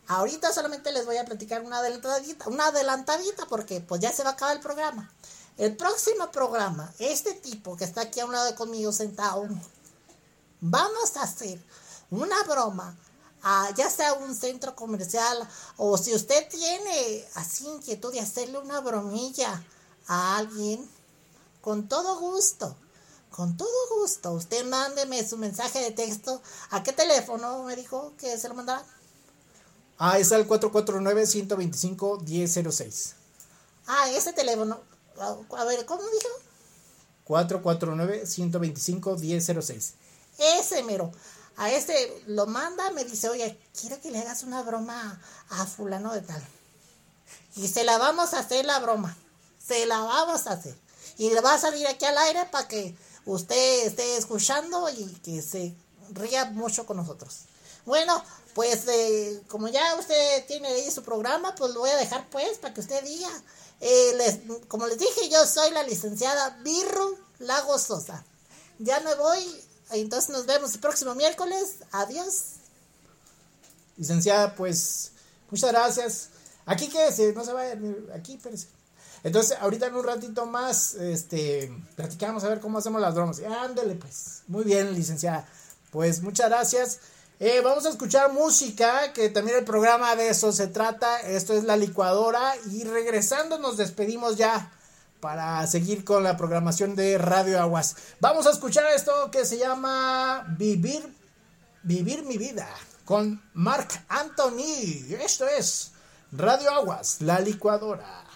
ahorita 0.07 0.53
solamente 0.53 0.91
les 0.91 1.05
voy 1.05 1.17
a 1.17 1.25
platicar 1.25 1.61
una 1.61 1.79
adelantadita, 1.79 2.47
una 2.47 2.67
adelantadita 2.67 3.45
porque 3.47 3.81
pues 3.81 4.01
ya 4.01 4.11
se 4.11 4.23
va 4.23 4.31
a 4.31 4.33
acabar 4.33 4.55
el 4.55 4.61
programa. 4.61 5.11
El 5.57 5.75
próximo 5.75 6.31
programa, 6.31 6.91
este 6.99 7.33
tipo 7.33 7.77
que 7.77 7.83
está 7.83 8.01
aquí 8.01 8.19
a 8.19 8.25
un 8.25 8.31
lado 8.31 8.55
conmigo 8.55 8.91
sentado, 8.91 9.47
vamos 10.61 11.17
a 11.17 11.23
hacer 11.23 11.63
una 12.09 12.41
broma 12.43 12.95
a 13.43 13.69
ya 13.75 13.89
sea 13.89 14.13
un 14.13 14.35
centro 14.35 14.75
comercial 14.75 15.47
o 15.77 15.97
si 15.97 16.13
usted 16.13 16.47
tiene 16.49 17.27
así 17.35 17.67
inquietud 17.67 18.11
de 18.11 18.21
hacerle 18.21 18.57
una 18.57 18.79
bromilla 18.79 19.63
a 20.07 20.37
alguien, 20.37 20.89
con 21.63 21.87
todo 21.87 22.19
gusto, 22.19 22.75
con 23.31 23.55
todo 23.55 23.69
gusto, 23.97 24.33
usted 24.33 24.65
mándeme 24.65 25.25
su 25.27 25.37
mensaje 25.37 25.79
de 25.79 25.91
texto. 25.91 26.41
¿A 26.71 26.83
qué 26.83 26.91
teléfono 26.91 27.63
me 27.63 27.77
dijo 27.77 28.11
que 28.17 28.37
se 28.37 28.49
lo 28.49 28.53
mandara? 28.53 28.83
Ah, 29.97 30.19
es 30.19 30.33
al 30.33 30.45
449-125-1006. 30.47 33.13
Ah, 33.87 34.09
ese 34.11 34.33
teléfono. 34.33 34.81
A 35.57 35.63
ver, 35.63 35.85
¿cómo 35.85 36.03
dijo? 36.03 36.27
449-125-1006. 37.27 39.93
Ese 40.37 40.83
mero. 40.83 41.13
A 41.55 41.71
este 41.71 42.23
lo 42.27 42.45
manda, 42.45 42.91
me 42.91 43.05
dice, 43.05 43.29
oye, 43.29 43.57
quiero 43.79 44.01
que 44.01 44.11
le 44.11 44.19
hagas 44.19 44.43
una 44.43 44.63
broma 44.63 45.17
a 45.49 45.65
fulano 45.65 46.11
de 46.11 46.19
tal. 46.21 46.43
Y 47.55 47.69
se 47.69 47.85
la 47.85 47.97
vamos 47.97 48.33
a 48.33 48.39
hacer 48.39 48.65
la 48.65 48.79
broma. 48.79 49.15
Se 49.65 49.85
la 49.85 50.01
vamos 50.01 50.45
a 50.47 50.51
hacer. 50.53 50.82
Y 51.17 51.29
le 51.29 51.41
va 51.41 51.53
a 51.53 51.59
salir 51.59 51.85
aquí 51.87 52.05
al 52.05 52.17
aire 52.17 52.45
para 52.51 52.67
que 52.67 52.95
usted 53.25 53.87
esté 53.87 54.17
escuchando 54.17 54.89
y 54.89 55.05
que 55.23 55.41
se 55.41 55.75
ría 56.11 56.45
mucho 56.45 56.85
con 56.85 56.97
nosotros. 56.97 57.41
Bueno, 57.85 58.23
pues 58.53 58.87
eh, 58.87 59.41
como 59.47 59.67
ya 59.67 59.95
usted 59.95 60.45
tiene 60.47 60.67
ahí 60.69 60.89
su 60.89 61.03
programa, 61.03 61.55
pues 61.55 61.73
lo 61.73 61.81
voy 61.81 61.89
a 61.89 61.97
dejar 61.97 62.29
pues 62.29 62.57
para 62.57 62.73
que 62.73 62.81
usted 62.81 63.03
diga. 63.03 63.29
Eh, 63.81 64.61
como 64.67 64.87
les 64.87 64.97
dije, 64.97 65.29
yo 65.29 65.45
soy 65.45 65.71
la 65.71 65.83
licenciada 65.83 66.61
Birru 66.63 67.17
Lago 67.39 67.77
Sosa. 67.77 68.23
Ya 68.79 68.99
me 69.01 69.13
voy, 69.15 69.63
entonces 69.91 70.29
nos 70.29 70.45
vemos 70.45 70.73
el 70.73 70.79
próximo 70.79 71.15
miércoles. 71.15 71.77
Adiós. 71.91 72.43
Licenciada, 73.97 74.55
pues 74.55 75.11
muchas 75.49 75.71
gracias. 75.71 76.29
Aquí 76.65 76.87
quédese, 76.87 77.33
no 77.33 77.43
se 77.43 77.51
vaya, 77.51 77.77
aquí, 78.15 78.35
espérese. 78.35 78.67
Entonces, 79.23 79.57
ahorita 79.59 79.87
en 79.87 79.95
un 79.95 80.03
ratito 80.03 80.45
más, 80.45 80.95
este, 80.95 81.73
platicamos 81.95 82.43
a 82.43 82.49
ver 82.49 82.59
cómo 82.59 82.77
hacemos 82.77 83.01
las 83.01 83.15
bromas. 83.15 83.41
Ándale, 83.41 83.95
pues. 83.95 84.43
Muy 84.47 84.65
bien, 84.65 84.93
licenciada. 84.93 85.47
Pues 85.91 86.21
muchas 86.21 86.49
gracias. 86.49 86.99
Eh, 87.39 87.61
vamos 87.63 87.85
a 87.85 87.89
escuchar 87.89 88.33
música, 88.33 89.13
que 89.13 89.29
también 89.29 89.57
el 89.57 89.63
programa 89.63 90.15
de 90.15 90.29
eso 90.29 90.51
se 90.51 90.67
trata. 90.67 91.21
Esto 91.21 91.53
es 91.53 91.63
la 91.63 91.77
licuadora. 91.77 92.53
Y 92.71 92.83
regresando 92.83 93.59
nos 93.59 93.77
despedimos 93.77 94.35
ya 94.35 94.71
para 95.21 95.65
seguir 95.67 96.03
con 96.03 96.23
la 96.23 96.35
programación 96.35 96.95
de 96.97 97.17
Radio 97.17 97.61
Aguas. 97.61 97.95
Vamos 98.19 98.45
a 98.45 98.51
escuchar 98.51 98.85
esto 98.93 99.31
que 99.31 99.45
se 99.45 99.57
llama 99.57 100.45
Vivir, 100.57 101.01
Vivir 101.81 102.23
mi 102.23 102.37
vida 102.37 102.67
con 103.05 103.41
Mark 103.53 103.87
Anthony. 104.09 105.15
Esto 105.21 105.47
es 105.47 105.91
Radio 106.33 106.71
Aguas, 106.71 107.21
la 107.21 107.39
licuadora. 107.39 108.32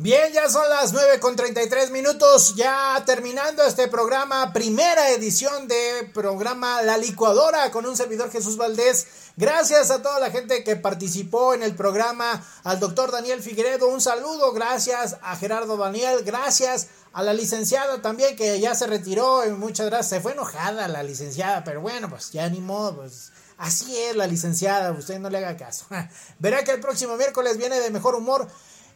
Bien, 0.00 0.32
ya 0.32 0.48
son 0.48 0.62
las 0.68 0.92
9 0.92 1.18
con 1.18 1.34
33 1.34 1.90
minutos, 1.90 2.54
ya 2.54 3.02
terminando 3.04 3.64
este 3.64 3.88
programa, 3.88 4.52
primera 4.52 5.10
edición 5.10 5.66
de 5.66 6.08
programa 6.14 6.82
La 6.82 6.96
Licuadora 6.96 7.72
con 7.72 7.84
un 7.84 7.96
servidor 7.96 8.30
Jesús 8.30 8.56
Valdés. 8.56 9.08
Gracias 9.36 9.90
a 9.90 10.00
toda 10.00 10.20
la 10.20 10.30
gente 10.30 10.62
que 10.62 10.76
participó 10.76 11.52
en 11.52 11.64
el 11.64 11.74
programa, 11.74 12.46
al 12.62 12.78
doctor 12.78 13.10
Daniel 13.10 13.42
Figueredo, 13.42 13.88
un 13.88 14.00
saludo, 14.00 14.52
gracias 14.52 15.16
a 15.20 15.34
Gerardo 15.34 15.76
Daniel, 15.76 16.22
gracias 16.24 16.86
a 17.12 17.24
la 17.24 17.34
licenciada 17.34 18.00
también 18.00 18.36
que 18.36 18.60
ya 18.60 18.76
se 18.76 18.86
retiró, 18.86 19.42
muchas 19.56 19.86
gracias, 19.86 20.10
se 20.10 20.20
fue 20.20 20.30
enojada 20.30 20.86
la 20.86 21.02
licenciada, 21.02 21.64
pero 21.64 21.80
bueno, 21.80 22.08
pues 22.08 22.30
ya 22.30 22.48
ni 22.48 22.60
modo, 22.60 22.98
pues 22.98 23.32
así 23.56 23.98
es 23.98 24.14
la 24.14 24.28
licenciada, 24.28 24.92
usted 24.92 25.18
no 25.18 25.28
le 25.28 25.38
haga 25.38 25.56
caso. 25.56 25.86
Verá 26.38 26.62
que 26.62 26.70
el 26.70 26.78
próximo 26.78 27.16
miércoles 27.16 27.58
viene 27.58 27.80
de 27.80 27.90
mejor 27.90 28.14
humor. 28.14 28.46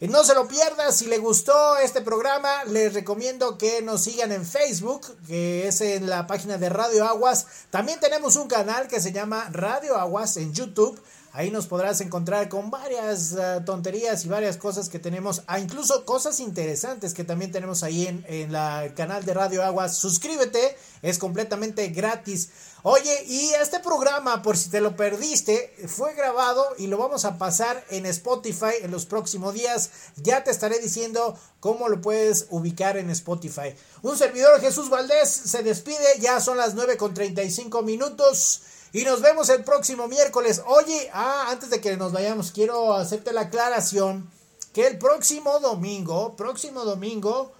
No 0.08 0.24
se 0.24 0.34
lo 0.34 0.48
pierda, 0.48 0.90
si 0.90 1.06
le 1.06 1.18
gustó 1.18 1.76
este 1.76 2.00
programa, 2.00 2.64
les 2.64 2.92
recomiendo 2.92 3.56
que 3.56 3.82
nos 3.82 4.02
sigan 4.02 4.32
en 4.32 4.44
Facebook, 4.44 5.06
que 5.28 5.68
es 5.68 5.80
en 5.80 6.10
la 6.10 6.26
página 6.26 6.58
de 6.58 6.68
Radio 6.68 7.06
Aguas. 7.06 7.46
También 7.70 8.00
tenemos 8.00 8.34
un 8.34 8.48
canal 8.48 8.88
que 8.88 9.00
se 9.00 9.12
llama 9.12 9.48
Radio 9.52 9.96
Aguas 9.96 10.36
en 10.38 10.52
YouTube. 10.52 11.00
Ahí 11.30 11.52
nos 11.52 11.68
podrás 11.68 12.00
encontrar 12.00 12.48
con 12.48 12.68
varias 12.68 13.32
uh, 13.32 13.64
tonterías 13.64 14.24
y 14.24 14.28
varias 14.28 14.56
cosas 14.56 14.88
que 14.88 14.98
tenemos, 14.98 15.44
ah, 15.46 15.60
incluso 15.60 16.04
cosas 16.04 16.40
interesantes 16.40 17.14
que 17.14 17.22
también 17.22 17.52
tenemos 17.52 17.84
ahí 17.84 18.06
en, 18.06 18.24
en 18.28 18.54
el 18.54 18.94
canal 18.94 19.24
de 19.24 19.34
Radio 19.34 19.62
Aguas. 19.62 19.96
Suscríbete, 19.96 20.76
es 21.00 21.18
completamente 21.18 21.86
gratis. 21.88 22.50
Oye, 22.84 23.24
y 23.28 23.52
este 23.60 23.78
programa, 23.78 24.42
por 24.42 24.56
si 24.56 24.68
te 24.68 24.80
lo 24.80 24.96
perdiste, 24.96 25.72
fue 25.86 26.14
grabado 26.14 26.66
y 26.78 26.88
lo 26.88 26.98
vamos 26.98 27.24
a 27.24 27.38
pasar 27.38 27.84
en 27.90 28.06
Spotify 28.06 28.74
en 28.82 28.90
los 28.90 29.06
próximos 29.06 29.54
días. 29.54 29.90
Ya 30.16 30.42
te 30.42 30.50
estaré 30.50 30.80
diciendo 30.80 31.38
cómo 31.60 31.88
lo 31.88 32.00
puedes 32.00 32.46
ubicar 32.50 32.96
en 32.96 33.08
Spotify. 33.10 33.72
Un 34.02 34.18
servidor 34.18 34.60
Jesús 34.60 34.90
Valdés 34.90 35.30
se 35.30 35.62
despide, 35.62 36.18
ya 36.18 36.40
son 36.40 36.56
las 36.56 36.74
9 36.74 36.96
con 36.96 37.14
35 37.14 37.82
minutos. 37.82 38.62
Y 38.92 39.04
nos 39.04 39.20
vemos 39.20 39.48
el 39.48 39.62
próximo 39.62 40.08
miércoles. 40.08 40.60
Oye, 40.66 41.08
ah, 41.14 41.46
antes 41.50 41.70
de 41.70 41.80
que 41.80 41.96
nos 41.96 42.10
vayamos, 42.10 42.50
quiero 42.50 42.94
hacerte 42.94 43.32
la 43.32 43.42
aclaración 43.42 44.28
que 44.72 44.88
el 44.88 44.98
próximo 44.98 45.60
domingo, 45.60 46.34
próximo 46.34 46.84
domingo, 46.84 47.52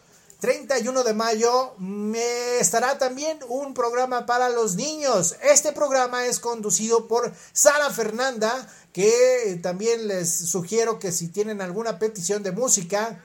31 0.43 1.03
de 1.05 1.15
mayo 1.15 1.73
me 1.79 2.59
estará 2.59 2.99
también 2.99 3.39
un 3.49 3.73
programa 3.75 4.27
para 4.27 4.49
los 4.49 4.75
niños. 4.75 5.37
Este 5.41 5.71
programa 5.71 6.27
es 6.27 6.41
conducido 6.41 7.07
por 7.07 7.33
Sara 7.53 7.91
Fernanda, 7.91 8.69
que 8.93 9.61
también 9.63 10.09
les 10.09 10.29
sugiero 10.29 10.99
que 10.99 11.13
si 11.13 11.29
tienen 11.29 11.63
alguna 11.63 12.01
petición 12.01 12.43
de 12.43 12.51
música, 12.51 13.25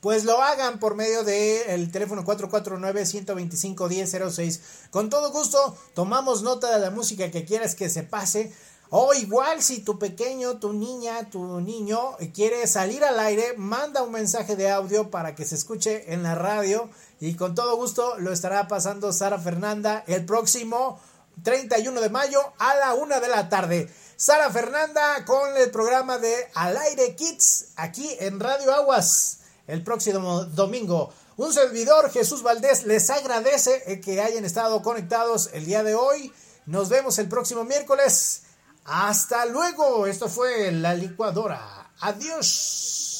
pues 0.00 0.24
lo 0.24 0.40
hagan 0.40 0.80
por 0.80 0.94
medio 0.94 1.22
del 1.22 1.92
teléfono 1.92 2.24
449-125-1006. 2.24 4.60
Con 4.90 5.10
todo 5.10 5.32
gusto, 5.32 5.76
tomamos 5.92 6.40
nota 6.40 6.72
de 6.72 6.80
la 6.80 6.90
música 6.90 7.30
que 7.30 7.44
quieras 7.44 7.74
que 7.74 7.90
se 7.90 8.04
pase 8.04 8.54
o 8.94 9.14
igual 9.14 9.62
si 9.62 9.80
tu 9.80 9.98
pequeño, 9.98 10.58
tu 10.58 10.74
niña, 10.74 11.30
tu 11.30 11.62
niño 11.62 12.14
quiere 12.34 12.66
salir 12.66 13.02
al 13.02 13.18
aire, 13.20 13.54
manda 13.56 14.02
un 14.02 14.12
mensaje 14.12 14.54
de 14.54 14.70
audio 14.70 15.10
para 15.10 15.34
que 15.34 15.46
se 15.46 15.54
escuche 15.54 16.12
en 16.12 16.22
la 16.22 16.34
radio 16.34 16.90
y 17.18 17.34
con 17.34 17.54
todo 17.54 17.74
gusto 17.76 18.18
lo 18.18 18.34
estará 18.34 18.68
pasando 18.68 19.10
Sara 19.14 19.38
Fernanda 19.38 20.04
el 20.06 20.26
próximo 20.26 21.00
31 21.42 22.02
de 22.02 22.10
mayo 22.10 22.38
a 22.58 22.74
la 22.74 22.92
una 22.92 23.18
de 23.18 23.28
la 23.28 23.48
tarde. 23.48 23.88
Sara 24.16 24.50
Fernanda 24.50 25.24
con 25.24 25.56
el 25.56 25.70
programa 25.70 26.18
de 26.18 26.34
Al 26.54 26.76
aire 26.76 27.16
Kids 27.16 27.68
aquí 27.76 28.14
en 28.20 28.40
Radio 28.40 28.74
Aguas 28.74 29.38
el 29.68 29.82
próximo 29.82 30.44
domingo. 30.44 31.14
Un 31.38 31.54
servidor, 31.54 32.10
Jesús 32.10 32.42
Valdés, 32.42 32.84
les 32.84 33.08
agradece 33.08 34.02
que 34.02 34.20
hayan 34.20 34.44
estado 34.44 34.82
conectados 34.82 35.48
el 35.54 35.64
día 35.64 35.82
de 35.82 35.94
hoy. 35.94 36.30
Nos 36.66 36.90
vemos 36.90 37.18
el 37.18 37.30
próximo 37.30 37.64
miércoles. 37.64 38.41
Hasta 38.84 39.46
luego. 39.46 40.06
Esto 40.06 40.28
fue 40.28 40.72
la 40.72 40.94
licuadora. 40.94 41.90
Adiós. 42.00 43.11